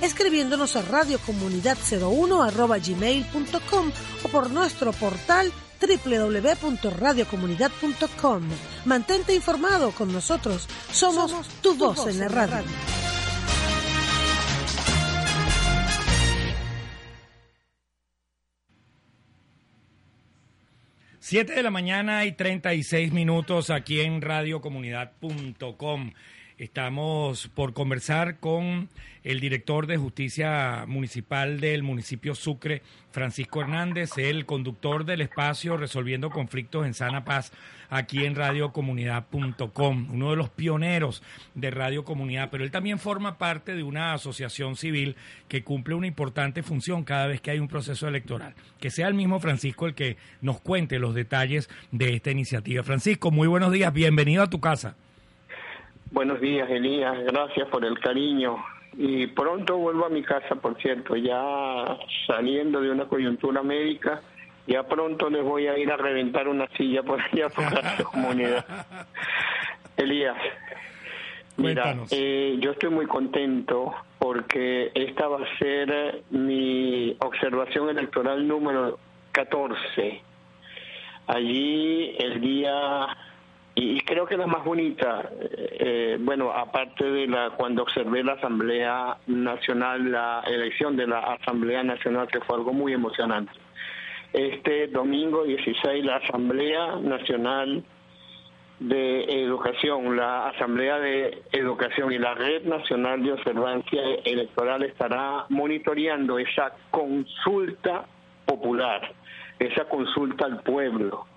escribiéndonos 0.02 0.78
a 0.78 0.84
radiocomunidad01 0.84 2.88
gmail.com 2.88 3.92
o 4.24 4.30
por 4.30 4.50
nuestro 4.50 4.94
portal 4.94 5.52
www.radiocomunidad.com. 5.82 8.44
Mantente 8.86 9.36
informado 9.36 9.92
con 9.92 10.14
nosotros. 10.14 10.68
Somos, 10.92 11.32
tu, 11.62 11.76
voz, 11.76 12.08
en 12.08 12.20
la 12.20 12.28
radio. 12.28 12.66
Siete 21.30 21.54
de 21.54 21.62
la 21.62 21.70
mañana 21.70 22.26
y 22.26 22.32
36 22.32 23.14
minutos 23.14 23.70
aquí 23.70 24.02
en 24.02 24.20
radiocomunidad.com. 24.20 26.14
Estamos 26.60 27.48
por 27.48 27.72
conversar 27.72 28.42
con 28.42 28.90
el 29.24 29.40
director 29.40 29.88
de 29.88 29.96
justicia 29.96 30.84
municipal 30.90 31.62
del 31.62 31.84
municipio 31.84 32.36
Sucre, 32.36 32.82
Francisco 33.12 33.62
Hernández, 33.62 34.18
el 34.18 34.46
conductor 34.46 35.06
del 35.06 35.22
espacio 35.22 35.78
Resolviendo 35.78 36.30
Conflictos 36.30 36.86
en 36.86 36.94
Sana 36.94 37.24
Paz, 37.24 37.54
aquí 37.90 38.26
en 38.26 38.36
radiocomunidad.com, 38.36 40.10
uno 40.12 40.32
de 40.32 40.36
los 40.36 40.50
pioneros 40.50 41.24
de 41.56 41.72
Radio 41.72 42.04
Comunidad, 42.04 42.50
pero 42.52 42.66
él 42.66 42.72
también 42.72 43.00
forma 43.00 43.38
parte 43.38 43.74
de 43.74 43.84
una 43.84 44.14
asociación 44.14 44.76
civil 44.76 45.16
que 45.48 45.64
cumple 45.64 45.96
una 45.96 46.08
importante 46.08 46.62
función 46.62 47.06
cada 47.06 47.28
vez 47.28 47.40
que 47.40 47.52
hay 47.52 47.60
un 47.60 47.70
proceso 47.70 48.06
electoral. 48.06 48.54
Que 48.82 48.92
sea 48.92 49.08
el 49.08 49.14
mismo 49.14 49.40
Francisco 49.40 49.88
el 49.88 49.96
que 49.96 50.18
nos 50.42 50.60
cuente 50.60 51.00
los 51.00 51.16
detalles 51.16 51.70
de 51.92 52.16
esta 52.16 52.32
iniciativa. 52.32 52.84
Francisco, 52.84 53.32
muy 53.32 53.48
buenos 53.48 53.72
días, 53.72 53.94
bienvenido 53.94 54.44
a 54.44 54.50
tu 54.50 54.60
casa. 54.60 54.98
Buenos 56.12 56.42
días, 56.42 56.68
Elías. 56.70 57.16
Gracias 57.24 57.68
por 57.70 57.86
el 57.86 58.00
cariño. 58.00 58.58
Y 58.98 59.28
pronto 59.28 59.78
vuelvo 59.78 60.08
a 60.08 60.10
mi 60.10 60.24
casa, 60.24 60.56
por 60.56 60.76
cierto, 60.82 61.16
ya 61.16 61.86
saliendo 62.26 62.82
de 62.82 62.90
una 62.90 63.06
coyuntura 63.06 63.62
médica. 63.62 64.22
Ya 64.66 64.84
pronto 64.84 65.30
les 65.30 65.44
voy 65.44 65.68
a 65.68 65.78
ir 65.78 65.92
a 65.92 65.98
reventar 65.98 66.48
una 66.48 66.68
silla 66.78 67.04
por 67.04 67.22
allá 67.22 67.50
por 67.50 67.72
la 67.72 68.04
comunidad. 68.12 68.66
Elías, 69.98 70.38
mira, 71.58 71.96
eh, 72.10 72.58
yo 72.60 72.72
estoy 72.72 72.90
muy 72.90 73.06
contento 73.06 73.94
porque 74.18 74.92
esta 74.96 75.28
va 75.28 75.40
a 75.44 75.58
ser 75.60 76.24
mi 76.32 77.16
observación 77.20 77.90
electoral 77.90 78.48
número 78.48 78.98
14. 79.32 80.22
Allí 81.28 82.16
el 82.18 82.42
día 82.42 83.08
y, 83.82 84.02
creo 84.02 84.26
que 84.26 84.36
la 84.36 84.46
más 84.46 84.66
bonita, 84.66 85.30
eh, 85.40 86.18
bueno, 86.20 86.52
aparte 86.52 87.06
de 87.06 87.28
la 87.28 87.52
cuando 87.52 87.84
observé 87.84 88.24
la 88.24 88.34
Asamblea 88.34 89.18
Nacional, 89.28 90.12
la 90.12 90.44
elección 90.46 90.98
de 90.98 91.08
la 91.08 91.20
Asamblea 91.20 91.82
Nacional, 91.84 92.28
que 92.28 92.42
fue 92.42 92.58
algo 92.58 92.74
muy 92.74 92.92
emocionante. 92.92 93.54
Este 94.34 94.88
domingo 94.88 95.46
16, 95.46 96.04
la 96.04 96.18
Asamblea 96.18 96.98
Nacional 96.98 97.84
de 98.82 99.44
Educación, 99.44 100.18
la 100.18 100.50
Asamblea 100.50 101.00
de 101.00 101.42
Educación 101.54 102.12
y 102.12 102.18
la 102.18 102.34
Red 102.34 102.64
Nacional 102.66 103.24
de 103.24 103.32
Observancia 103.32 104.02
Electoral 104.26 104.84
estará 104.84 105.46
monitoreando 105.48 106.38
esa 106.38 106.74
consulta 106.92 108.06
popular, 108.46 109.14
esa 109.58 109.86
consulta 109.86 110.46
al 110.46 110.64
pueblo 110.64 111.29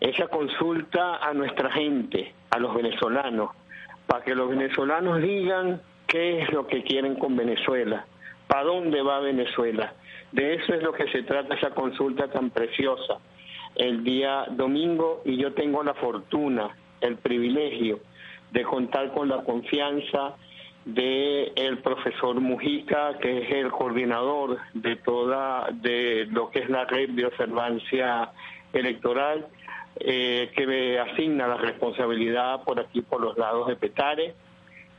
esa 0.00 0.28
consulta 0.28 1.16
a 1.16 1.32
nuestra 1.32 1.70
gente, 1.70 2.34
a 2.50 2.58
los 2.58 2.74
venezolanos, 2.74 3.50
para 4.06 4.24
que 4.24 4.34
los 4.34 4.48
venezolanos 4.48 5.22
digan 5.22 5.80
qué 6.06 6.42
es 6.42 6.52
lo 6.52 6.66
que 6.66 6.82
quieren 6.82 7.16
con 7.16 7.36
Venezuela, 7.36 8.06
para 8.46 8.64
dónde 8.64 9.02
va 9.02 9.20
Venezuela. 9.20 9.94
De 10.32 10.54
eso 10.54 10.74
es 10.74 10.82
lo 10.82 10.92
que 10.92 11.10
se 11.10 11.22
trata 11.22 11.54
esa 11.54 11.70
consulta 11.70 12.28
tan 12.28 12.50
preciosa 12.50 13.18
el 13.76 14.04
día 14.04 14.46
domingo 14.50 15.22
y 15.24 15.36
yo 15.36 15.52
tengo 15.52 15.82
la 15.82 15.94
fortuna, 15.94 16.70
el 17.00 17.16
privilegio 17.16 18.00
de 18.50 18.62
contar 18.64 19.12
con 19.12 19.28
la 19.28 19.42
confianza 19.44 20.34
de 20.84 21.52
el 21.56 21.78
profesor 21.78 22.40
Mujica, 22.40 23.18
que 23.18 23.42
es 23.42 23.50
el 23.52 23.70
coordinador 23.70 24.58
de 24.72 24.96
toda 24.96 25.68
de 25.72 26.26
lo 26.30 26.50
que 26.50 26.60
es 26.60 26.70
la 26.70 26.84
red 26.84 27.10
de 27.10 27.26
observancia 27.26 28.30
electoral 28.72 29.46
eh, 30.00 30.50
que 30.54 30.66
me 30.66 30.98
asigna 30.98 31.46
la 31.46 31.56
responsabilidad 31.56 32.62
por 32.64 32.80
aquí, 32.80 33.02
por 33.02 33.20
los 33.20 33.36
lados 33.38 33.68
de 33.68 33.76
Petare. 33.76 34.34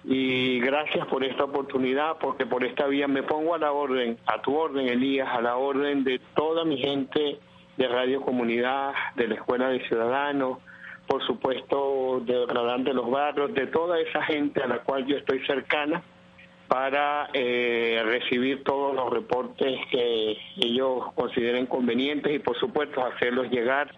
Y 0.03 0.59
gracias 0.59 1.05
por 1.07 1.23
esta 1.23 1.43
oportunidad, 1.43 2.17
porque 2.19 2.45
por 2.45 2.63
esta 2.63 2.87
vía 2.87 3.07
me 3.07 3.23
pongo 3.23 3.55
a 3.55 3.57
la 3.57 3.71
orden, 3.71 4.17
a 4.25 4.41
tu 4.41 4.55
orden, 4.55 4.87
Elías, 4.87 5.27
a 5.29 5.41
la 5.41 5.57
orden 5.57 6.03
de 6.03 6.21
toda 6.35 6.63
mi 6.63 6.77
gente 6.77 7.39
de 7.75 7.87
Radio 7.87 8.21
Comunidad, 8.21 8.93
de 9.15 9.27
la 9.27 9.35
Escuela 9.35 9.69
de 9.69 9.85
Ciudadanos, 9.87 10.59
por 11.07 11.25
supuesto, 11.25 12.21
de 12.25 12.45
Radar 12.45 12.81
de 12.81 12.93
los 12.93 13.09
Barrios, 13.09 13.53
de 13.53 13.67
toda 13.67 13.99
esa 13.99 14.23
gente 14.23 14.61
a 14.61 14.67
la 14.67 14.79
cual 14.79 15.05
yo 15.05 15.17
estoy 15.17 15.45
cercana 15.45 16.01
para 16.67 17.29
eh, 17.33 18.01
recibir 18.05 18.63
todos 18.63 18.93
los 18.93 19.09
reportes 19.11 19.79
que 19.89 20.37
ellos 20.57 21.13
consideren 21.15 21.65
convenientes 21.65 22.35
y 22.35 22.39
por 22.39 22.57
supuesto 22.59 23.05
hacerlos 23.05 23.49
llegar 23.49 23.89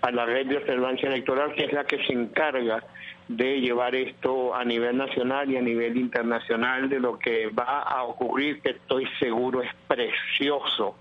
a 0.00 0.10
la 0.10 0.26
red 0.26 0.46
de 0.46 0.56
observancia 0.58 1.08
electoral 1.08 1.54
que 1.54 1.64
es 1.64 1.72
la 1.72 1.84
que 1.84 2.04
se 2.04 2.12
encarga 2.12 2.84
de 3.28 3.60
llevar 3.60 3.94
esto 3.94 4.54
a 4.54 4.64
nivel 4.64 4.96
nacional 4.96 5.50
y 5.50 5.56
a 5.56 5.62
nivel 5.62 5.96
internacional 5.96 6.88
de 6.88 7.00
lo 7.00 7.18
que 7.18 7.48
va 7.48 7.82
a 7.82 8.04
ocurrir 8.04 8.62
que 8.62 8.70
estoy 8.70 9.06
seguro 9.18 9.62
es 9.62 9.70
precioso 9.86 10.96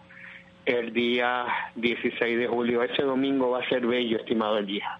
el 0.65 0.91
día 0.91 1.45
16 1.75 2.37
de 2.37 2.47
julio. 2.47 2.83
Ese 2.83 3.03
domingo 3.03 3.51
va 3.51 3.59
a 3.59 3.69
ser 3.69 3.87
bello, 3.87 4.17
estimado 4.17 4.61
día. 4.61 4.99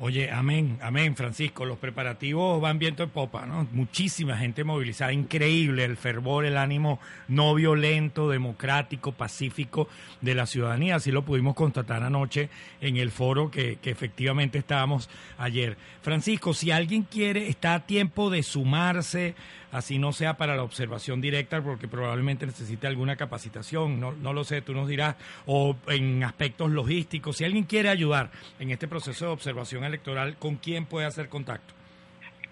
Oye, 0.00 0.28
amén, 0.28 0.76
amén, 0.82 1.14
Francisco. 1.14 1.64
Los 1.64 1.78
preparativos 1.78 2.60
van 2.60 2.80
viento 2.80 3.04
en 3.04 3.10
popa, 3.10 3.46
¿no? 3.46 3.68
Muchísima 3.70 4.36
gente 4.36 4.64
movilizada, 4.64 5.12
increíble 5.12 5.84
el 5.84 5.96
fervor, 5.96 6.44
el 6.44 6.56
ánimo 6.56 6.98
no 7.28 7.54
violento, 7.54 8.28
democrático, 8.28 9.12
pacífico 9.12 9.88
de 10.20 10.34
la 10.34 10.46
ciudadanía. 10.46 10.96
Así 10.96 11.12
lo 11.12 11.24
pudimos 11.24 11.54
constatar 11.54 12.02
anoche 12.02 12.48
en 12.80 12.96
el 12.96 13.12
foro 13.12 13.52
que, 13.52 13.76
que 13.76 13.90
efectivamente 13.90 14.58
estábamos 14.58 15.08
ayer. 15.38 15.76
Francisco, 16.02 16.54
si 16.54 16.72
alguien 16.72 17.04
quiere, 17.04 17.48
está 17.48 17.74
a 17.74 17.86
tiempo 17.86 18.30
de 18.30 18.42
sumarse 18.42 19.36
así 19.74 19.98
no 19.98 20.12
sea 20.12 20.36
para 20.36 20.54
la 20.54 20.62
observación 20.62 21.20
directa, 21.20 21.60
porque 21.60 21.88
probablemente 21.88 22.46
necesite 22.46 22.86
alguna 22.86 23.16
capacitación, 23.16 23.98
no, 23.98 24.12
no 24.12 24.32
lo 24.32 24.44
sé, 24.44 24.62
tú 24.62 24.72
nos 24.72 24.88
dirás, 24.88 25.16
o 25.46 25.76
en 25.88 26.22
aspectos 26.22 26.70
logísticos. 26.70 27.38
Si 27.38 27.44
alguien 27.44 27.64
quiere 27.64 27.88
ayudar 27.88 28.30
en 28.60 28.70
este 28.70 28.86
proceso 28.86 29.26
de 29.26 29.32
observación 29.32 29.82
electoral, 29.86 30.36
¿con 30.38 30.56
quién 30.56 30.86
puede 30.86 31.06
hacer 31.06 31.28
contacto? 31.28 31.74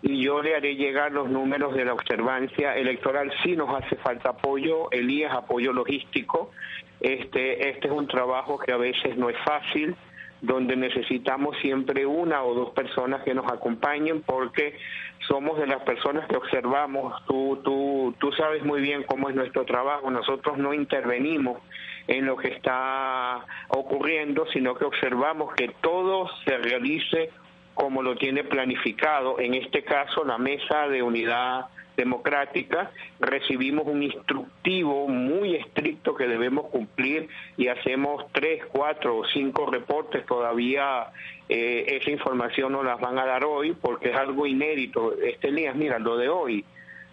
y 0.02 0.22
yo 0.22 0.42
le 0.42 0.56
haré 0.56 0.76
llegar 0.76 1.12
los 1.12 1.30
números 1.30 1.74
de 1.74 1.86
la 1.86 1.94
observancia 1.94 2.76
electoral 2.76 3.32
si 3.42 3.56
nos 3.56 3.74
hace 3.74 3.96
falta 3.96 4.28
apoyo, 4.30 4.90
Elías, 4.90 5.34
apoyo 5.34 5.72
logístico. 5.72 6.50
Este, 7.00 7.70
este 7.70 7.88
es 7.88 7.92
un 7.92 8.06
trabajo 8.06 8.58
que 8.58 8.72
a 8.72 8.76
veces 8.76 9.16
no 9.16 9.30
es 9.30 9.36
fácil, 9.44 9.96
donde 10.46 10.76
necesitamos 10.76 11.56
siempre 11.58 12.06
una 12.06 12.42
o 12.42 12.54
dos 12.54 12.70
personas 12.70 13.22
que 13.22 13.34
nos 13.34 13.50
acompañen 13.50 14.22
porque 14.22 14.76
somos 15.26 15.58
de 15.58 15.66
las 15.66 15.82
personas 15.82 16.26
que 16.28 16.36
observamos. 16.36 17.14
Tú, 17.26 17.60
tú, 17.64 18.14
tú 18.18 18.32
sabes 18.32 18.64
muy 18.64 18.80
bien 18.80 19.04
cómo 19.04 19.28
es 19.28 19.34
nuestro 19.34 19.64
trabajo. 19.64 20.10
Nosotros 20.10 20.58
no 20.58 20.74
intervenimos 20.74 21.62
en 22.06 22.26
lo 22.26 22.36
que 22.36 22.48
está 22.48 23.44
ocurriendo, 23.68 24.46
sino 24.52 24.74
que 24.74 24.84
observamos 24.84 25.54
que 25.54 25.68
todo 25.80 26.28
se 26.44 26.58
realice 26.58 27.30
como 27.74 28.02
lo 28.02 28.16
tiene 28.16 28.44
planificado. 28.44 29.38
En 29.38 29.54
este 29.54 29.82
caso, 29.82 30.24
la 30.24 30.38
mesa 30.38 30.88
de 30.88 31.02
unidad 31.02 31.66
democrática, 31.96 32.90
recibimos 33.20 33.86
un 33.86 34.02
instructivo 34.02 35.06
muy 35.06 35.54
estricto 35.54 36.14
que 36.14 36.26
debemos 36.26 36.66
cumplir 36.66 37.28
y 37.56 37.68
hacemos 37.68 38.24
tres, 38.32 38.64
cuatro 38.66 39.18
o 39.18 39.24
cinco 39.26 39.66
reportes. 39.66 40.26
Todavía 40.26 41.06
eh, 41.48 41.84
esa 41.88 42.10
información 42.10 42.72
no 42.72 42.82
las 42.82 43.00
van 43.00 43.18
a 43.18 43.24
dar 43.24 43.44
hoy 43.44 43.76
porque 43.80 44.10
es 44.10 44.16
algo 44.16 44.46
inédito. 44.46 45.14
Este 45.22 45.48
Elías, 45.48 45.76
mira, 45.76 45.98
lo 45.98 46.16
de 46.16 46.28
hoy, 46.28 46.64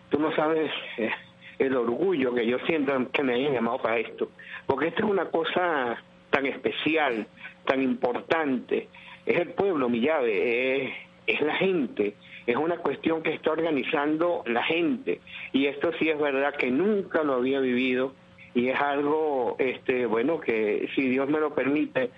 tú 0.09 0.20
no 0.20 0.36
sabes, 0.36 0.72
eh, 0.97 1.12
el 1.59 1.76
orgullo 1.76 2.34
que 2.34 2.47
yo 2.47 2.57
siento 2.66 2.93
que 3.12 3.24
me 3.24 3.36
hayan 3.36 3.53
llamado 3.53 3.78
para 3.80 3.99
esto, 3.99 4.32
porque 4.66 4.88
esta 4.88 5.03
es 5.03 5.09
una 5.09 5.26
cosa 5.26 6.01
tan 6.32 6.47
especial, 6.47 7.28
tan 7.66 7.84
importante. 7.84 8.88
Es 9.26 9.39
el 9.39 9.49
pueblo, 9.49 9.89
mi 9.89 10.01
llave, 10.01 10.93
es, 11.28 11.41
la 11.41 11.55
gente, 11.55 12.15
es 12.45 12.55
una 12.55 12.78
cuestión 12.78 13.22
que 13.22 13.34
está 13.34 13.51
organizando 13.51 14.43
la 14.45 14.63
gente. 14.63 15.22
Y 15.53 15.67
esto 15.67 15.91
sí 15.99 16.09
es 16.09 16.19
verdad 16.19 16.55
que 16.55 16.72
nunca 16.72 17.24
lo 17.24 17.36
había 17.36 17.59
vivido 17.59 18.13
y 18.53 18.67
es 18.67 18.80
algo, 18.80 19.55
este, 19.59 20.05
bueno, 20.05 20.39
que 20.39 20.89
si 20.95 21.07
Dios 21.07 21.30
me 21.30 21.39
lo 21.39 21.53
permite, 21.53 22.09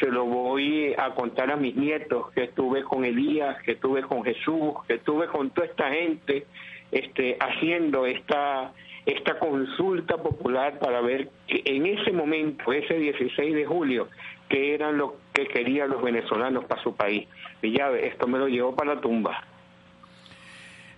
se 0.00 0.06
lo 0.06 0.24
voy 0.24 0.94
a 0.96 1.14
contar 1.14 1.50
a 1.50 1.56
mis 1.56 1.76
nietos, 1.76 2.30
que 2.32 2.44
estuve 2.44 2.82
con 2.82 3.04
Elías, 3.04 3.60
que 3.62 3.72
estuve 3.72 4.02
con 4.02 4.24
Jesús, 4.24 4.74
que 4.88 4.94
estuve 4.94 5.26
con 5.26 5.50
toda 5.50 5.66
esta 5.66 5.90
gente, 5.90 6.46
este, 6.90 7.36
haciendo 7.40 8.06
esta 8.06 8.72
esta 9.04 9.38
consulta 9.38 10.16
popular 10.16 10.78
para 10.78 11.00
ver 11.00 11.28
que 11.48 11.62
en 11.64 11.86
ese 11.86 12.12
momento, 12.12 12.72
ese 12.72 12.94
16 12.94 13.54
de 13.54 13.66
julio, 13.66 14.08
qué 14.52 14.74
eran 14.74 14.98
lo 14.98 15.16
que 15.32 15.46
querían 15.46 15.88
los 15.88 16.02
venezolanos 16.02 16.66
para 16.66 16.82
su 16.82 16.94
país. 16.94 17.26
Y 17.62 17.72
ya 17.72 17.90
esto 17.90 18.28
me 18.28 18.38
lo 18.38 18.48
llevó 18.48 18.76
para 18.76 18.94
la 18.94 19.00
tumba. 19.00 19.42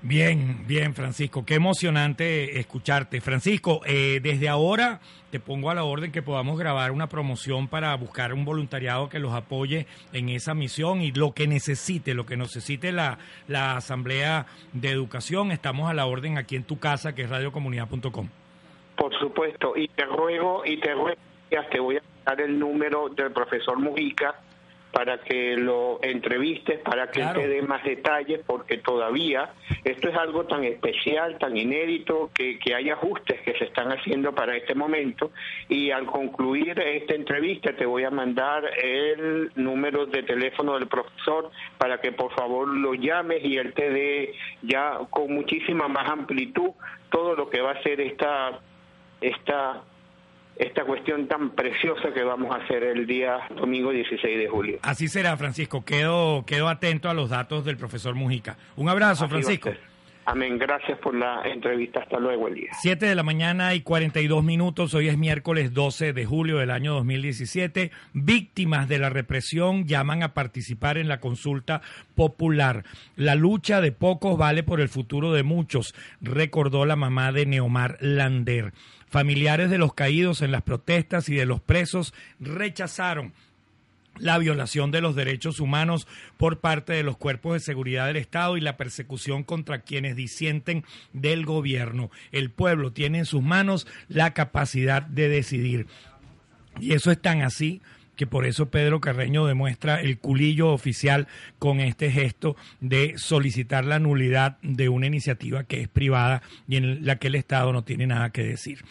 Bien, 0.03 0.67
bien, 0.67 0.93
Francisco. 0.93 1.47
Qué 1.47 1.55
emocionante 1.55 2.59
escucharte. 2.59 3.23
Francisco, 3.23 3.81
eh, 3.87 4.21
desde 4.23 4.51
ahora 4.51 5.01
te 5.31 5.41
pongo 5.41 5.71
a 5.71 5.75
la 5.75 5.85
orden 5.85 6.13
que 6.13 6.21
podamos 6.21 6.59
grabar 6.59 6.91
una 6.91 7.09
promoción 7.09 7.69
para 7.69 7.95
buscar 7.97 8.35
un 8.35 8.45
voluntariado 8.45 9.09
que 9.09 9.19
los 9.19 9.33
apoye 9.33 9.87
en 10.13 10.29
esa 10.29 10.53
misión 10.53 11.01
y 11.01 11.13
lo 11.13 11.33
que 11.33 11.47
necesite, 11.47 12.13
lo 12.13 12.27
que 12.27 12.37
necesite 12.37 12.93
la, 12.93 13.19
la 13.49 13.77
Asamblea 13.77 14.47
de 14.75 14.91
Educación. 14.91 15.53
Estamos 15.53 15.89
a 15.89 15.95
la 15.95 16.05
orden 16.05 16.37
aquí 16.37 16.57
en 16.57 16.65
tu 16.65 16.79
casa, 16.79 17.15
que 17.15 17.23
es 17.23 17.31
radiocomunidad.com. 17.31 18.29
Por 18.97 19.19
supuesto, 19.19 19.75
y 19.77 19.89
te 19.89 20.05
ruego, 20.05 20.67
y 20.67 20.79
te 20.81 20.93
ruego, 20.93 21.17
te 21.63 21.81
voy 21.81 21.97
a 21.97 22.03
dar 22.25 22.41
el 22.41 22.59
número 22.59 23.09
del 23.09 23.33
profesor 23.33 23.79
Mujica 23.79 24.35
para 24.95 25.19
que 25.19 25.57
lo 25.57 25.99
entrevistes, 26.03 26.79
para 26.79 27.11
que 27.11 27.21
te 27.35 27.49
dé 27.49 27.63
más 27.63 27.83
detalles, 27.83 28.41
porque 28.47 28.79
todavía 28.79 29.51
esto 29.83 30.09
es 30.09 30.15
algo 30.15 30.45
tan 30.45 30.63
especial, 30.63 31.37
tan 31.39 31.57
inédito, 31.57 32.31
que, 32.33 32.61
que 32.61 32.77
hay 32.77 32.91
ajustes 32.91 33.41
que 33.41 33.59
se 33.59 33.65
están 33.65 33.89
haciendo 33.89 34.33
para 34.33 34.57
este 34.57 34.77
momento. 34.77 35.33
Y 35.69 35.91
al 35.91 36.07
concluir 36.07 36.79
esta 36.79 37.13
entrevista 37.13 37.75
te 37.75 37.87
voy 37.87 38.05
a 38.05 38.11
mandar 38.11 38.65
el 38.79 39.51
número 39.57 40.07
de 40.07 40.23
teléfono 40.23 40.75
del 40.75 40.87
profesor 40.87 41.51
para 41.77 42.01
que 42.01 42.13
por 42.13 42.33
favor 42.33 42.69
lo 42.69 42.95
llames 42.95 43.45
y 43.45 43.57
él 43.57 43.73
te 43.75 43.91
dé 43.91 44.33
ya 44.63 45.01
con 45.11 45.35
muchísima 45.35 45.89
más 45.89 46.09
amplitud 46.09 46.71
todo 47.11 47.35
lo 47.35 47.51
que 47.51 47.61
va 47.61 47.73
a 47.73 47.83
ser 47.83 48.01
esta 48.01 48.61
esta 49.21 49.83
esta 50.57 50.85
cuestión 50.85 51.27
tan 51.27 51.51
preciosa 51.51 52.13
que 52.13 52.23
vamos 52.23 52.55
a 52.55 52.63
hacer 52.63 52.83
el 52.85 53.07
día 53.07 53.39
domingo 53.57 53.91
16 53.91 54.39
de 54.39 54.49
julio. 54.49 54.79
Así 54.83 55.09
será, 55.09 55.37
Francisco. 55.37 55.85
Quedo, 55.85 56.45
quedo 56.47 56.69
atento 56.69 57.09
a 57.09 57.15
los 57.15 57.31
datos 57.31 57.65
del 57.65 57.77
profesor 57.77 58.15
Mujica. 58.15 58.57
Un 58.77 58.89
abrazo, 58.89 59.25
Así 59.25 59.31
Francisco. 59.31 59.71
Amén. 60.27 60.59
Gracias 60.59 60.99
por 60.99 61.15
la 61.15 61.43
entrevista. 61.45 62.01
Hasta 62.01 62.19
luego, 62.19 62.49
el 62.49 62.55
día. 62.55 62.71
7 62.81 63.05
de 63.05 63.15
la 63.15 63.23
mañana 63.23 63.75
y 63.75 63.83
42 63.83 64.43
minutos. 64.43 64.95
Hoy 64.95 65.09
es 65.09 65.19
miércoles 65.19 65.75
12 65.75 66.15
de 66.15 66.25
julio 66.25 66.59
del 66.59 66.71
año 66.71 66.95
2017. 66.95 67.91
Víctimas 68.15 68.89
de 68.89 68.99
la 68.99 69.11
represión 69.11 69.87
llaman 69.87 70.23
a 70.23 70.33
participar 70.33 70.97
en 70.97 71.09
la 71.09 71.21
consulta 71.21 71.83
popular. 72.15 72.85
La 73.17 73.35
lucha 73.35 73.83
de 73.83 73.93
pocos 73.93 74.39
vale 74.39 74.63
por 74.63 74.81
el 74.81 74.89
futuro 74.89 75.33
de 75.33 75.43
muchos, 75.43 75.95
recordó 76.23 76.87
la 76.87 76.97
mamá 76.97 77.31
de 77.33 77.45
Neomar 77.45 77.99
Lander. 78.01 78.73
Familiares 79.15 79.71
de 79.71 79.79
los 79.79 79.95
caídos 79.95 80.43
en 80.43 80.51
las 80.51 80.63
protestas 80.63 81.29
y 81.29 81.37
de 81.37 81.47
los 81.47 81.61
presos 81.61 82.13
rechazaron 82.41 83.33
la 84.19 84.39
violación 84.39 84.91
de 84.91 85.01
los 85.01 85.15
derechos 85.15 85.61
humanos 85.61 86.09
por 86.37 86.59
parte 86.59 86.95
de 86.95 87.05
los 87.05 87.17
cuerpos 87.17 87.53
de 87.53 87.61
seguridad 87.61 88.09
del 88.09 88.17
Estado 88.17 88.57
y 88.57 88.61
la 88.61 88.77
persecución 88.77 89.45
contra 89.45 89.83
quienes 89.83 90.17
disienten 90.17 90.85
del 91.13 91.47
gobierno. 91.47 92.11
El 92.33 92.51
pueblo 92.51 92.93
tiene 92.93 93.19
en 93.19 93.25
sus 93.25 93.41
manos 93.41 93.87
la 94.09 94.35
capacidad 94.35 95.03
de 95.03 95.29
decidir. 95.29 95.87
Y 96.81 96.95
eso 96.95 97.13
es 97.13 97.23
tan 97.23 97.43
así 97.43 97.83
que 98.17 98.27
por 98.27 98.47
eso 98.47 98.71
Pedro 98.71 99.01
Carreño 99.01 99.47
demuestra 99.47 100.01
el 100.01 100.19
culillo 100.19 100.71
oficial 100.71 101.27
con 101.59 101.81
este 101.81 102.11
gesto 102.11 102.57
de 102.81 103.15
solicitar 103.17 103.85
la 103.85 103.99
nulidad 103.99 104.59
de 104.63 104.89
una 104.89 105.07
iniciativa 105.07 105.65
que 105.65 105.81
es 105.81 105.89
privada 105.89 106.43
y 106.69 106.77
en 106.77 107.05
la 107.05 107.17
que 107.17 107.29
el 107.29 107.35
Estado 107.35 107.73
no 107.73 107.83
tiene 107.85 108.07
nada 108.07 108.31
que 108.31 108.43
decir 108.43 108.85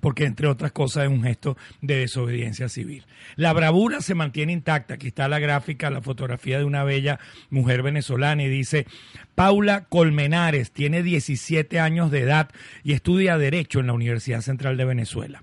porque 0.00 0.24
entre 0.24 0.46
otras 0.46 0.72
cosas 0.72 1.04
es 1.04 1.10
un 1.10 1.22
gesto 1.22 1.56
de 1.80 1.96
desobediencia 1.96 2.68
civil. 2.68 3.04
La 3.36 3.52
bravura 3.52 4.00
se 4.00 4.14
mantiene 4.14 4.52
intacta. 4.52 4.94
Aquí 4.94 5.08
está 5.08 5.28
la 5.28 5.38
gráfica, 5.38 5.90
la 5.90 6.00
fotografía 6.00 6.58
de 6.58 6.64
una 6.64 6.84
bella 6.84 7.18
mujer 7.50 7.82
venezolana 7.82 8.42
y 8.42 8.48
dice, 8.48 8.86
Paula 9.34 9.84
Colmenares 9.84 10.70
tiene 10.72 11.02
17 11.02 11.80
años 11.80 12.10
de 12.10 12.20
edad 12.20 12.50
y 12.84 12.92
estudia 12.92 13.38
Derecho 13.38 13.80
en 13.80 13.88
la 13.88 13.92
Universidad 13.92 14.40
Central 14.40 14.76
de 14.76 14.84
Venezuela. 14.84 15.42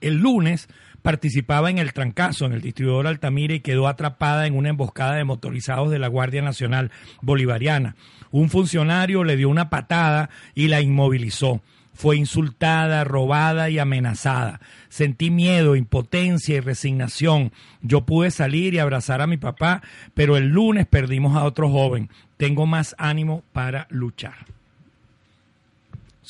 El 0.00 0.16
lunes 0.16 0.68
participaba 1.02 1.70
en 1.70 1.78
el 1.78 1.92
trancazo 1.92 2.46
en 2.46 2.52
el 2.52 2.60
distribuidor 2.60 3.06
Altamira 3.06 3.54
y 3.54 3.60
quedó 3.60 3.88
atrapada 3.88 4.46
en 4.46 4.56
una 4.56 4.70
emboscada 4.70 5.16
de 5.16 5.24
motorizados 5.24 5.90
de 5.90 5.98
la 5.98 6.08
Guardia 6.08 6.42
Nacional 6.42 6.90
Bolivariana. 7.20 7.96
Un 8.30 8.48
funcionario 8.48 9.24
le 9.24 9.36
dio 9.36 9.48
una 9.48 9.68
patada 9.68 10.30
y 10.54 10.68
la 10.68 10.80
inmovilizó. 10.80 11.60
Fue 11.94 12.16
insultada, 12.16 13.04
robada 13.04 13.68
y 13.68 13.78
amenazada. 13.78 14.60
Sentí 14.88 15.30
miedo, 15.30 15.76
impotencia 15.76 16.56
y 16.56 16.60
resignación. 16.60 17.52
Yo 17.82 18.06
pude 18.06 18.30
salir 18.30 18.72
y 18.72 18.78
abrazar 18.78 19.20
a 19.20 19.26
mi 19.26 19.36
papá, 19.36 19.82
pero 20.14 20.38
el 20.38 20.48
lunes 20.48 20.86
perdimos 20.86 21.36
a 21.36 21.44
otro 21.44 21.68
joven. 21.68 22.08
Tengo 22.38 22.64
más 22.64 22.94
ánimo 22.98 23.44
para 23.52 23.86
luchar. 23.90 24.46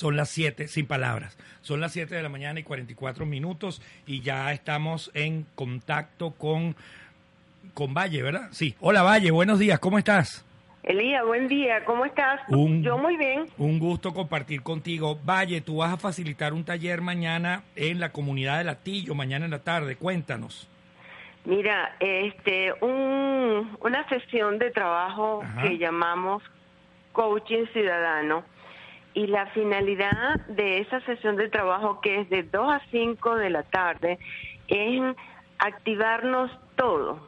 Son 0.02 0.16
las 0.16 0.30
7, 0.30 0.66
sin 0.66 0.86
palabras. 0.86 1.38
Son 1.60 1.80
las 1.80 1.92
7 1.92 2.12
de 2.16 2.24
la 2.24 2.28
mañana 2.28 2.58
y 2.58 2.64
44 2.64 3.24
minutos 3.24 3.80
y 4.04 4.20
ya 4.20 4.50
estamos 4.52 5.12
en 5.14 5.46
contacto 5.54 6.32
con, 6.32 6.74
con 7.72 7.94
Valle, 7.94 8.20
¿verdad? 8.20 8.48
Sí. 8.50 8.74
Hola 8.80 9.04
Valle, 9.04 9.30
buenos 9.30 9.60
días, 9.60 9.78
¿cómo 9.78 9.98
estás? 9.98 10.44
Elías, 10.82 11.24
buen 11.24 11.46
día, 11.46 11.84
¿cómo 11.84 12.04
estás? 12.04 12.40
Un- 12.48 12.82
Yo 12.82 12.98
muy 12.98 13.16
bien. 13.16 13.44
Un 13.58 13.78
gusto 13.78 14.12
compartir 14.12 14.64
contigo. 14.64 15.20
Valle, 15.24 15.60
tú 15.60 15.76
vas 15.76 15.92
a 15.92 15.96
facilitar 15.98 16.52
un 16.52 16.64
taller 16.64 17.00
mañana 17.00 17.62
en 17.76 18.00
la 18.00 18.10
comunidad 18.10 18.58
de 18.58 18.64
Latillo, 18.64 19.14
mañana 19.14 19.44
en 19.44 19.52
la 19.52 19.60
tarde. 19.60 19.94
Cuéntanos. 19.94 20.68
Mira, 21.44 21.94
este, 22.00 22.72
un, 22.80 23.76
una 23.80 24.08
sesión 24.08 24.58
de 24.58 24.72
trabajo 24.72 25.42
Ajá. 25.44 25.62
que 25.62 25.78
llamamos 25.78 26.42
coaching 27.12 27.66
ciudadano 27.72 28.42
y 29.14 29.26
la 29.26 29.46
finalidad 29.46 30.40
de 30.48 30.78
esa 30.78 31.00
sesión 31.02 31.36
de 31.36 31.48
trabajo 31.48 32.00
que 32.00 32.20
es 32.20 32.30
de 32.30 32.42
2 32.42 32.72
a 32.72 32.80
5 32.90 33.36
de 33.36 33.50
la 33.50 33.62
tarde 33.64 34.18
es 34.68 35.16
activarnos 35.58 36.50
todos, 36.76 37.20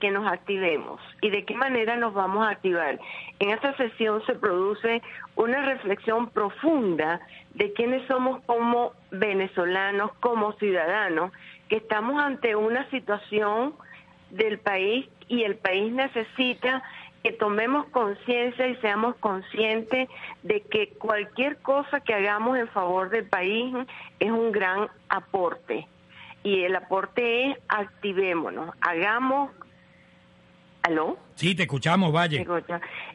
que 0.00 0.10
nos 0.10 0.30
activemos. 0.30 1.00
¿Y 1.20 1.30
de 1.30 1.44
qué 1.44 1.54
manera 1.54 1.96
nos 1.96 2.14
vamos 2.14 2.46
a 2.46 2.50
activar? 2.50 2.98
En 3.38 3.50
esta 3.50 3.76
sesión 3.76 4.24
se 4.26 4.34
produce 4.34 5.02
una 5.36 5.64
reflexión 5.64 6.30
profunda 6.30 7.20
de 7.54 7.72
quiénes 7.72 8.06
somos 8.08 8.42
como 8.44 8.92
venezolanos, 9.10 10.12
como 10.20 10.52
ciudadanos, 10.54 11.32
que 11.68 11.76
estamos 11.76 12.20
ante 12.20 12.56
una 12.56 12.88
situación 12.90 13.74
del 14.30 14.58
país 14.58 15.08
y 15.28 15.44
el 15.44 15.56
país 15.56 15.92
necesita 15.92 16.82
que 17.22 17.32
tomemos 17.32 17.86
conciencia 17.88 18.66
y 18.66 18.76
seamos 18.76 19.16
conscientes 19.16 20.08
de 20.42 20.60
que 20.62 20.88
cualquier 20.88 21.58
cosa 21.58 22.00
que 22.00 22.14
hagamos 22.14 22.58
en 22.58 22.68
favor 22.68 23.10
del 23.10 23.26
país 23.26 23.74
es 24.18 24.30
un 24.30 24.52
gran 24.52 24.88
aporte. 25.08 25.86
Y 26.42 26.62
el 26.62 26.74
aporte 26.76 27.50
es 27.50 27.58
activémonos, 27.68 28.74
hagamos... 28.80 29.50
¿Aló? 30.82 31.18
Sí, 31.34 31.54
te 31.54 31.64
escuchamos, 31.64 32.10
Valle. 32.10 32.46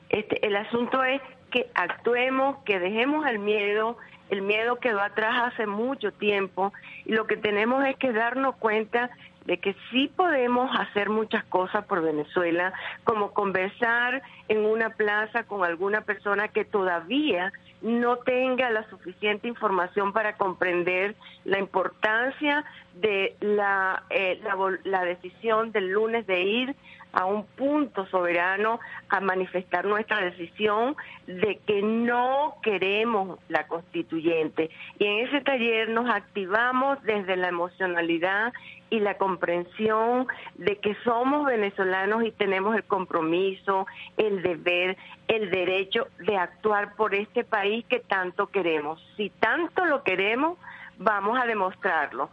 Este, 0.10 0.45
el 0.45 0.56
asunto 0.56 1.03
es 1.03 1.20
que 1.49 1.68
actuemos, 1.74 2.58
que 2.64 2.80
dejemos 2.80 3.26
el 3.26 3.39
miedo, 3.39 3.97
el 4.30 4.43
miedo 4.43 4.76
quedó 4.76 5.01
atrás 5.01 5.53
hace 5.53 5.66
mucho 5.66 6.12
tiempo 6.12 6.74
y 7.06 7.14
lo 7.14 7.26
que 7.26 7.38
tenemos 7.38 7.84
es 7.86 7.95
que 7.97 8.12
darnos 8.12 8.56
cuenta 8.58 9.10
de 9.45 9.59
que 9.59 9.75
sí 9.91 10.11
podemos 10.15 10.69
hacer 10.77 11.09
muchas 11.09 11.43
cosas 11.45 11.85
por 11.85 12.01
Venezuela, 12.01 12.73
como 13.03 13.31
conversar 13.31 14.21
en 14.47 14.65
una 14.65 14.89
plaza 14.89 15.43
con 15.43 15.63
alguna 15.63 16.01
persona 16.01 16.47
que 16.47 16.65
todavía 16.65 17.51
no 17.81 18.17
tenga 18.17 18.69
la 18.71 18.89
suficiente 18.89 19.47
información 19.47 20.11
para 20.11 20.37
comprender 20.37 21.15
la 21.43 21.59
importancia 21.59 22.65
de 22.95 23.35
la, 23.41 24.03
eh, 24.09 24.41
la, 24.83 25.05
decisión 25.05 25.71
del 25.71 25.91
lunes 25.91 26.25
de 26.25 26.41
ir 26.41 26.75
a 27.13 27.25
un 27.25 27.45
punto 27.45 28.07
soberano 28.07 28.79
a 29.09 29.19
manifestar 29.19 29.85
nuestra 29.85 30.19
decisión 30.21 30.95
de 31.27 31.59
que 31.65 31.81
no 31.81 32.55
queremos 32.63 33.39
la 33.49 33.67
constituyente. 33.67 34.69
Y 34.97 35.05
en 35.05 35.27
ese 35.27 35.41
taller 35.41 35.89
nos 35.89 36.09
activamos 36.09 37.01
desde 37.03 37.37
la 37.37 37.49
emocionalidad 37.49 38.51
y 38.95 38.99
la 38.99 39.17
comprensión 39.17 40.27
de 40.55 40.77
que 40.77 40.95
somos 41.03 41.45
venezolanos 41.45 42.23
y 42.23 42.31
tenemos 42.31 42.75
el 42.75 42.83
compromiso, 42.83 43.85
el 44.17 44.41
deber, 44.41 44.97
el 45.27 45.51
derecho 45.51 46.07
de 46.19 46.37
actuar 46.37 46.95
por 46.95 47.13
este 47.13 47.43
país 47.43 47.85
que 47.89 47.99
tanto 47.99 48.47
queremos. 48.47 49.05
Si 49.17 49.29
tanto 49.29 49.85
lo 49.85 50.03
queremos, 50.03 50.57
vamos 50.97 51.37
a 51.39 51.45
demostrarlo. 51.45 52.29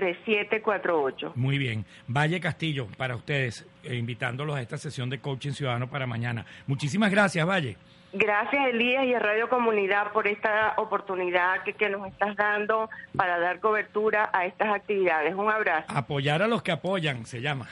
334-3748. 0.00 1.32
Muy 1.34 1.58
bien. 1.58 1.84
Valle 2.08 2.40
Castillo, 2.40 2.86
para 2.96 3.16
ustedes, 3.16 3.66
eh, 3.84 3.96
invitándolos 3.96 4.56
a 4.56 4.62
esta 4.62 4.78
sesión 4.78 5.10
de 5.10 5.20
coaching 5.20 5.52
ciudadano 5.52 5.88
para 5.88 6.06
mañana. 6.06 6.46
Muchísimas 6.66 7.10
gracias, 7.10 7.46
Valle. 7.46 7.76
Gracias, 8.12 8.66
Elías 8.66 9.04
y 9.04 9.14
a 9.14 9.20
Radio 9.20 9.48
Comunidad 9.48 10.12
por 10.12 10.26
esta 10.26 10.74
oportunidad 10.78 11.62
que, 11.62 11.74
que, 11.74 11.88
nos 11.88 12.08
estás 12.08 12.34
dando 12.34 12.90
para 13.16 13.38
dar 13.38 13.60
cobertura 13.60 14.30
a 14.32 14.46
estas 14.46 14.74
actividades. 14.74 15.34
Un 15.34 15.48
abrazo. 15.48 15.86
Apoyar 15.88 16.42
a 16.42 16.48
los 16.48 16.62
que 16.62 16.72
apoyan, 16.72 17.24
se 17.24 17.40
llama. 17.40 17.68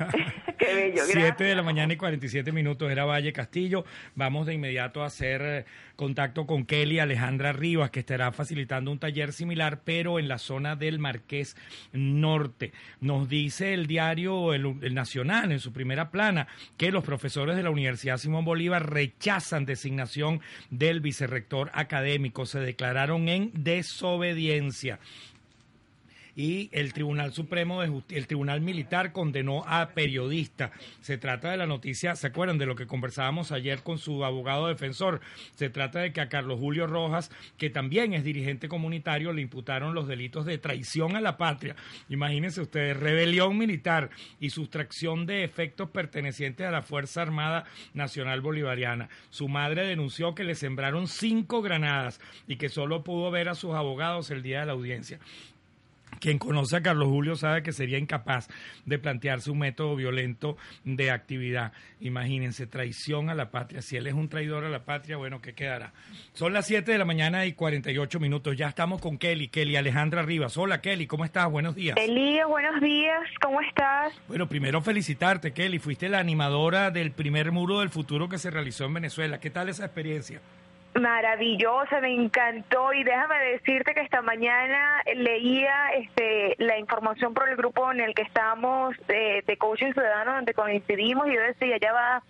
Qué 0.58 0.74
bello, 0.74 1.02
gracias. 1.04 1.36
7 1.36 1.44
de 1.44 1.54
la 1.54 1.62
mañana 1.62 1.92
y 1.92 1.96
47 1.96 2.52
minutos 2.52 2.90
era 2.90 3.04
Valle 3.04 3.34
Castillo. 3.34 3.84
Vamos 4.14 4.46
de 4.46 4.54
inmediato 4.54 5.02
a 5.02 5.06
hacer 5.06 5.42
eh, 5.42 5.64
contacto 5.96 6.46
con 6.46 6.64
Kelly 6.64 6.98
Alejandra 6.98 7.52
Rivas, 7.52 7.90
que 7.90 8.00
estará 8.00 8.32
facilitando 8.32 8.90
un 8.90 8.98
taller 8.98 9.32
similar, 9.32 9.80
pero 9.84 10.18
en 10.18 10.26
la 10.26 10.38
zona 10.38 10.74
del 10.74 11.00
Marqués 11.00 11.56
Norte. 11.92 12.72
Nos 13.00 13.28
dice 13.28 13.74
el 13.74 13.86
diario 13.86 14.54
el, 14.54 14.78
el 14.82 14.94
Nacional, 14.94 15.52
en 15.52 15.60
su 15.60 15.72
primera 15.72 16.10
plana, 16.10 16.46
que 16.78 16.92
los 16.92 17.04
profesores 17.04 17.56
de 17.56 17.62
la 17.62 17.70
Universidad 17.70 18.16
Simón 18.16 18.44
Bolívar 18.44 18.90
rechazan 18.90 19.66
designación 19.82 20.40
del 20.70 21.00
vicerrector 21.00 21.70
académico. 21.74 22.46
Se 22.46 22.60
declararon 22.60 23.28
en 23.28 23.50
desobediencia 23.52 25.00
y 26.36 26.68
el 26.72 26.92
Tribunal 26.92 27.32
Supremo 27.32 27.82
de 27.82 27.92
el 28.10 28.26
Tribunal 28.26 28.60
Militar 28.60 29.12
condenó 29.12 29.64
a 29.66 29.90
periodista. 29.90 30.72
Se 31.00 31.18
trata 31.18 31.50
de 31.50 31.56
la 31.56 31.66
noticia, 31.66 32.16
¿se 32.16 32.28
acuerdan 32.28 32.58
de 32.58 32.66
lo 32.66 32.76
que 32.76 32.86
conversábamos 32.86 33.52
ayer 33.52 33.82
con 33.82 33.98
su 33.98 34.24
abogado 34.24 34.68
defensor? 34.68 35.20
Se 35.54 35.70
trata 35.70 36.00
de 36.00 36.12
que 36.12 36.20
a 36.20 36.28
Carlos 36.28 36.58
Julio 36.58 36.86
Rojas, 36.86 37.30
que 37.58 37.70
también 37.70 38.14
es 38.14 38.24
dirigente 38.24 38.68
comunitario, 38.68 39.32
le 39.32 39.42
imputaron 39.42 39.94
los 39.94 40.08
delitos 40.08 40.46
de 40.46 40.58
traición 40.58 41.16
a 41.16 41.20
la 41.20 41.36
patria. 41.36 41.76
Imagínense 42.08 42.60
ustedes, 42.60 42.96
rebelión 42.96 43.58
militar 43.58 44.10
y 44.40 44.50
sustracción 44.50 45.26
de 45.26 45.44
efectos 45.44 45.90
pertenecientes 45.90 46.66
a 46.66 46.70
la 46.70 46.82
Fuerza 46.82 47.22
Armada 47.22 47.64
Nacional 47.94 48.40
Bolivariana. 48.40 49.08
Su 49.30 49.48
madre 49.48 49.86
denunció 49.86 50.34
que 50.34 50.44
le 50.44 50.54
sembraron 50.54 51.08
cinco 51.08 51.62
granadas 51.62 52.20
y 52.46 52.56
que 52.56 52.68
solo 52.68 53.04
pudo 53.04 53.30
ver 53.30 53.48
a 53.48 53.54
sus 53.54 53.74
abogados 53.74 54.30
el 54.30 54.42
día 54.42 54.60
de 54.60 54.66
la 54.66 54.72
audiencia. 54.72 55.18
Quien 56.20 56.38
conoce 56.38 56.76
a 56.76 56.82
Carlos 56.82 57.08
Julio 57.08 57.36
sabe 57.36 57.62
que 57.62 57.72
sería 57.72 57.98
incapaz 57.98 58.48
de 58.84 58.98
plantearse 58.98 59.50
un 59.50 59.58
método 59.58 59.96
violento 59.96 60.56
de 60.84 61.10
actividad. 61.10 61.72
Imagínense, 62.00 62.66
traición 62.66 63.28
a 63.28 63.34
la 63.34 63.50
patria. 63.50 63.82
Si 63.82 63.96
él 63.96 64.06
es 64.06 64.14
un 64.14 64.28
traidor 64.28 64.64
a 64.64 64.68
la 64.68 64.84
patria, 64.84 65.16
bueno, 65.16 65.40
¿qué 65.40 65.54
quedará? 65.54 65.92
Son 66.32 66.52
las 66.52 66.66
7 66.66 66.92
de 66.92 66.98
la 66.98 67.04
mañana 67.04 67.44
y 67.46 67.52
48 67.54 68.20
minutos. 68.20 68.56
Ya 68.56 68.68
estamos 68.68 69.00
con 69.00 69.18
Kelly, 69.18 69.48
Kelly 69.48 69.76
Alejandra 69.76 70.22
Rivas. 70.22 70.56
Hola 70.56 70.80
Kelly, 70.80 71.06
¿cómo 71.06 71.24
estás? 71.24 71.50
Buenos 71.50 71.74
días. 71.74 71.96
Elías, 71.96 72.46
buenos 72.46 72.80
días. 72.80 73.20
¿Cómo 73.42 73.60
estás? 73.60 74.12
Bueno, 74.28 74.48
primero 74.48 74.80
felicitarte, 74.80 75.52
Kelly. 75.52 75.78
Fuiste 75.78 76.08
la 76.08 76.18
animadora 76.18 76.90
del 76.90 77.10
primer 77.10 77.52
muro 77.52 77.80
del 77.80 77.90
futuro 77.90 78.28
que 78.28 78.38
se 78.38 78.50
realizó 78.50 78.84
en 78.84 78.94
Venezuela. 78.94 79.40
¿Qué 79.40 79.50
tal 79.50 79.68
esa 79.68 79.84
experiencia? 79.84 80.40
Maravillosa, 80.94 82.00
me 82.00 82.14
encantó 82.14 82.92
y 82.92 83.02
déjame 83.02 83.38
decirte 83.52 83.94
que 83.94 84.00
esta 84.00 84.20
mañana 84.20 85.02
leía 85.14 85.88
este, 85.96 86.54
la 86.58 86.78
información 86.78 87.32
por 87.32 87.48
el 87.48 87.56
grupo 87.56 87.90
en 87.90 88.00
el 88.00 88.14
que 88.14 88.22
estamos 88.22 88.94
de, 89.08 89.42
de 89.46 89.56
Coaching 89.56 89.92
Ciudadano 89.92 90.34
donde 90.34 90.52
coincidimos 90.52 91.28
y 91.28 91.34
yo 91.34 91.40
decía, 91.40 91.78
ya 91.80 91.92
va, 91.94 92.22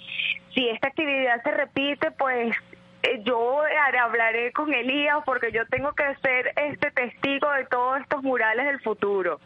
si 0.54 0.68
esta 0.68 0.88
actividad 0.88 1.42
se 1.42 1.50
repite, 1.50 2.12
pues 2.12 2.54
eh, 3.02 3.20
yo 3.24 3.62
hablaré 4.00 4.52
con 4.52 4.72
Elías 4.72 5.18
porque 5.24 5.50
yo 5.50 5.66
tengo 5.66 5.92
que 5.92 6.04
ser 6.22 6.52
este 6.56 6.92
testigo 6.92 7.50
de 7.50 7.64
todos 7.66 8.00
estos 8.00 8.22
murales 8.22 8.66
del 8.66 8.80
futuro. 8.80 9.40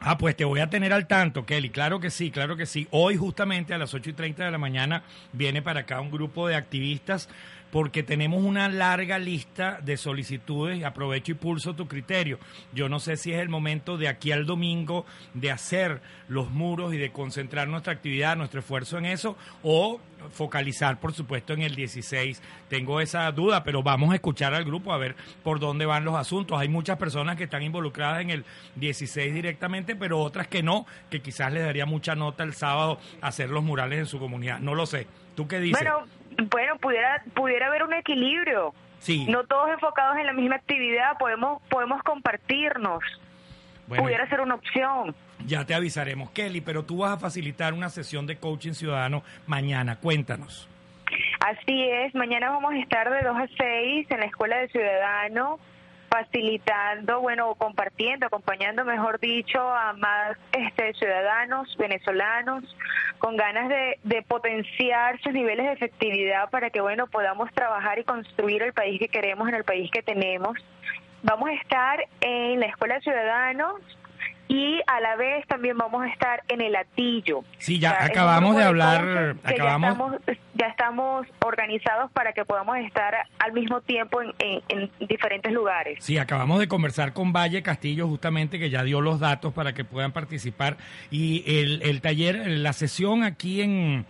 Ah, 0.00 0.18
pues 0.18 0.34
te 0.34 0.44
voy 0.44 0.58
a 0.58 0.68
tener 0.68 0.92
al 0.92 1.06
tanto, 1.06 1.46
Kelly. 1.46 1.70
Claro 1.70 2.00
que 2.00 2.10
sí, 2.10 2.32
claro 2.32 2.56
que 2.56 2.66
sí. 2.66 2.88
Hoy 2.90 3.16
justamente 3.16 3.72
a 3.72 3.78
las 3.78 3.94
8 3.94 4.10
y 4.10 4.12
30 4.14 4.44
de 4.44 4.50
la 4.50 4.58
mañana 4.58 5.04
viene 5.32 5.62
para 5.62 5.80
acá 5.80 6.00
un 6.00 6.10
grupo 6.10 6.48
de 6.48 6.56
activistas 6.56 7.28
porque 7.72 8.02
tenemos 8.02 8.44
una 8.44 8.68
larga 8.68 9.18
lista 9.18 9.80
de 9.82 9.96
solicitudes. 9.96 10.84
Aprovecho 10.84 11.32
y 11.32 11.36
pulso 11.36 11.74
tu 11.74 11.88
criterio. 11.88 12.38
Yo 12.74 12.90
no 12.90 13.00
sé 13.00 13.16
si 13.16 13.32
es 13.32 13.40
el 13.40 13.48
momento 13.48 13.96
de 13.96 14.08
aquí 14.08 14.30
al 14.30 14.44
domingo 14.44 15.06
de 15.32 15.50
hacer 15.50 16.02
los 16.28 16.50
muros 16.50 16.92
y 16.92 16.98
de 16.98 17.12
concentrar 17.12 17.68
nuestra 17.68 17.94
actividad, 17.94 18.36
nuestro 18.36 18.60
esfuerzo 18.60 18.98
en 18.98 19.06
eso, 19.06 19.38
o 19.62 20.00
focalizar, 20.32 21.00
por 21.00 21.14
supuesto, 21.14 21.54
en 21.54 21.62
el 21.62 21.74
16. 21.74 22.42
Tengo 22.68 23.00
esa 23.00 23.32
duda, 23.32 23.64
pero 23.64 23.82
vamos 23.82 24.12
a 24.12 24.16
escuchar 24.16 24.52
al 24.52 24.64
grupo 24.64 24.92
a 24.92 24.98
ver 24.98 25.16
por 25.42 25.58
dónde 25.58 25.86
van 25.86 26.04
los 26.04 26.14
asuntos. 26.14 26.60
Hay 26.60 26.68
muchas 26.68 26.98
personas 26.98 27.36
que 27.36 27.44
están 27.44 27.62
involucradas 27.62 28.20
en 28.20 28.28
el 28.28 28.44
16 28.76 29.32
directamente, 29.32 29.96
pero 29.96 30.20
otras 30.20 30.46
que 30.46 30.62
no, 30.62 30.84
que 31.08 31.22
quizás 31.22 31.50
les 31.50 31.64
daría 31.64 31.86
mucha 31.86 32.14
nota 32.14 32.44
el 32.44 32.52
sábado 32.52 32.98
hacer 33.22 33.48
los 33.48 33.64
murales 33.64 33.98
en 33.98 34.06
su 34.06 34.18
comunidad. 34.18 34.58
No 34.60 34.74
lo 34.74 34.84
sé. 34.84 35.06
¿Tú 35.34 35.48
qué 35.48 35.58
dices? 35.58 35.80
Bueno, 35.82 36.06
bueno, 36.50 36.76
pudiera 36.78 37.22
pudiera 37.34 37.66
haber 37.66 37.82
un 37.82 37.94
equilibrio. 37.94 38.74
Sí. 38.98 39.26
No 39.28 39.44
todos 39.44 39.70
enfocados 39.70 40.16
en 40.18 40.26
la 40.26 40.32
misma 40.32 40.56
actividad, 40.56 41.18
podemos 41.18 41.62
podemos 41.68 42.02
compartirnos. 42.02 43.02
Bueno, 43.86 44.04
pudiera 44.04 44.28
ser 44.28 44.40
una 44.40 44.54
opción. 44.54 45.14
Ya 45.46 45.64
te 45.66 45.74
avisaremos, 45.74 46.30
Kelly, 46.30 46.60
pero 46.60 46.84
tú 46.84 46.98
vas 46.98 47.12
a 47.12 47.18
facilitar 47.18 47.74
una 47.74 47.88
sesión 47.88 48.26
de 48.26 48.36
coaching 48.36 48.72
ciudadano 48.72 49.22
mañana. 49.46 49.96
Cuéntanos. 49.96 50.68
Así 51.40 51.82
es, 51.88 52.14
mañana 52.14 52.50
vamos 52.50 52.72
a 52.72 52.78
estar 52.78 53.10
de 53.10 53.22
2 53.22 53.36
a 53.36 53.46
6 53.58 54.06
en 54.10 54.20
la 54.20 54.26
Escuela 54.26 54.58
de 54.58 54.68
Ciudadano 54.68 55.58
facilitando, 56.12 57.22
bueno, 57.22 57.54
compartiendo, 57.54 58.26
acompañando, 58.26 58.84
mejor 58.84 59.18
dicho, 59.18 59.58
a 59.58 59.94
más 59.94 60.36
este, 60.52 60.92
ciudadanos 60.92 61.74
venezolanos 61.78 62.64
con 63.18 63.38
ganas 63.38 63.70
de, 63.70 64.22
potenciar 64.28 65.18
sus 65.22 65.32
niveles 65.32 65.64
de 65.64 65.72
efectividad 65.72 66.50
para 66.50 66.68
que, 66.68 66.82
bueno, 66.82 67.06
podamos 67.06 67.50
trabajar 67.54 67.98
y 67.98 68.04
construir 68.04 68.62
el 68.62 68.74
país 68.74 68.98
que 68.98 69.08
queremos 69.08 69.48
en 69.48 69.54
el 69.54 69.64
país 69.64 69.90
que 69.90 70.02
tenemos. 70.02 70.58
Vamos 71.22 71.48
a 71.48 71.54
estar 71.54 72.04
en 72.20 72.60
la 72.60 72.66
Escuela 72.66 72.96
de 72.96 73.00
Ciudadanos 73.00 73.80
y 74.54 74.80
a 74.86 75.00
la 75.00 75.16
vez 75.16 75.46
también 75.46 75.78
vamos 75.78 76.02
a 76.02 76.08
estar 76.08 76.42
en 76.48 76.60
el 76.60 76.76
Atillo. 76.76 77.42
Sí, 77.58 77.78
ya 77.78 77.92
O 77.92 77.96
sea, 77.96 78.04
acabamos 78.04 78.54
de 78.56 78.62
hablar, 78.64 79.36
ya 79.44 79.50
acabamos- 79.50 79.90
estamos, 79.90 80.20
ya 80.54 80.66
estamos 80.66 81.26
organizados 81.44 82.10
para 82.12 82.32
que 82.34 82.44
podamos 82.44 82.76
estar 82.78 83.14
al 83.38 83.52
mismo 83.54 83.80
tiempo 83.80 84.20
en, 84.20 84.32
en- 84.38 84.60
en 85.00 85.08
diferentes 85.08 85.50
lugares. 85.52 86.04
Sí, 86.04 86.18
acabamos 86.18 86.58
de 86.60 86.68
conversar 86.68 87.14
con 87.14 87.32
Valle 87.32 87.62
Castillo 87.62 88.06
justamente 88.08 88.58
que 88.58 88.68
ya 88.68 88.82
dio 88.84 89.00
los 89.00 89.20
datos 89.20 89.54
para 89.54 89.72
que 89.72 89.84
puedan 89.84 90.12
participar 90.12 90.76
y 91.10 91.42
el, 91.60 91.80
el 91.82 92.00
taller, 92.02 92.46
la 92.46 92.72
sesión 92.74 93.22
aquí 93.22 93.62
en 93.62 94.04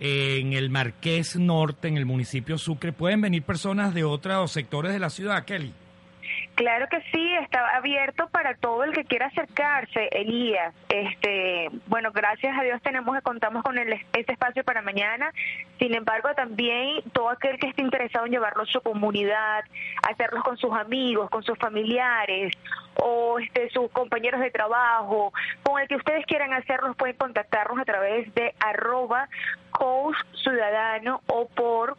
en 0.00 0.52
el 0.52 0.70
Marqués 0.70 1.34
Norte, 1.34 1.88
en 1.88 1.96
el 1.96 2.06
municipio 2.06 2.56
Sucre. 2.56 2.92
¿Pueden 2.92 3.20
venir 3.20 3.42
personas 3.42 3.92
de 3.94 4.04
otros 4.04 4.52
sectores 4.52 4.92
de 4.92 5.00
la 5.00 5.10
ciudad, 5.10 5.44
Kelly? 5.44 5.72
Claro 6.58 6.88
que 6.88 7.00
sí, 7.12 7.34
está 7.36 7.76
abierto 7.76 8.26
para 8.30 8.52
todo 8.56 8.82
el 8.82 8.92
que 8.92 9.04
quiera 9.04 9.26
acercarse, 9.26 10.08
Elías. 10.10 10.74
Este, 10.88 11.68
bueno, 11.86 12.10
gracias 12.12 12.58
a 12.58 12.64
Dios 12.64 12.82
tenemos 12.82 13.16
contamos 13.22 13.62
con 13.62 13.78
el, 13.78 13.92
este 13.92 14.32
espacio 14.32 14.64
para 14.64 14.82
mañana. 14.82 15.32
Sin 15.78 15.94
embargo, 15.94 16.30
también 16.34 17.04
todo 17.12 17.30
aquel 17.30 17.60
que 17.60 17.68
esté 17.68 17.82
interesado 17.82 18.26
en 18.26 18.32
llevarlo 18.32 18.64
a 18.64 18.66
su 18.66 18.80
comunidad, 18.80 19.62
hacerlos 20.10 20.42
con 20.42 20.56
sus 20.56 20.72
amigos, 20.72 21.30
con 21.30 21.44
sus 21.44 21.56
familiares 21.58 22.52
o 22.96 23.38
este, 23.38 23.70
sus 23.70 23.88
compañeros 23.92 24.40
de 24.40 24.50
trabajo, 24.50 25.32
con 25.62 25.80
el 25.80 25.86
que 25.86 25.94
ustedes 25.94 26.26
quieran 26.26 26.52
hacerlos, 26.54 26.96
pueden 26.96 27.14
contactarnos 27.14 27.78
a 27.78 27.84
través 27.84 28.34
de 28.34 28.52
arroba 28.58 29.28
coach 29.70 30.16
ciudadano 30.42 31.20
o 31.28 31.46
por 31.46 31.96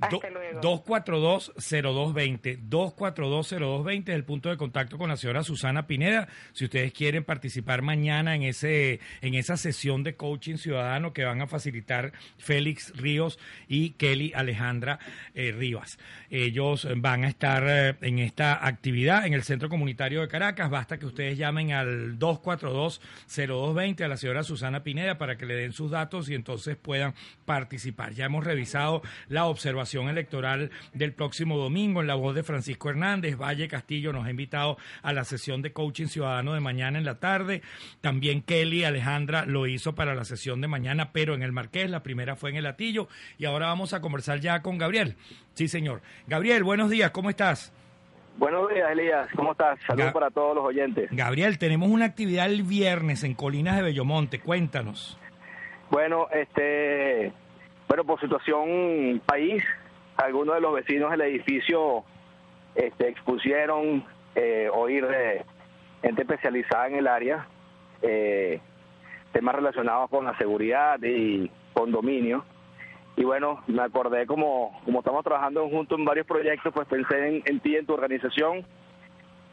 Hasta 0.00 0.30
luego. 0.30 0.60
242-0220. 0.60 2.68
242-0220 2.68 4.08
es 4.08 4.14
el 4.14 4.24
punto 4.24 4.48
de 4.48 4.56
contacto 4.56 4.98
con 4.98 5.08
la 5.08 5.16
señora 5.16 5.42
Susana 5.42 5.86
Pineda. 5.86 6.28
Si 6.52 6.64
ustedes 6.64 6.92
quieren 6.92 7.24
participar 7.24 7.82
mañana 7.82 8.34
en, 8.34 8.42
ese, 8.42 9.00
en 9.20 9.34
esa 9.34 9.56
sesión 9.56 10.02
de 10.02 10.16
coaching 10.16 10.56
ciudadano 10.56 11.12
que 11.12 11.24
van 11.24 11.42
a 11.42 11.46
facilitar 11.46 12.12
Félix 12.38 12.92
Ríos 12.96 13.38
y 13.68 13.90
Kelly 13.90 14.32
Alejandra 14.34 14.98
eh, 15.34 15.52
Rivas. 15.52 15.98
Ellos 16.30 16.88
van 16.96 17.24
a 17.24 17.28
estar 17.28 17.64
eh, 17.66 17.96
en 18.00 18.18
esta 18.18 18.66
actividad 18.66 19.26
en 19.26 19.34
el 19.34 19.42
Centro 19.42 19.68
Comunitario 19.68 20.22
de 20.22 20.28
Caracas. 20.28 20.70
Basta 20.70 20.98
que 20.98 21.06
ustedes 21.06 21.36
llamen 21.36 21.72
al 21.72 22.18
242-0220 22.18 24.02
a 24.02 24.08
la 24.08 24.16
señora 24.16 24.42
Susana 24.42 24.82
Pineda 24.82 25.18
para 25.18 25.36
que 25.36 25.46
le 25.46 25.56
den 25.56 25.72
sus 25.72 25.90
datos 25.90 26.30
y 26.30 26.34
entonces 26.34 26.76
puedan 26.76 27.14
participar. 27.44 28.14
Ya 28.14 28.26
hemos 28.26 28.44
revisado 28.44 29.02
la 29.28 29.46
observación 29.46 29.89
electoral 29.98 30.70
del 30.94 31.12
próximo 31.12 31.58
domingo 31.58 32.00
en 32.00 32.06
la 32.06 32.14
voz 32.14 32.34
de 32.34 32.42
Francisco 32.42 32.90
Hernández. 32.90 33.36
Valle 33.36 33.68
Castillo 33.68 34.12
nos 34.12 34.26
ha 34.26 34.30
invitado 34.30 34.76
a 35.02 35.12
la 35.12 35.24
sesión 35.24 35.62
de 35.62 35.72
coaching 35.72 36.06
ciudadano 36.06 36.54
de 36.54 36.60
mañana 36.60 36.98
en 36.98 37.04
la 37.04 37.18
tarde. 37.18 37.62
También 38.00 38.42
Kelly 38.42 38.84
Alejandra 38.84 39.44
lo 39.46 39.66
hizo 39.66 39.94
para 39.94 40.14
la 40.14 40.24
sesión 40.24 40.60
de 40.60 40.68
mañana, 40.68 41.10
pero 41.12 41.34
en 41.34 41.42
el 41.42 41.52
Marqués. 41.52 41.90
La 41.90 42.02
primera 42.02 42.36
fue 42.36 42.50
en 42.50 42.56
el 42.56 42.66
Atillo. 42.66 43.08
Y 43.38 43.46
ahora 43.46 43.66
vamos 43.66 43.92
a 43.92 44.00
conversar 44.00 44.40
ya 44.40 44.62
con 44.62 44.78
Gabriel. 44.78 45.16
Sí, 45.54 45.68
señor. 45.68 46.02
Gabriel, 46.26 46.62
buenos 46.62 46.90
días. 46.90 47.10
¿Cómo 47.10 47.30
estás? 47.30 47.72
Buenos 48.38 48.70
días, 48.70 48.90
Elías. 48.90 49.28
¿Cómo 49.36 49.52
estás? 49.52 49.78
Saludos 49.86 50.12
para 50.12 50.30
todos 50.30 50.54
los 50.54 50.64
oyentes. 50.64 51.10
Gabriel, 51.10 51.58
tenemos 51.58 51.90
una 51.90 52.06
actividad 52.06 52.46
el 52.46 52.62
viernes 52.62 53.22
en 53.24 53.34
Colinas 53.34 53.76
de 53.76 53.82
Bellomonte. 53.82 54.40
Cuéntanos. 54.40 55.18
Bueno, 55.90 56.28
este, 56.32 57.32
bueno, 57.88 58.04
por 58.04 58.20
situación 58.20 59.20
país, 59.26 59.62
algunos 60.20 60.54
de 60.54 60.60
los 60.60 60.74
vecinos 60.74 61.10
del 61.10 61.22
edificio 61.22 62.04
este, 62.74 63.08
expusieron 63.08 64.04
eh, 64.34 64.68
oír 64.72 65.06
de 65.06 65.44
gente 66.02 66.22
especializada 66.22 66.88
en 66.88 66.96
el 66.96 67.06
área, 67.06 67.46
eh, 68.02 68.60
temas 69.32 69.54
relacionados 69.54 70.10
con 70.10 70.24
la 70.24 70.36
seguridad 70.38 70.98
y 71.02 71.50
condominio. 71.72 72.44
Y 73.16 73.24
bueno, 73.24 73.62
me 73.66 73.82
acordé 73.82 74.26
como, 74.26 74.80
como 74.84 75.00
estamos 75.00 75.24
trabajando 75.24 75.68
juntos 75.68 75.98
en 75.98 76.04
varios 76.04 76.26
proyectos, 76.26 76.72
pues 76.72 76.86
pensé 76.88 77.28
en, 77.28 77.42
en 77.44 77.60
ti, 77.60 77.76
en 77.76 77.86
tu 77.86 77.94
organización. 77.94 78.64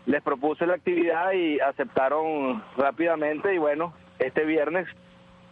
Les 0.05 0.22
propuse 0.22 0.65
la 0.65 0.76
actividad 0.76 1.34
y 1.34 1.59
aceptaron 1.59 2.63
rápidamente 2.78 3.53
y 3.53 3.57
bueno, 3.57 3.93
este 4.20 4.45
viernes 4.45 4.88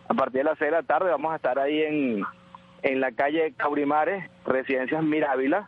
a 0.07 0.13
partir 0.13 0.39
de 0.39 0.43
las 0.45 0.57
6 0.57 0.71
de 0.71 0.77
la 0.77 0.83
tarde 0.83 1.09
vamos 1.09 1.33
a 1.33 1.37
estar 1.37 1.59
ahí 1.59 1.81
en, 1.81 2.23
en 2.85 3.01
la 3.01 3.11
calle 3.11 3.53
Caurimares, 3.57 4.29
Residencias 4.45 5.03
Mirávila, 5.03 5.67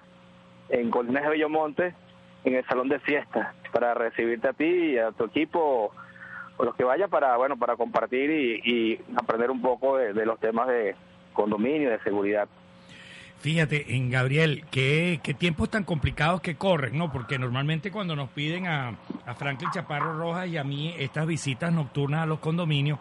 en 0.69 0.91
Colinas 0.91 1.23
de 1.23 1.29
Bellomonte, 1.29 1.95
en 2.43 2.55
el 2.55 2.65
salón 2.67 2.89
de 2.89 2.99
fiesta, 2.99 3.55
para 3.71 3.95
recibirte 3.95 4.47
a 4.47 4.53
ti 4.53 4.65
y 4.65 4.97
a 4.99 5.11
tu 5.11 5.25
equipo 5.25 5.91
o 6.57 6.63
los 6.63 6.75
que 6.75 6.83
vayan 6.83 7.09
para 7.09 7.35
bueno 7.37 7.57
para 7.57 7.75
compartir 7.75 8.29
y, 8.29 8.61
y 8.63 8.99
aprender 9.15 9.49
un 9.49 9.63
poco 9.63 9.97
de, 9.97 10.13
de 10.13 10.25
los 10.27 10.39
temas 10.39 10.67
de 10.67 10.95
condominio, 11.33 11.89
de 11.89 11.99
seguridad. 12.01 12.47
Fíjate, 13.39 13.95
en 13.95 14.11
Gabriel, 14.11 14.65
qué, 14.69 15.19
qué 15.23 15.33
tiempos 15.33 15.71
tan 15.71 15.83
complicados 15.85 16.41
que 16.41 16.55
corren, 16.55 16.97
¿no? 16.97 17.11
Porque 17.11 17.39
normalmente 17.39 17.91
cuando 17.91 18.15
nos 18.15 18.29
piden 18.29 18.67
a, 18.67 18.95
a 19.25 19.33
Franklin 19.33 19.71
Chaparro 19.71 20.17
Rojas 20.19 20.47
y 20.47 20.57
a 20.57 20.63
mí 20.63 20.93
estas 20.99 21.25
visitas 21.25 21.73
nocturnas 21.73 22.21
a 22.21 22.25
los 22.27 22.39
condominios, 22.39 22.99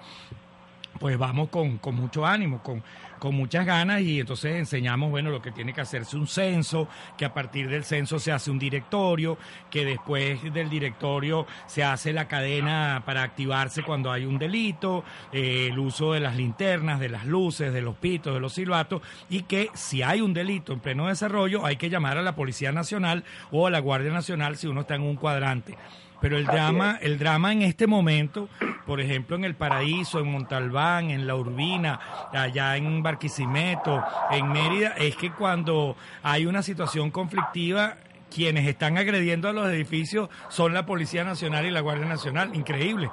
pues 1.01 1.19
vamos 1.19 1.49
con, 1.49 1.79
con 1.79 1.95
mucho 1.95 2.25
ánimo, 2.25 2.63
con, 2.63 2.83
con 3.19 3.35
muchas 3.35 3.67
ganas 3.67 4.01
y 4.01 4.21
entonces 4.21 4.57
enseñamos, 4.57 5.11
bueno, 5.11 5.31
lo 5.31 5.43
que 5.43 5.53
tiene 5.53 5.73
que 5.73 5.81
hacerse 5.81 6.17
un 6.17 6.27
censo, 6.27 6.89
que 7.17 7.25
a 7.25 7.35
partir 7.35 7.69
del 7.69 7.85
censo 7.85 8.19
se 8.19 8.33
hace 8.33 8.51
un 8.51 8.59
directorio, 8.59 9.39
que 9.71 9.85
después 9.85 10.43
del 10.53 10.69
directorio 10.69 11.47
se 11.67 11.85
hace 11.85 12.13
la 12.13 12.29
cadena 12.29 13.03
para 13.05 13.23
activarse 13.23 13.83
cuando 13.83 14.11
hay 14.11 14.25
un 14.25 14.39
delito, 14.39 15.05
eh, 15.33 15.69
el 15.71 15.79
uso 15.79 16.13
de 16.13 16.21
las 16.21 16.37
linternas, 16.37 17.01
de 17.01 17.09
las 17.09 17.27
luces, 17.27 17.73
de 17.73 17.83
los 17.83 17.97
pitos, 17.97 18.35
de 18.35 18.41
los 18.41 18.53
silbatos 18.53 19.03
y 19.29 19.43
que 19.43 19.71
si 19.75 20.03
hay 20.03 20.21
un 20.21 20.35
delito 20.35 20.73
en 20.73 20.81
pleno 20.81 21.07
desarrollo 21.07 21.65
hay 21.65 21.77
que 21.77 21.91
llamar 21.91 22.19
a 22.19 22.23
la 22.23 22.35
Policía 22.35 22.73
Nacional 22.73 23.25
o 23.51 23.67
a 23.67 23.71
la 23.71 23.81
Guardia 23.81 24.13
Nacional 24.13 24.57
si 24.57 24.67
uno 24.67 24.83
está 24.83 24.95
en 24.95 25.03
un 25.03 25.17
cuadrante. 25.17 25.77
Pero 26.21 26.39
el 26.39 26.47
Así 26.47 26.57
drama, 26.57 26.99
el 27.01 27.19
drama 27.19 27.53
en 27.53 27.63
este 27.63 27.87
momento, 27.87 28.49
por 28.87 29.01
ejemplo, 29.01 29.37
en 29.37 29.45
El 29.45 29.55
Paraíso, 29.55 30.19
en 30.21 30.31
Montalbán, 30.33 31.11
en 31.11 31.27
La 31.27 31.37
Urbina, 31.37 32.01
allá 32.33 32.77
en 32.77 33.03
Barquisimeto, 33.03 34.03
en 34.31 34.49
Mérida, 34.51 34.95
es 34.97 35.17
que 35.17 35.31
cuando 35.31 35.97
hay 36.23 36.47
una 36.47 36.63
situación 36.63 37.11
conflictiva, 37.11 37.97
quienes 38.35 38.67
están 38.67 38.99
agrediendo 38.99 39.49
a 39.49 39.53
los 39.53 39.69
edificios 39.69 40.29
son 40.49 40.75
la 40.75 40.87
Policía 40.87 41.25
Nacional 41.25 41.67
y 41.67 41.71
la 41.71 41.81
Guardia 41.81 42.07
Nacional. 42.07 42.55
Increíble. 42.55 43.11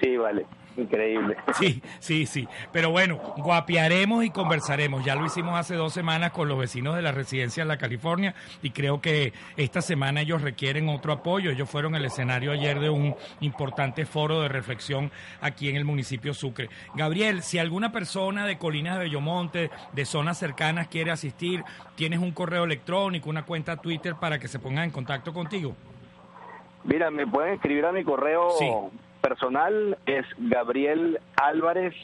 Sí, 0.00 0.16
vale, 0.16 0.46
increíble. 0.76 1.36
Sí, 1.54 1.82
sí, 2.00 2.26
sí. 2.26 2.48
Pero 2.72 2.90
bueno, 2.90 3.16
guapiaremos 3.36 4.24
y 4.24 4.30
conversaremos. 4.30 5.04
Ya 5.04 5.14
lo 5.14 5.26
hicimos 5.26 5.58
hace 5.58 5.74
dos 5.74 5.92
semanas 5.92 6.32
con 6.32 6.48
los 6.48 6.58
vecinos 6.58 6.96
de 6.96 7.02
la 7.02 7.12
residencia 7.12 7.62
de 7.62 7.68
la 7.68 7.76
California 7.76 8.34
y 8.62 8.70
creo 8.70 9.00
que 9.00 9.32
esta 9.56 9.82
semana 9.82 10.22
ellos 10.22 10.42
requieren 10.42 10.88
otro 10.88 11.12
apoyo. 11.12 11.50
Ellos 11.50 11.68
fueron 11.68 11.94
el 11.94 12.04
escenario 12.04 12.52
ayer 12.52 12.80
de 12.80 12.90
un 12.90 13.14
importante 13.40 14.06
foro 14.06 14.40
de 14.40 14.48
reflexión 14.48 15.10
aquí 15.40 15.68
en 15.68 15.76
el 15.76 15.84
municipio 15.84 16.34
Sucre. 16.34 16.68
Gabriel, 16.94 17.42
si 17.42 17.58
alguna 17.58 17.92
persona 17.92 18.46
de 18.46 18.58
Colinas 18.58 18.98
de 18.98 19.04
Bellomonte, 19.04 19.70
de 19.92 20.04
zonas 20.04 20.38
cercanas 20.38 20.88
quiere 20.88 21.10
asistir, 21.10 21.62
tienes 21.94 22.18
un 22.18 22.32
correo 22.32 22.64
electrónico, 22.64 23.30
una 23.30 23.44
cuenta 23.44 23.76
Twitter 23.76 24.14
para 24.18 24.38
que 24.38 24.48
se 24.48 24.58
pongan 24.58 24.84
en 24.84 24.90
contacto 24.90 25.32
contigo. 25.32 25.74
Mira, 26.84 27.10
me 27.10 27.26
pueden 27.26 27.54
escribir 27.54 27.84
a 27.86 27.92
mi 27.92 28.02
correo 28.02 28.50
Sí. 28.58 28.66
Personal, 29.22 29.96
es 30.06 30.26
Gabriel 30.38 31.18
Álvarez 31.36 31.94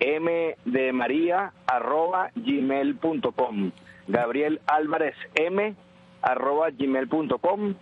M 0.00 0.56
de 0.64 0.92
María 0.92 1.52
arroba 1.66 2.30
gmail.com. 2.34 3.70
Gabriel 4.08 4.60
Álvarez 4.66 5.14
M 5.34 5.74
arroba 6.22 6.68
gmail.com. 6.70 7.74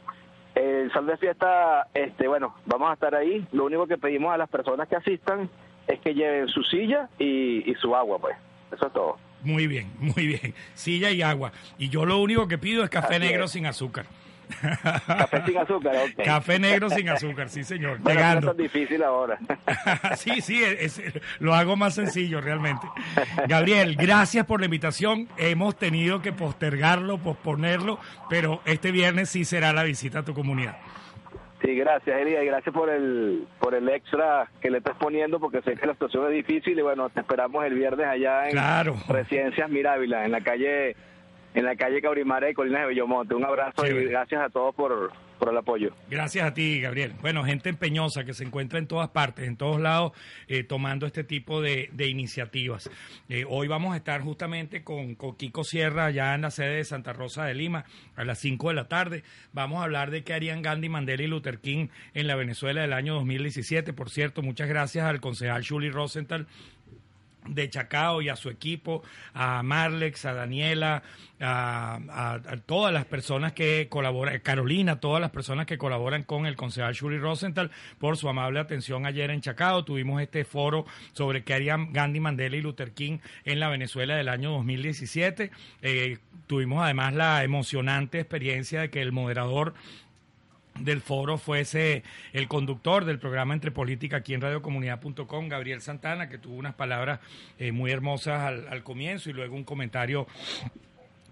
El 0.54 0.92
sal 0.92 1.06
de 1.06 1.16
fiesta, 1.16 1.86
este, 1.94 2.28
bueno, 2.28 2.54
vamos 2.66 2.90
a 2.90 2.94
estar 2.94 3.14
ahí. 3.14 3.46
Lo 3.52 3.64
único 3.64 3.86
que 3.86 3.96
pedimos 3.96 4.34
a 4.34 4.36
las 4.36 4.48
personas 4.50 4.86
que 4.88 4.96
asistan 4.96 5.48
es 5.86 5.98
que 6.00 6.14
lleven 6.14 6.48
su 6.48 6.62
silla 6.64 7.08
y, 7.18 7.70
y 7.70 7.74
su 7.76 7.94
agua, 7.96 8.18
pues. 8.18 8.36
Eso 8.70 8.86
es 8.86 8.92
todo. 8.92 9.16
Muy 9.42 9.66
bien, 9.66 9.90
muy 9.98 10.26
bien. 10.26 10.54
Silla 10.74 11.10
y 11.10 11.22
agua. 11.22 11.52
Y 11.78 11.88
yo 11.88 12.04
lo 12.04 12.18
único 12.18 12.46
que 12.48 12.58
pido 12.58 12.84
es 12.84 12.90
café 12.90 13.16
Así 13.16 13.24
negro 13.26 13.44
es. 13.44 13.50
sin 13.50 13.66
azúcar. 13.66 14.04
Café 15.06 15.42
sin 15.46 15.58
azúcar, 15.58 15.94
ok. 15.96 16.24
Café 16.24 16.58
negro 16.58 16.88
sin 16.90 17.08
azúcar, 17.08 17.48
sí, 17.48 17.64
señor. 17.64 17.98
Bueno, 17.98 18.04
no 18.04 18.10
es 18.10 18.16
Llegando. 18.16 18.46
tan 18.48 18.56
difícil 18.56 19.02
ahora. 19.02 19.38
sí, 20.16 20.40
sí, 20.40 20.62
es- 20.62 20.98
es- 20.98 21.20
lo 21.40 21.54
hago 21.54 21.76
más 21.76 21.94
sencillo 21.94 22.40
realmente. 22.40 22.86
Gabriel, 23.48 23.96
gracias 23.96 24.46
por 24.46 24.60
la 24.60 24.66
invitación. 24.66 25.28
Hemos 25.36 25.76
tenido 25.76 26.22
que 26.22 26.32
postergarlo, 26.32 27.18
posponerlo, 27.18 27.98
pero 28.28 28.60
este 28.64 28.92
viernes 28.92 29.28
sí 29.30 29.44
será 29.44 29.72
la 29.72 29.82
visita 29.82 30.20
a 30.20 30.24
tu 30.24 30.34
comunidad. 30.34 30.76
Sí, 31.64 31.76
gracias, 31.76 32.20
Elia, 32.20 32.42
y 32.42 32.46
gracias 32.46 32.74
por 32.74 32.90
el, 32.90 33.46
por 33.60 33.72
el 33.76 33.88
extra 33.88 34.48
que 34.60 34.68
le 34.68 34.78
estás 34.78 34.96
poniendo, 34.96 35.38
porque 35.38 35.62
sé 35.62 35.76
que 35.76 35.86
la 35.86 35.92
situación 35.92 36.24
es 36.26 36.32
difícil 36.32 36.76
y 36.76 36.82
bueno, 36.82 37.08
te 37.10 37.20
esperamos 37.20 37.64
el 37.64 37.74
viernes 37.74 38.04
allá 38.08 38.46
en 38.46 38.50
Claro. 38.50 38.96
Residencias 39.08 39.70
Mirávila, 39.70 40.24
en 40.24 40.32
la 40.32 40.40
calle 40.40 40.96
en 41.54 41.64
la 41.64 41.76
calle 41.76 42.00
Cabrimara 42.00 42.46
de 42.46 42.54
Colinas 42.54 42.82
de 42.82 42.88
Bellomonte. 42.88 43.34
Un 43.34 43.44
abrazo 43.44 43.86
y 43.86 44.04
gracias 44.06 44.40
a 44.40 44.48
todos 44.48 44.74
por, 44.74 45.12
por 45.38 45.50
el 45.50 45.56
apoyo. 45.56 45.92
Gracias 46.08 46.46
a 46.46 46.54
ti, 46.54 46.80
Gabriel. 46.80 47.12
Bueno, 47.20 47.44
gente 47.44 47.68
empeñosa 47.68 48.24
que 48.24 48.32
se 48.32 48.44
encuentra 48.44 48.78
en 48.78 48.86
todas 48.86 49.10
partes, 49.10 49.46
en 49.46 49.56
todos 49.56 49.80
lados, 49.80 50.12
eh, 50.48 50.64
tomando 50.64 51.06
este 51.06 51.24
tipo 51.24 51.60
de, 51.60 51.90
de 51.92 52.08
iniciativas. 52.08 52.90
Eh, 53.28 53.44
hoy 53.48 53.68
vamos 53.68 53.92
a 53.94 53.96
estar 53.96 54.22
justamente 54.22 54.82
con, 54.82 55.14
con 55.14 55.36
Kiko 55.36 55.64
Sierra, 55.64 56.10
ya 56.10 56.34
en 56.34 56.42
la 56.42 56.50
sede 56.50 56.76
de 56.76 56.84
Santa 56.84 57.12
Rosa 57.12 57.44
de 57.44 57.54
Lima, 57.54 57.84
a 58.16 58.24
las 58.24 58.38
5 58.38 58.68
de 58.68 58.74
la 58.74 58.88
tarde. 58.88 59.22
Vamos 59.52 59.80
a 59.80 59.84
hablar 59.84 60.10
de 60.10 60.24
qué 60.24 60.32
harían 60.32 60.62
Gandhi, 60.62 60.88
Mandela 60.88 61.22
y 61.22 61.26
Luther 61.26 61.58
King 61.58 61.88
en 62.14 62.26
la 62.26 62.36
Venezuela 62.36 62.80
del 62.80 62.92
año 62.92 63.14
2017. 63.14 63.92
Por 63.92 64.10
cierto, 64.10 64.42
muchas 64.42 64.68
gracias 64.68 65.04
al 65.04 65.20
concejal 65.20 65.62
Shuli 65.62 65.90
Rosenthal 65.90 66.46
de 67.46 67.68
Chacao 67.70 68.22
y 68.22 68.28
a 68.28 68.36
su 68.36 68.48
equipo, 68.48 69.02
a 69.34 69.62
Marlex, 69.62 70.24
a 70.24 70.34
Daniela, 70.34 71.02
a, 71.40 72.38
todas 72.66 72.92
las 72.92 73.04
personas 73.04 73.52
que 73.52 73.88
colaboran, 73.88 74.38
Carolina, 74.40 75.00
todas 75.00 75.20
las 75.20 75.30
personas 75.30 75.66
que 75.66 75.76
colaboran 75.78 76.22
con 76.22 76.46
el 76.46 76.56
concejal 76.56 76.94
Shuri 76.94 77.18
Rosenthal 77.18 77.70
por 77.98 78.16
su 78.16 78.28
amable 78.28 78.60
atención 78.60 79.06
ayer 79.06 79.30
en 79.30 79.40
Chacao. 79.40 79.84
Tuvimos 79.84 80.22
este 80.22 80.44
foro 80.44 80.86
sobre 81.12 81.42
qué 81.42 81.54
harían 81.54 81.92
Gandhi, 81.92 82.20
Mandela 82.20 82.56
y 82.56 82.60
Luther 82.60 82.92
King 82.92 83.18
en 83.44 83.60
la 83.60 83.68
Venezuela 83.68 84.16
del 84.16 84.28
año 84.28 84.52
2017. 84.52 85.50
Eh, 85.82 86.18
tuvimos 86.46 86.82
además 86.84 87.14
la 87.14 87.42
emocionante 87.42 88.20
experiencia 88.20 88.82
de 88.82 88.90
que 88.90 89.02
el 89.02 89.12
moderador 89.12 89.74
del 90.84 91.00
foro 91.00 91.38
fuese 91.38 92.02
el 92.32 92.48
conductor 92.48 93.04
del 93.04 93.18
programa 93.18 93.54
Entre 93.54 93.70
Política 93.70 94.18
aquí 94.18 94.34
en 94.34 94.40
radiocomunidad.com, 94.40 95.48
Gabriel 95.48 95.80
Santana, 95.80 96.28
que 96.28 96.38
tuvo 96.38 96.54
unas 96.56 96.74
palabras 96.74 97.20
eh, 97.58 97.72
muy 97.72 97.90
hermosas 97.90 98.42
al, 98.42 98.68
al 98.68 98.82
comienzo 98.82 99.30
y 99.30 99.32
luego 99.32 99.54
un 99.54 99.64
comentario 99.64 100.26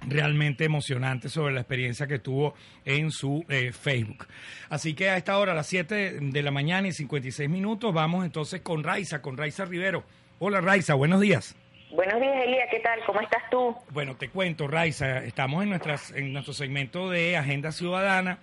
realmente 0.07 0.65
emocionante 0.65 1.29
sobre 1.29 1.55
la 1.55 1.61
experiencia 1.61 2.07
que 2.07 2.19
tuvo 2.19 2.55
en 2.85 3.11
su 3.11 3.45
eh, 3.49 3.73
Facebook. 3.73 4.27
Así 4.69 4.95
que 4.95 5.11
a 5.11 5.17
esta 5.17 5.39
hora, 5.39 5.53
a 5.53 5.55
las 5.55 5.67
7 5.67 6.19
de 6.21 6.43
la 6.43 6.51
mañana 6.51 6.89
y 6.89 6.93
56 6.93 7.49
minutos, 7.49 7.93
vamos 7.93 8.25
entonces 8.25 8.61
con 8.61 8.83
Raiza, 8.83 9.23
con 9.23 9.37
Raiza 9.37 9.65
Rivero. 9.65 10.05
Hola 10.39 10.61
Raiza, 10.61 10.95
buenos 10.95 11.21
días. 11.21 11.57
Buenos 11.91 12.21
días, 12.21 12.37
Elia, 12.47 12.69
¿qué 12.71 12.79
tal? 12.79 13.01
¿Cómo 13.05 13.21
estás 13.21 13.43
tú? 13.51 13.77
Bueno, 13.91 14.15
te 14.15 14.29
cuento, 14.29 14.69
Raiza, 14.69 15.25
estamos 15.25 15.65
en, 15.65 15.71
nuestras, 15.71 16.13
en 16.13 16.33
nuestro 16.33 16.55
segmento 16.55 17.11
de 17.11 17.37
Agenda 17.37 17.73
Ciudadana. 17.73 18.39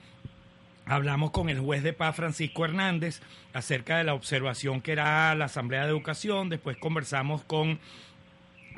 Hablamos 0.89 1.31
con 1.31 1.49
el 1.49 1.59
juez 1.59 1.83
de 1.83 1.91
paz 1.91 2.15
Francisco 2.15 2.63
Hernández 2.63 3.21
acerca 3.53 3.97
de 3.97 4.05
la 4.05 4.13
observación 4.13 4.79
que 4.79 4.93
era 4.93 5.35
la 5.35 5.45
Asamblea 5.45 5.83
de 5.83 5.89
Educación. 5.89 6.47
Después 6.47 6.77
conversamos 6.77 7.43
con 7.43 7.79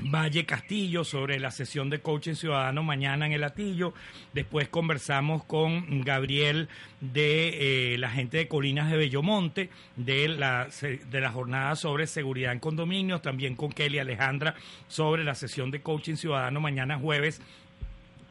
Valle 0.02 0.46
Castillo 0.46 1.04
sobre 1.04 1.40
la 1.40 1.52
sesión 1.52 1.92
de 1.92 2.00
coaching 2.00 2.34
ciudadano 2.34 2.82
mañana 2.82 3.28
en 3.28 3.34
el 3.34 3.44
Atillo. 3.44 3.94
Después 4.34 4.70
conversamos 4.70 5.44
con 5.44 6.02
Gabriel 6.02 6.68
de 7.00 7.94
eh, 7.94 7.98
la 8.00 8.10
gente 8.10 8.38
de 8.38 8.48
Colinas 8.48 8.90
de 8.90 8.98
Bellomonte, 8.98 9.70
de 9.96 10.30
la, 10.30 10.68
de 10.82 11.22
la 11.22 11.32
jornada 11.32 11.76
sobre 11.76 12.08
seguridad 12.08 12.54
en 12.54 12.60
condominios. 12.60 13.22
También 13.22 13.56
con 13.56 13.72
Kelly 13.72 14.00
Alejandra 14.00 14.56
sobre 14.88 15.24
la 15.24 15.36
sesión 15.36 15.70
de 15.70 15.82
coaching 15.84 16.16
ciudadano 16.16 16.60
mañana 16.60 16.98
jueves 16.98 17.40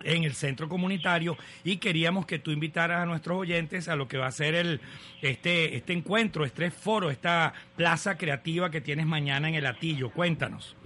en 0.05 0.25
el 0.25 0.35
centro 0.35 0.69
comunitario 0.69 1.37
y 1.65 1.79
queríamos 1.79 2.27
que 2.27 2.39
tú 2.39 2.51
invitaras 2.51 3.03
a 3.03 3.07
nuestros 3.07 3.39
oyentes 3.39 3.89
a 3.89 3.97
lo 3.97 4.09
que 4.09 4.19
va 4.19 4.27
a 4.27 4.33
ser 4.33 4.55
el 4.55 4.81
este 5.23 5.77
este 5.77 5.93
encuentro, 5.93 6.45
este 6.45 6.71
foro, 6.71 7.11
esta 7.11 7.53
plaza 7.77 8.17
creativa 8.17 8.71
que 8.71 8.81
tienes 8.81 9.07
mañana 9.07 9.49
en 9.49 9.55
el 9.55 9.67
Atillo. 9.67 10.11
Cuéntanos. 10.11 10.77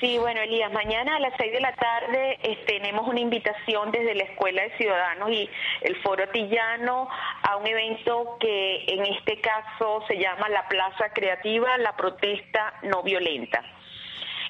Sí, 0.00 0.18
bueno, 0.18 0.42
Elías, 0.42 0.70
mañana 0.72 1.16
a 1.16 1.20
las 1.20 1.32
seis 1.38 1.52
de 1.52 1.60
la 1.60 1.74
tarde 1.74 2.38
eh, 2.42 2.58
tenemos 2.66 3.08
una 3.08 3.18
invitación 3.18 3.90
desde 3.90 4.14
la 4.14 4.24
Escuela 4.24 4.62
de 4.62 4.76
Ciudadanos 4.76 5.30
y 5.30 5.48
el 5.80 5.96
Foro 6.02 6.28
Tillano 6.28 7.08
a 7.42 7.56
un 7.56 7.66
evento 7.66 8.36
que 8.38 8.84
en 8.88 9.06
este 9.06 9.40
caso 9.40 10.04
se 10.06 10.18
llama 10.18 10.50
la 10.50 10.68
Plaza 10.68 11.08
Creativa, 11.14 11.78
la 11.78 11.96
protesta 11.96 12.74
no 12.82 13.02
violenta. 13.02 13.64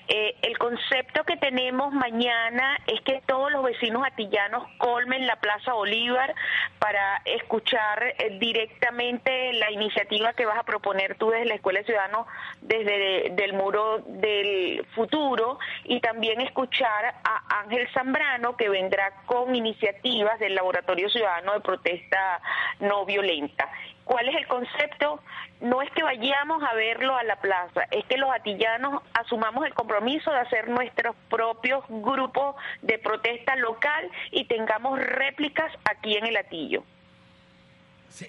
Eh, 0.09 0.37
el 0.43 0.57
concepto 0.57 1.25
que 1.25 1.37
tenemos 1.37 1.93
mañana 1.93 2.79
es 2.87 3.01
que 3.01 3.23
todos 3.27 3.51
los 3.51 3.65
vecinos 3.65 4.05
atillanos 4.07 4.65
colmen 4.79 5.27
la 5.27 5.37
Plaza 5.37 5.73
Bolívar 5.73 6.33
para 6.79 7.23
escuchar 7.25 8.15
eh, 8.19 8.39
directamente 8.39 9.53
la 9.55 9.71
iniciativa 9.73 10.33
que 10.35 10.47
vas 10.47 10.59
a 10.59 10.63
proponer 10.63 11.17
tú 11.17 11.31
desde 11.31 11.47
la 11.47 11.55
Escuela 11.57 11.81
de 11.81 11.87
Ciudadanos 11.87 12.27
desde 12.63 13.31
del 13.31 13.53
muro 13.55 13.99
del 14.07 14.87
futuro 14.95 15.59
y 15.85 16.01
también 16.01 16.41
escuchar 16.41 17.17
a 17.25 17.61
Ángel 17.63 17.89
Zambrano 17.93 18.57
que 18.57 18.69
vendrá 18.69 19.13
con 19.27 19.55
iniciativas 19.57 20.39
del 20.39 20.55
Laboratorio 20.55 21.11
Ciudadano 21.11 21.55
de 21.55 21.61
Protesta 21.61 22.41
No 22.81 23.05
Violenta. 23.05 23.69
¿Cuál 24.17 24.31
es 24.31 24.37
el 24.37 24.47
concepto? 24.47 25.21
No 25.61 25.83
es 25.83 25.91
que 25.91 26.03
vayamos 26.03 26.63
a 26.63 26.73
verlo 26.73 27.15
a 27.19 27.23
la 27.23 27.37
plaza, 27.37 27.83
es 27.91 28.03
que 28.07 28.17
los 28.17 28.31
atillanos 28.31 29.03
asumamos 29.13 29.67
el 29.67 29.75
compromiso 29.75 30.31
de 30.31 30.39
hacer 30.39 30.71
nuestros 30.71 31.15
propios 31.29 31.85
grupos 31.91 32.57
de 32.81 32.99
protesta 32.99 33.57
local 33.57 34.11
y 34.31 34.47
tengamos 34.47 34.99
réplicas 34.99 35.71
aquí 35.85 36.17
en 36.17 36.25
el 36.25 36.39
Atillo. 36.39 36.83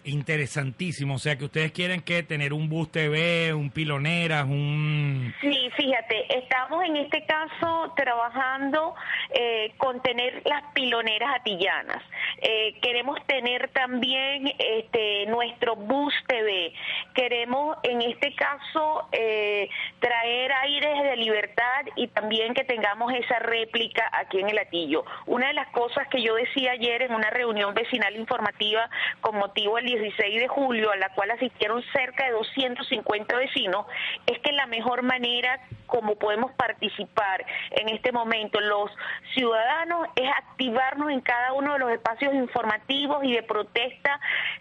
Interesantísimo, 0.03 1.15
o 1.15 1.19
sea 1.19 1.38
que 1.38 1.45
ustedes 1.45 1.71
quieren 1.71 2.01
que 2.01 2.23
tener 2.23 2.53
un 2.53 2.69
bus 2.69 2.91
TV, 2.91 3.53
un 3.53 3.69
piloneras, 3.69 4.45
un 4.45 5.33
Sí, 5.41 5.69
fíjate, 5.75 6.38
estamos 6.38 6.83
en 6.83 6.97
este 6.97 7.25
caso 7.25 7.93
trabajando 7.95 8.95
eh, 9.29 9.73
con 9.77 10.01
tener 10.01 10.41
las 10.45 10.63
piloneras 10.73 11.35
atillanas. 11.39 12.03
Eh, 12.41 12.75
queremos 12.81 13.17
tener 13.25 13.69
también 13.69 14.51
este 14.59 15.25
nuestro 15.27 15.75
bus 15.75 16.13
TV. 16.27 16.73
Queremos 17.13 17.77
en 17.83 18.01
este 18.01 18.35
caso 18.35 19.07
eh, 19.11 19.69
traer 19.99 20.51
aires 20.51 21.03
de 21.03 21.15
libertad 21.17 21.85
y 21.95 22.07
también 22.07 22.53
que 22.53 22.63
tengamos 22.63 23.13
esa 23.13 23.39
réplica 23.39 24.09
aquí 24.13 24.39
en 24.39 24.49
el 24.49 24.57
Atillo. 24.57 25.05
Una 25.25 25.47
de 25.47 25.53
las 25.53 25.67
cosas 25.69 26.07
que 26.09 26.21
yo 26.21 26.35
decía 26.35 26.71
ayer 26.71 27.03
en 27.03 27.13
una 27.13 27.29
reunión 27.29 27.73
vecinal 27.73 28.15
informativa 28.15 28.89
con 29.21 29.38
motivo 29.38 29.76
del 29.78 29.86
16 29.86 30.41
de 30.41 30.47
julio, 30.47 30.91
a 30.91 30.97
la 30.97 31.09
cual 31.09 31.32
asistieron 31.32 31.84
cerca 31.93 32.25
de 32.25 32.32
250 32.32 33.36
vecinos, 33.38 33.86
es 34.25 34.39
que 34.39 34.51
la 34.51 34.67
mejor 34.67 35.03
manera 35.03 35.59
como 35.88 36.15
podemos 36.15 36.51
participar 36.51 37.45
en 37.71 37.89
este 37.89 38.11
momento 38.11 38.59
los 38.59 38.91
ciudadanos 39.34 40.07
es 40.15 40.30
activarnos 40.30 41.09
en 41.11 41.21
cada 41.21 41.53
uno 41.53 41.73
de 41.73 41.80
los 41.80 41.91
espacios 41.91 42.34
informativos 42.34 43.23
y 43.23 43.34
de 43.34 43.43
protesta 43.43 44.19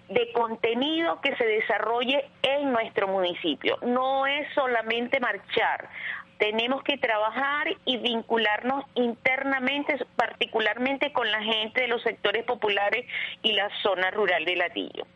de 0.08 0.32
contenido 0.32 1.20
que 1.20 1.34
se 1.36 1.44
desarrolle 1.44 2.24
en 2.42 2.72
nuestro 2.72 3.08
municipio. 3.08 3.78
No 3.82 4.26
es 4.26 4.46
solamente 4.54 5.20
marchar. 5.20 5.88
Tenemos 6.38 6.82
que 6.82 6.98
trabajar 6.98 7.68
y 7.84 7.96
vincularnos 7.98 8.84
internamente, 8.94 9.96
particularmente 10.16 11.12
con 11.12 11.30
la 11.30 11.42
gente 11.42 11.82
de 11.82 11.88
los 11.88 12.02
sectores 12.02 12.44
populares 12.44 13.06
y 13.42 13.52
la 13.52 13.70
zona 13.82 14.10
rural 14.10 14.44
de 14.44 14.56
Latillo. 14.56 15.06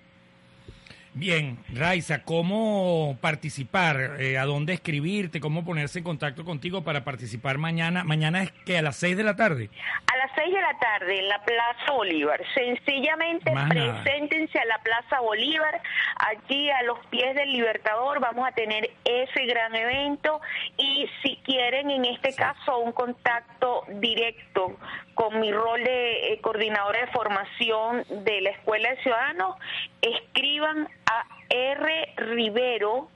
Bien, 1.12 1.58
Raiza, 1.74 2.22
¿cómo 2.22 3.18
participar? 3.20 4.16
Eh, 4.20 4.38
¿A 4.38 4.44
dónde 4.44 4.72
escribirte? 4.74 5.40
¿Cómo 5.40 5.64
ponerse 5.64 5.98
en 5.98 6.04
contacto 6.04 6.44
contigo 6.44 6.84
para 6.84 7.02
participar 7.02 7.58
mañana? 7.58 8.04
Mañana 8.04 8.44
es 8.44 8.52
que 8.64 8.78
a 8.78 8.82
las 8.82 8.96
6 8.96 9.16
de 9.16 9.24
la 9.24 9.34
tarde. 9.34 9.70
A 10.12 10.16
las 10.16 10.30
seis 10.36 10.54
de 10.54 10.60
la 10.60 10.78
tarde 10.78 11.18
en 11.18 11.28
la 11.28 11.42
Plaza 11.42 11.92
Bolívar. 11.92 12.40
Sencillamente 12.54 13.50
Más 13.52 13.74
nada. 13.74 14.02
preséntense 14.02 14.58
a 14.58 14.64
la 14.66 14.78
Plaza 14.78 15.20
Bolívar. 15.20 15.80
Allí 16.16 16.70
a 16.70 16.82
los 16.82 16.98
pies 17.06 17.34
del 17.34 17.52
Libertador 17.52 18.20
vamos 18.20 18.46
a 18.46 18.52
tener 18.52 18.90
ese 19.04 19.46
gran 19.46 19.74
evento 19.74 20.40
y 20.76 21.08
si 21.22 21.36
quieren 21.44 21.90
en 21.90 22.04
este 22.04 22.34
caso 22.34 22.78
un 22.78 22.92
contacto 22.92 23.84
directo 24.00 24.76
con 25.14 25.40
mi 25.40 25.52
rol 25.52 25.82
de 25.84 26.32
eh, 26.32 26.40
coordinadora 26.40 27.00
de 27.00 27.06
formación 27.08 28.04
de 28.24 28.40
la 28.40 28.50
Escuela 28.50 28.90
de 28.90 29.02
Ciudadanos, 29.02 29.56
escriban 30.00 30.88
a 31.10 31.26
R 31.48 32.14
Rivero 32.16 33.08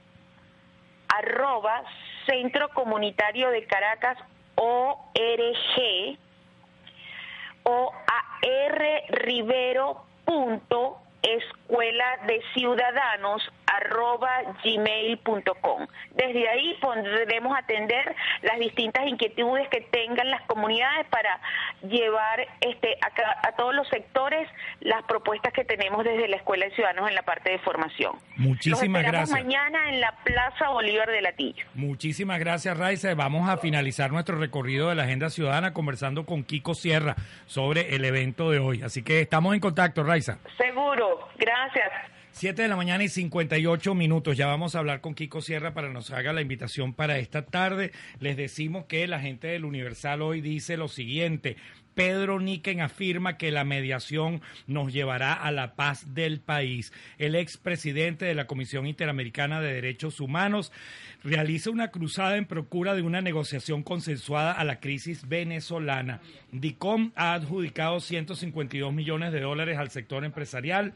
arroba 1.07 1.83
Centro 2.25 2.69
Comunitario 2.69 3.49
de 3.51 3.65
Caracas 3.65 4.17
ORG 4.55 6.17
o 7.63 7.91
a 8.07 8.25
rrivero 9.09 10.05
punto 10.25 10.97
escuela 11.25 12.05
de 12.27 12.41
ciudadanos 12.53 13.41
arroba 13.67 14.29
gmail.com. 14.63 15.87
Desde 16.15 16.47
ahí 16.49 16.77
podremos 16.79 17.57
atender 17.57 18.15
las 18.41 18.59
distintas 18.59 19.07
inquietudes 19.07 19.67
que 19.69 19.81
tengan 19.81 20.29
las 20.29 20.41
comunidades 20.43 21.07
para 21.07 21.39
llevar 21.81 22.47
este 22.61 22.97
a, 23.01 23.47
a 23.47 23.51
todos 23.53 23.73
los 23.75 23.87
sectores 23.89 24.47
las 24.81 25.03
propuestas 25.03 25.51
que 25.53 25.65
tenemos 25.65 26.03
desde 26.03 26.27
la 26.27 26.37
Escuela 26.37 26.65
de 26.65 26.71
Ciudadanos 26.75 27.09
en 27.09 27.15
la 27.15 27.23
parte 27.23 27.51
de 27.51 27.59
formación. 27.59 28.13
Muchísimas 28.37 29.03
Los 29.03 29.11
gracias. 29.11 29.43
mañana 29.43 29.89
en 29.89 29.99
la 30.01 30.13
Plaza 30.23 30.69
Bolívar 30.69 31.09
de 31.09 31.21
Latillo. 31.21 31.65
Muchísimas 31.73 32.39
gracias, 32.39 32.77
Raiza. 32.77 33.13
Vamos 33.15 33.49
a 33.49 33.57
finalizar 33.57 34.11
nuestro 34.11 34.37
recorrido 34.37 34.89
de 34.89 34.95
la 34.95 35.03
Agenda 35.03 35.29
Ciudadana 35.29 35.73
conversando 35.73 36.25
con 36.25 36.43
Kiko 36.43 36.75
Sierra 36.75 37.15
sobre 37.45 37.95
el 37.95 38.05
evento 38.05 38.51
de 38.51 38.59
hoy. 38.59 38.81
Así 38.83 39.03
que 39.03 39.21
estamos 39.21 39.53
en 39.53 39.59
contacto, 39.59 40.03
Raiza. 40.03 40.37
Seguro, 40.57 41.14
gracias. 41.37 41.91
7 42.31 42.63
de 42.63 42.67
la 42.67 42.75
mañana 42.75 43.01
y 43.01 43.07
58 43.07 43.95
minutos. 43.95 44.35
Ya 44.35 44.47
vamos 44.47 44.75
a 44.75 44.79
hablar 44.79 44.99
con 44.99 45.15
Kiko 45.15 45.41
Sierra 45.41 45.73
para 45.73 45.87
que 45.87 45.93
nos 45.93 46.11
haga 46.11 46.33
la 46.33 46.41
invitación 46.41 46.93
para 46.93 47.17
esta 47.17 47.45
tarde. 47.45 47.93
Les 48.19 48.35
decimos 48.35 48.85
que 48.87 49.07
la 49.07 49.21
gente 49.21 49.47
del 49.47 49.63
Universal 49.63 50.21
hoy 50.21 50.41
dice 50.41 50.75
lo 50.75 50.89
siguiente. 50.89 51.55
Pedro 51.95 52.39
Niken 52.39 52.81
afirma 52.81 53.37
que 53.37 53.51
la 53.51 53.63
mediación 53.63 54.41
nos 54.67 54.93
llevará 54.93 55.33
a 55.33 55.51
la 55.51 55.75
paz 55.75 56.13
del 56.13 56.41
país. 56.41 56.93
El 57.17 57.35
expresidente 57.35 58.25
de 58.25 58.35
la 58.35 58.47
Comisión 58.47 58.85
Interamericana 58.85 59.61
de 59.61 59.73
Derechos 59.73 60.19
Humanos 60.19 60.71
realiza 61.23 61.71
una 61.71 61.89
cruzada 61.89 62.35
en 62.37 62.45
procura 62.45 62.93
de 62.93 63.01
una 63.01 63.21
negociación 63.21 63.81
consensuada 63.81 64.51
a 64.51 64.63
la 64.65 64.79
crisis 64.79 65.27
venezolana. 65.27 66.21
DICOM 66.51 67.13
ha 67.15 67.33
adjudicado 67.33 67.99
152 67.99 68.93
millones 68.93 69.31
de 69.31 69.39
dólares 69.39 69.77
al 69.77 69.89
sector 69.89 70.25
empresarial. 70.25 70.93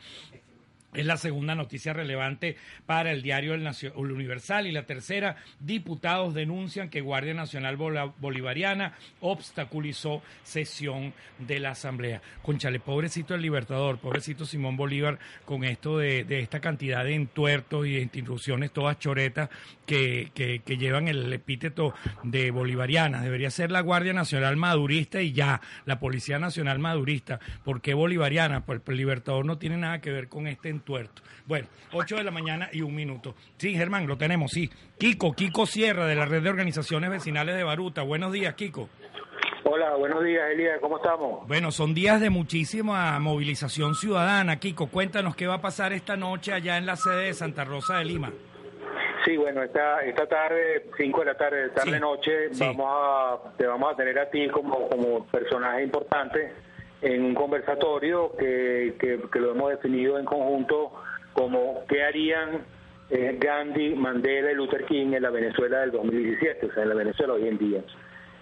Es 0.93 1.05
la 1.05 1.17
segunda 1.17 1.53
noticia 1.53 1.93
relevante 1.93 2.57
para 2.87 3.11
el 3.11 3.21
diario 3.21 3.53
El, 3.53 3.63
Nacio- 3.63 3.93
Universal. 3.95 4.65
Y 4.65 4.71
la 4.71 4.87
tercera, 4.87 5.35
diputados 5.59 6.33
denuncian 6.33 6.89
que 6.89 7.01
Guardia 7.01 7.35
Nacional 7.35 7.77
Bolivariana 7.77 8.93
obstaculizó 9.21 10.21
sesión 10.43 11.13
de 11.37 11.59
la 11.59 11.71
Asamblea. 11.71 12.21
Conchale, 12.41 12.79
pobrecito 12.79 13.35
el 13.35 13.41
Libertador, 13.41 13.99
pobrecito 13.99 14.45
Simón 14.45 14.77
Bolívar, 14.77 15.19
con 15.45 15.63
esto 15.63 15.97
de, 15.99 16.23
de 16.23 16.39
esta 16.39 16.59
cantidad 16.59 17.03
de 17.03 17.13
entuertos 17.15 17.85
y 17.85 17.93
de 17.93 18.01
instituciones 18.01 18.71
todas 18.71 18.97
choretas 18.99 19.49
que, 19.85 20.31
que- 20.33 20.59
que 20.65 20.77
llevan 20.77 21.07
el 21.07 21.31
epíteto 21.31 21.93
de 22.23 22.51
bolivariana. 22.51 23.21
Debería 23.21 23.51
ser 23.51 23.71
la 23.71 23.81
Guardia 23.81 24.13
Nacional 24.13 24.57
madurista 24.57 25.21
y 25.21 25.33
ya, 25.33 25.61
la 25.85 25.99
Policía 25.99 26.39
Nacional 26.39 26.79
madurista. 26.79 27.39
¿Por 27.63 27.81
qué 27.81 27.93
bolivariana? 27.93 28.65
Pues 28.65 28.81
el 28.87 28.97
Libertador 28.97 29.45
no 29.45 29.57
tiene 29.57 29.77
nada 29.77 30.01
que 30.01 30.11
ver 30.11 30.27
con 30.29 30.47
este 30.47 30.69
entuerto. 30.79 31.21
Bueno, 31.45 31.67
8 31.93 32.17
de 32.17 32.23
la 32.23 32.31
mañana 32.31 32.69
y 32.71 32.81
un 32.81 32.95
minuto. 32.95 33.35
Sí, 33.57 33.75
Germán, 33.75 34.07
lo 34.07 34.17
tenemos, 34.17 34.51
sí. 34.51 34.69
Kiko, 34.97 35.33
Kiko 35.33 35.65
Sierra, 35.65 36.05
de 36.05 36.15
la 36.15 36.25
Red 36.25 36.43
de 36.43 36.49
Organizaciones 36.49 37.09
Vecinales 37.09 37.55
de 37.55 37.63
Baruta. 37.63 38.01
Buenos 38.01 38.31
días, 38.31 38.55
Kiko. 38.55 38.89
Hola, 39.65 39.95
buenos 39.95 40.23
días, 40.23 40.49
Elías, 40.51 40.79
¿cómo 40.79 40.97
estamos? 40.97 41.47
Bueno, 41.47 41.71
son 41.71 41.93
días 41.93 42.21
de 42.21 42.29
muchísima 42.29 43.19
movilización 43.19 43.93
ciudadana. 43.93 44.57
Kiko, 44.59 44.87
cuéntanos 44.87 45.35
qué 45.35 45.47
va 45.47 45.55
a 45.55 45.61
pasar 45.61 45.93
esta 45.93 46.15
noche 46.15 46.53
allá 46.53 46.77
en 46.77 46.85
la 46.85 46.95
sede 46.95 47.25
de 47.25 47.33
Santa 47.33 47.65
Rosa 47.65 47.97
de 47.97 48.05
Lima. 48.05 48.31
Sí, 49.25 49.35
bueno, 49.35 49.61
esta, 49.61 50.01
esta 50.01 50.25
tarde, 50.27 50.89
5 50.97 51.19
de 51.19 51.25
la 51.25 51.37
tarde, 51.37 51.69
tarde 51.69 51.99
noche, 51.99 52.53
sí. 52.53 52.63
vamos 52.65 52.87
a, 52.89 53.57
te 53.57 53.67
vamos 53.67 53.93
a 53.93 53.95
tener 53.95 54.17
a 54.17 54.29
ti 54.29 54.47
como, 54.49 54.87
como 54.87 55.25
personaje 55.25 55.83
importante 55.83 56.68
en 57.01 57.23
un 57.23 57.33
conversatorio 57.35 58.35
que, 58.37 58.95
que, 58.99 59.39
lo 59.39 59.51
hemos 59.51 59.69
definido 59.71 60.19
en 60.19 60.25
conjunto 60.25 60.91
como 61.33 61.85
qué 61.87 62.03
harían 62.03 62.61
eh, 63.09 63.37
Gandhi, 63.39 63.95
Mandela 63.95 64.51
y 64.51 64.55
Luther 64.55 64.85
King 64.85 65.13
en 65.13 65.23
la 65.23 65.29
Venezuela 65.29 65.79
del 65.79 65.91
2017, 65.91 66.65
o 66.65 66.73
sea, 66.73 66.83
en 66.83 66.89
la 66.89 66.95
Venezuela 66.95 67.33
hoy 67.33 67.47
en 67.47 67.57
día. 67.57 67.81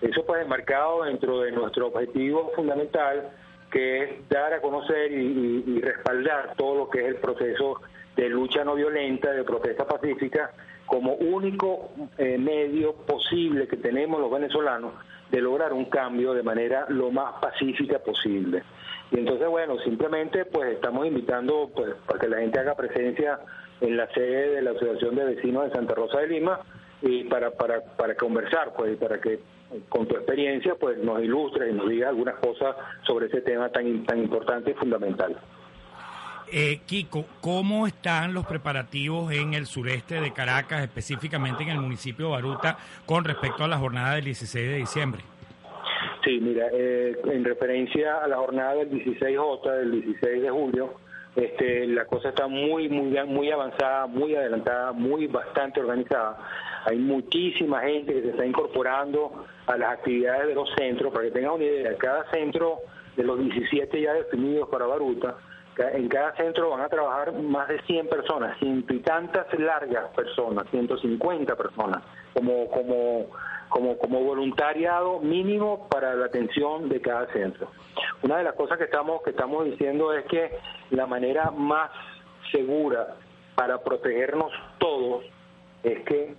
Eso 0.01 0.25
pues 0.25 0.41
enmarcado 0.43 1.03
dentro 1.03 1.41
de 1.41 1.51
nuestro 1.51 1.87
objetivo 1.87 2.51
fundamental, 2.55 3.29
que 3.71 4.03
es 4.03 4.29
dar 4.29 4.53
a 4.53 4.61
conocer 4.61 5.11
y- 5.11 5.63
y 5.67 5.81
respaldar 5.81 6.53
todo 6.57 6.75
lo 6.77 6.89
que 6.89 6.99
es 7.01 7.07
el 7.07 7.15
proceso 7.15 7.81
de 8.15 8.29
lucha 8.29 8.63
no 8.63 8.75
violenta, 8.75 9.31
de 9.31 9.43
protesta 9.43 9.85
pacífica, 9.85 10.51
como 10.87 11.13
único 11.13 11.91
eh, 12.17 12.37
medio 12.39 12.93
posible 12.93 13.67
que 13.67 13.77
tenemos 13.77 14.19
los 14.19 14.31
venezolanos 14.31 14.93
de 15.29 15.41
lograr 15.41 15.73
un 15.73 15.85
cambio 15.85 16.33
de 16.33 16.41
manera 16.41 16.85
lo 16.89 17.11
más 17.11 17.33
pacífica 17.41 17.99
posible. 17.99 18.63
Y 19.11 19.19
entonces, 19.19 19.47
bueno, 19.47 19.77
simplemente 19.79 20.45
pues 20.45 20.73
estamos 20.73 21.05
invitando 21.05 21.69
pues 21.75 21.93
para 22.07 22.19
que 22.19 22.29
la 22.29 22.37
gente 22.37 22.59
haga 22.59 22.75
presencia 22.75 23.39
en 23.81 23.97
la 23.97 24.07
sede 24.13 24.55
de 24.55 24.61
la 24.61 24.71
Asociación 24.71 25.15
de 25.15 25.25
Vecinos 25.25 25.65
de 25.65 25.71
Santa 25.71 25.93
Rosa 25.93 26.19
de 26.21 26.27
Lima 26.27 26.59
y 27.01 27.25
para, 27.25 27.51
para, 27.51 27.81
para 27.81 28.15
conversar, 28.15 28.73
pues, 28.75 28.93
y 28.93 28.95
para 28.95 29.19
que 29.19 29.33
eh, 29.33 29.39
con 29.89 30.07
tu 30.07 30.15
experiencia 30.15 30.75
pues 30.75 30.97
nos 30.97 31.21
ilustres 31.21 31.71
y 31.71 31.75
nos 31.75 31.89
digas 31.89 32.09
algunas 32.09 32.35
cosas 32.35 32.75
sobre 33.05 33.27
ese 33.27 33.41
tema 33.41 33.69
tan, 33.69 34.05
tan 34.05 34.19
importante 34.19 34.71
y 34.71 34.73
fundamental. 34.73 35.37
Eh, 36.49 36.79
Kiko, 36.85 37.25
¿cómo 37.41 37.87
están 37.87 38.33
los 38.33 38.45
preparativos 38.45 39.33
en 39.33 39.53
el 39.53 39.65
sureste 39.65 40.21
de 40.21 40.31
Caracas, 40.31 40.81
específicamente 40.81 41.63
en 41.63 41.69
el 41.69 41.79
municipio 41.79 42.27
de 42.27 42.31
Baruta, 42.31 42.77
con 43.05 43.25
respecto 43.25 43.65
a 43.65 43.67
la 43.67 43.77
jornada 43.77 44.15
del 44.15 44.25
16 44.25 44.67
de 44.69 44.75
diciembre? 44.77 45.21
Sí, 46.23 46.39
mira, 46.41 46.67
eh, 46.71 47.17
en 47.25 47.43
referencia 47.43 48.23
a 48.23 48.27
la 48.27 48.37
jornada 48.37 48.75
del 48.75 48.89
16J, 48.91 49.71
del 49.71 49.91
16 50.03 50.41
de 50.41 50.49
julio, 50.49 50.93
este, 51.35 51.85
la 51.87 52.05
cosa 52.05 52.29
está 52.29 52.47
muy, 52.47 52.87
muy, 52.87 53.11
muy 53.25 53.51
avanzada, 53.51 54.07
muy 54.07 54.33
adelantada, 54.33 54.93
muy 54.93 55.27
bastante 55.27 55.81
organizada. 55.81 56.37
Hay 56.85 56.97
muchísima 56.97 57.81
gente 57.81 58.13
que 58.13 58.21
se 58.21 58.29
está 58.29 58.45
incorporando 58.45 59.45
a 59.67 59.77
las 59.77 59.99
actividades 59.99 60.47
de 60.47 60.55
los 60.55 60.69
centros. 60.77 61.13
Para 61.13 61.25
que 61.25 61.31
tengan 61.31 61.51
una 61.51 61.65
idea, 61.65 61.95
cada 61.97 62.29
centro 62.31 62.79
de 63.15 63.23
los 63.23 63.37
17 63.37 64.01
ya 64.01 64.13
definidos 64.13 64.69
para 64.69 64.85
Baruta, 64.85 65.35
en 65.79 66.07
cada 66.09 66.35
centro 66.35 66.69
van 66.71 66.81
a 66.81 66.89
trabajar 66.89 67.33
más 67.33 67.67
de 67.67 67.81
100 67.83 68.07
personas, 68.09 68.57
ciento 68.59 68.93
y 68.93 68.99
tantas 68.99 69.47
largas 69.59 70.09
personas, 70.15 70.65
150 70.71 71.55
personas, 71.55 72.03
como, 72.33 72.67
como, 72.69 73.25
como, 73.69 73.97
como 73.97 74.23
voluntariado 74.23 75.19
mínimo 75.19 75.87
para 75.89 76.15
la 76.15 76.25
atención 76.25 76.89
de 76.89 77.01
cada 77.01 77.27
centro. 77.33 77.69
Una 78.23 78.37
de 78.37 78.43
las 78.43 78.53
cosas 78.55 78.77
que 78.77 78.85
estamos, 78.85 79.21
que 79.21 79.31
estamos 79.31 79.65
diciendo 79.65 80.13
es 80.13 80.25
que 80.25 80.51
la 80.91 81.05
manera 81.05 81.51
más 81.51 81.91
segura 82.51 83.15
para 83.55 83.79
protegernos 83.83 84.51
todos 84.77 85.23
es 85.83 86.03
que 86.05 86.35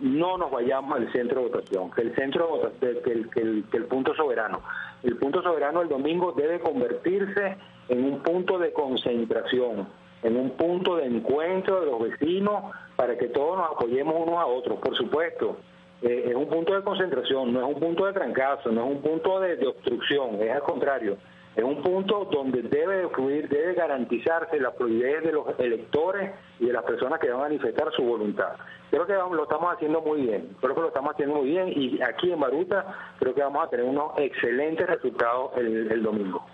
no 0.00 0.38
nos 0.38 0.50
vayamos 0.50 0.96
al 0.98 1.12
centro 1.12 1.42
de 1.42 1.48
votación, 1.48 1.90
que 1.90 2.00
el 2.02 2.14
centro 2.14 2.72
que 2.80 2.86
el, 2.88 3.30
que 3.30 3.40
el- 3.42 3.64
que 3.70 3.76
el 3.76 3.84
punto 3.84 4.14
soberano, 4.14 4.62
el 5.02 5.16
punto 5.16 5.42
soberano 5.42 5.82
el 5.82 5.88
domingo 5.88 6.32
debe 6.32 6.60
convertirse 6.60 7.56
en 7.90 8.04
un 8.04 8.22
punto 8.22 8.58
de 8.58 8.72
concentración, 8.72 9.88
en 10.22 10.36
un 10.36 10.50
punto 10.50 10.96
de 10.96 11.06
encuentro 11.06 11.80
de 11.80 11.86
los 11.86 12.00
vecinos 12.00 12.72
para 12.94 13.18
que 13.18 13.26
todos 13.26 13.58
nos 13.58 13.72
apoyemos 13.72 14.14
unos 14.16 14.38
a 14.38 14.46
otros, 14.46 14.78
por 14.78 14.96
supuesto. 14.96 15.56
eh, 16.02 16.26
es 16.28 16.34
un 16.34 16.46
punto 16.48 16.74
de 16.74 16.82
concentración, 16.82 17.52
no 17.52 17.60
es 17.60 17.74
un 17.74 17.80
punto 17.80 18.06
de 18.06 18.12
trancazo, 18.12 18.70
no 18.70 18.84
es 18.84 18.90
un 18.92 19.02
punto 19.02 19.40
de, 19.40 19.66
obstrucción, 19.66 20.40
es 20.40 20.52
al 20.52 20.62
contrario. 20.62 21.18
Es 21.56 21.64
un 21.64 21.82
punto 21.82 22.28
donde 22.30 22.62
debe 22.62 23.08
fluir, 23.08 23.48
debe 23.48 23.74
garantizarse 23.74 24.60
la 24.60 24.70
fluidez 24.70 25.24
de 25.24 25.32
los 25.32 25.46
electores 25.58 26.30
y 26.60 26.66
de 26.66 26.72
las 26.72 26.84
personas 26.84 27.18
que 27.18 27.28
van 27.28 27.40
a 27.40 27.42
manifestar 27.42 27.90
su 27.92 28.04
voluntad. 28.04 28.52
Creo 28.90 29.04
que 29.04 29.14
lo 29.14 29.42
estamos 29.42 29.74
haciendo 29.74 30.00
muy 30.00 30.22
bien, 30.22 30.56
creo 30.60 30.76
que 30.76 30.80
lo 30.80 30.88
estamos 30.88 31.12
haciendo 31.12 31.34
muy 31.34 31.48
bien 31.48 31.72
y 31.74 32.00
aquí 32.02 32.30
en 32.30 32.38
Baruta 32.38 32.86
creo 33.18 33.34
que 33.34 33.42
vamos 33.42 33.66
a 33.66 33.68
tener 33.68 33.84
unos 33.84 34.12
excelentes 34.16 34.86
resultados 34.86 35.50
el 35.56 36.02
domingo. 36.02 36.46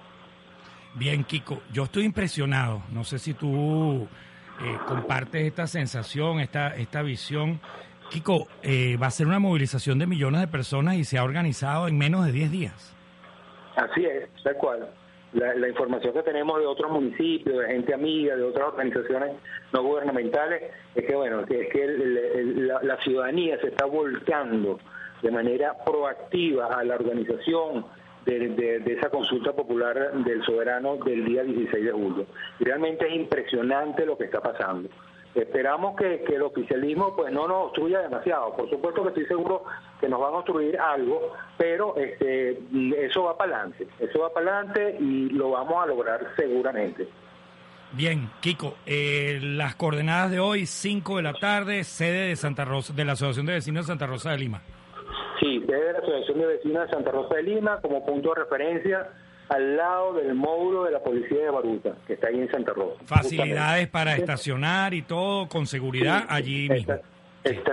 Bien, 0.99 1.25
Kiko, 1.25 1.61
yo 1.73 1.85
estoy 1.85 2.05
impresionado. 2.05 2.83
No 2.91 3.05
sé 3.05 3.19
si 3.19 3.35
tú 3.35 4.07
eh, 4.63 4.79
compartes 4.87 5.45
esta 5.47 5.67
sensación, 5.67 6.41
esta, 6.41 6.75
esta 6.75 7.03
visión. 7.03 7.61
Kiko, 8.11 8.47
eh, 8.63 8.97
va 8.97 9.09
a 9.09 9.11
ser 9.11 9.27
una 9.27 9.39
movilización 9.39 9.99
de 9.99 10.07
millones 10.07 10.41
de 10.41 10.49
personas 10.49 10.95
y 10.97 11.05
se 11.05 11.19
ha 11.19 11.25
organizado 11.25 11.87
en 11.89 11.99
menos 11.99 12.25
de 12.25 12.33
10 12.33 12.51
días. 12.51 12.97
Así 13.77 14.05
es, 14.07 14.29
tal 14.43 14.55
cual. 14.55 14.89
La, 15.33 15.55
la 15.55 15.69
información 15.69 16.15
que 16.15 16.23
tenemos 16.23 16.59
de 16.59 16.67
otros 16.67 16.91
municipios, 16.91 17.59
de 17.59 17.67
gente 17.67 17.93
amiga, 17.93 18.37
de 18.37 18.43
otras 18.45 18.69
organizaciones 18.69 19.33
no 19.73 19.83
gubernamentales, 19.83 20.63
es 20.95 21.05
que 21.05 21.15
bueno, 21.15 21.41
es 21.41 21.47
que 21.73 21.85
el- 21.85 22.69
la, 22.69 22.81
la 22.83 22.97
ciudadanía 23.03 23.61
se 23.61 23.69
está 23.69 23.85
volcando 23.85 24.79
de 25.21 25.31
manera 25.31 25.75
proactiva 25.85 26.69
a 26.69 26.83
la 26.85 26.95
organización 26.95 27.85
de, 28.27 28.83
esa 28.87 29.09
consulta 29.09 29.53
popular 29.53 30.13
del 30.25 30.45
soberano 30.45 30.97
del 30.97 31.25
día 31.25 31.45
16 31.45 31.85
de 31.85 31.93
julio. 31.93 32.27
Realmente 32.61 33.07
es 33.07 33.15
impresionante 33.15 34.05
lo 34.05 34.19
que 34.19 34.25
está 34.25 34.41
pasando. 34.41 34.89
Esperamos 35.35 35.97
que, 35.97 36.25
que 36.27 36.37
el 36.37 36.43
oficialismo 36.43 37.15
pues 37.15 37.33
no 37.33 37.47
nos 37.47 37.67
obstruya 37.67 38.01
demasiado. 38.01 38.57
Por 38.57 38.71
supuesto 38.71 39.03
que 39.03 39.09
estoy 39.09 39.27
seguro 39.27 39.65
que 40.01 40.09
nos 40.09 40.19
van 40.19 40.33
a 40.33 40.39
obstruir 40.39 40.79
algo, 40.79 41.35
pero 41.59 41.95
este, 41.97 42.59
eso 42.99 43.25
va 43.25 43.37
para 43.37 43.57
adelante. 43.57 43.87
Eso 44.01 44.21
va 44.21 44.33
para 44.33 44.61
adelante 44.61 44.97
y 44.99 45.29
lo 45.29 45.51
vamos 45.51 45.83
a 45.83 45.87
lograr 45.87 46.27
seguramente. 46.37 47.07
Bien, 47.93 48.31
Kiko, 48.41 48.77
eh, 48.87 49.39
las 49.43 49.77
coordenadas 49.77 50.31
de 50.31 50.41
hoy, 50.41 50.67
5 50.67 51.19
de 51.19 51.23
la 51.23 51.35
tarde, 51.35 51.85
sede 51.85 52.29
de 52.29 52.37
Santa 52.37 52.65
Rosa, 52.65 52.93
de 52.95 53.05
la 53.05 53.13
Asociación 53.13 53.47
de 53.47 53.55
Vecinos 53.55 53.87
de 53.87 53.93
Santa 53.93 54.07
Rosa 54.07 54.33
de 54.33 54.39
Lima. 54.39 54.63
Sí, 55.41 55.59
desde 55.67 55.93
la 55.93 55.99
Asociación 55.99 56.39
de 56.41 56.47
Vecinos 56.47 56.87
de 56.87 56.91
Santa 56.95 57.11
Rosa 57.11 57.35
de 57.37 57.43
Lima 57.43 57.81
como 57.81 58.05
punto 58.07 58.31
de 58.35 58.41
referencia 58.43 59.09
al 59.49 59.77
lado 59.77 60.15
del 60.15 60.35
módulo 60.35 60.85
de 60.85 60.91
la 60.93 61.01
policía 61.03 61.39
de 61.45 61.51
Baruta, 61.51 61.95
que 62.07 62.15
está 62.15 62.29
ahí 62.29 62.41
en 62.41 62.51
Santa 62.51 62.73
Rosa. 62.73 63.01
Facilidades 63.05 63.87
para 63.89 64.17
estacionar 64.17 64.93
y 64.95 65.03
todo 65.03 65.49
con 65.49 65.67
seguridad 65.67 66.21
Sí, 66.23 66.27
allí 66.31 66.69
mismo. 66.69 66.95
esta- 66.95 67.01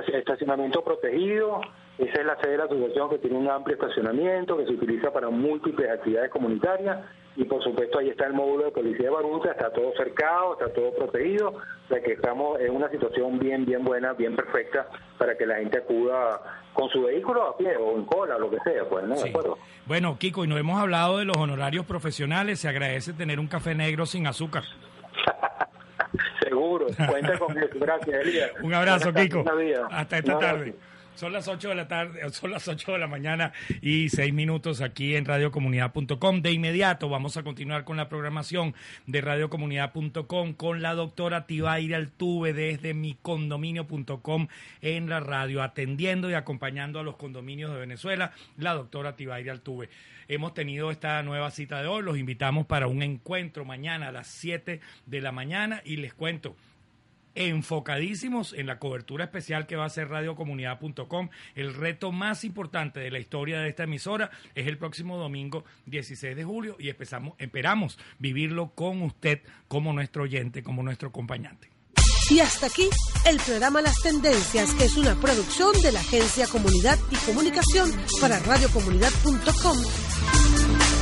esta- 0.02 0.18
estacionamiento 0.18 0.84
protegido, 0.84 1.62
esa 1.98 2.20
es 2.20 2.26
la 2.26 2.36
sede 2.42 2.52
de 2.52 2.58
la 2.60 2.64
asociación 2.66 3.10
que 3.10 3.18
tiene 3.18 3.38
un 3.38 3.50
amplio 3.50 3.76
estacionamiento 3.76 4.58
que 4.58 4.66
se 4.66 4.72
utiliza 4.74 5.12
para 5.12 5.30
múltiples 5.30 5.90
actividades 5.90 6.30
comunitarias 6.30 7.00
y 7.36 7.46
por 7.46 7.64
supuesto 7.64 8.00
ahí 8.00 8.10
está 8.10 8.28
el 8.28 8.34
módulo 8.34 8.66
de 8.66 8.72
policía 8.72 9.06
de 9.06 9.10
Baruta, 9.10 9.52
está 9.52 9.72
todo 9.72 9.92
cercado, 9.98 10.54
está 10.54 10.74
todo 10.74 10.94
protegido, 10.96 11.50
o 11.50 11.88
sea 11.88 12.02
que 12.02 12.14
estamos 12.14 12.60
en 12.60 12.76
una 12.76 12.90
situación 12.90 13.40
bien, 13.40 13.66
bien 13.66 13.84
buena, 13.84 14.14
bien 14.14 14.36
perfecta 14.36 14.88
para 15.18 15.36
que 15.38 15.46
la 15.46 15.56
gente 15.56 15.80
acuda 15.80 16.42
con 16.74 16.90
su 16.90 17.04
vehículo 17.04 17.44
a 17.44 17.58
pie 17.58 17.76
o 17.78 17.96
en 17.96 18.06
cola, 18.06 18.38
lo 18.38 18.50
que 18.50 18.58
sea, 18.64 18.88
pues, 18.90 19.06
¿no? 19.06 19.16
¿De 19.16 19.30
acuerdo? 19.30 19.58
Bueno, 19.86 20.18
Kiko, 20.18 20.46
y 20.46 20.48
no 20.48 20.58
hemos 20.58 20.80
hablado 20.80 21.18
de 21.18 21.26
los 21.26 21.38
honorarios 21.38 21.86
profesionales. 21.86 22.60
Se 22.60 22.68
agradece 22.68 23.14
tener 23.14 23.40
un 23.40 23.48
café 23.48 23.76
negro 23.76 24.06
sin 24.06 24.28
azúcar. 24.28 24.64
Seguro, 26.44 26.88
cuenta 27.08 27.38
con 27.38 27.58
eso. 27.58 27.76
Gracias, 27.76 28.26
Elías. 28.26 28.52
Un 28.62 28.74
abrazo, 28.74 29.14
Kiko. 29.14 29.44
Hasta 29.92 30.18
esta 30.18 30.38
tarde. 30.38 30.76
Son 31.16 31.32
las 31.32 31.48
8 31.48 31.70
de 31.70 31.76
la 31.76 31.88
tarde, 31.88 32.30
son 32.32 32.52
las 32.52 32.68
8 32.68 32.94
de 32.94 32.98
la 32.98 33.08
mañana 33.08 33.54
y 33.82 34.10
6 34.10 34.34
minutos 34.34 34.82
aquí 34.82 35.16
en 35.16 35.26
radiocomunidad.com. 35.26 36.42
De 36.42 36.52
inmediato 36.52 37.08
vamos 37.08 37.38
a 37.38 37.44
continuar 37.44 37.84
con 37.84 37.98
la 37.98 38.10
programación 38.10 38.74
de 39.06 39.22
radiocomunidad.com 39.22 40.54
con 40.54 40.82
la 40.82 40.96
doctora 40.96 41.46
Tibaira 41.46 41.98
Altuve 41.98 42.54
desde 42.54 42.94
micondominio.com 42.94 44.48
en 44.82 45.10
la 45.10 45.20
radio, 45.20 45.62
atendiendo 45.62 46.30
y 46.30 46.34
acompañando 46.34 47.00
a 47.00 47.04
los 47.04 47.16
condominios 47.16 47.72
de 47.72 47.80
Venezuela, 47.80 48.32
la 48.58 48.74
doctora 48.74 49.16
Tibaira 49.16 49.54
Altuve. 49.54 49.90
Hemos 50.28 50.54
tenido 50.54 50.90
esta 50.90 51.22
nueva 51.22 51.52
cita 51.52 51.82
de 51.82 51.88
hoy, 51.88 52.02
los 52.02 52.18
invitamos 52.18 52.66
para 52.66 52.88
un 52.88 53.04
encuentro 53.04 53.66
mañana 53.66 54.08
a 54.08 54.12
las 54.12 54.28
7 54.28 54.80
de 55.06 55.22
la 55.22 55.32
mañana 55.32 55.82
y 55.86 55.98
les 55.98 56.14
cuento, 56.14 56.56
enfocadísimos 57.36 58.54
en 58.54 58.68
la 58.68 58.80
cobertura 58.80 59.26
especial 59.26 59.68
que 59.68 59.76
va 59.76 59.84
a 59.84 59.88
hacer 59.88 60.10
radiocomunidad.com. 60.10 61.30
El 61.56 61.74
reto 61.74 62.12
más 62.12 62.44
importante 62.44 63.00
de 63.00 63.12
la 63.12 63.20
historia 63.20 63.60
de 63.60 63.70
esta 63.70 63.84
emisora 63.84 64.32
es 64.56 64.68
el 64.68 64.78
próximo 64.78 65.18
domingo 65.18 65.66
16 65.86 66.36
de 66.36 66.44
julio 66.44 66.76
y 66.80 66.90
esperamos 66.90 68.00
vivirlo 68.20 68.72
con 68.76 69.02
usted 69.02 69.42
como 69.68 69.94
nuestro 69.94 70.24
oyente, 70.24 70.64
como 70.64 70.84
nuestro 70.84 71.10
acompañante. 71.10 71.70
Y 72.30 72.40
hasta 72.40 72.68
aquí 72.68 72.90
el 73.26 73.38
programa 73.38 73.82
Las 73.82 74.02
Tendencias, 74.02 74.74
que 74.76 74.86
es 74.86 74.96
una 74.96 75.16
producción 75.16 75.74
de 75.82 75.92
la 75.92 76.00
Agencia 76.00 76.48
Comunidad 76.48 76.98
y 77.12 77.16
Comunicación 77.18 77.92
para 78.22 78.40
radiocomunidad.com. 78.40 80.93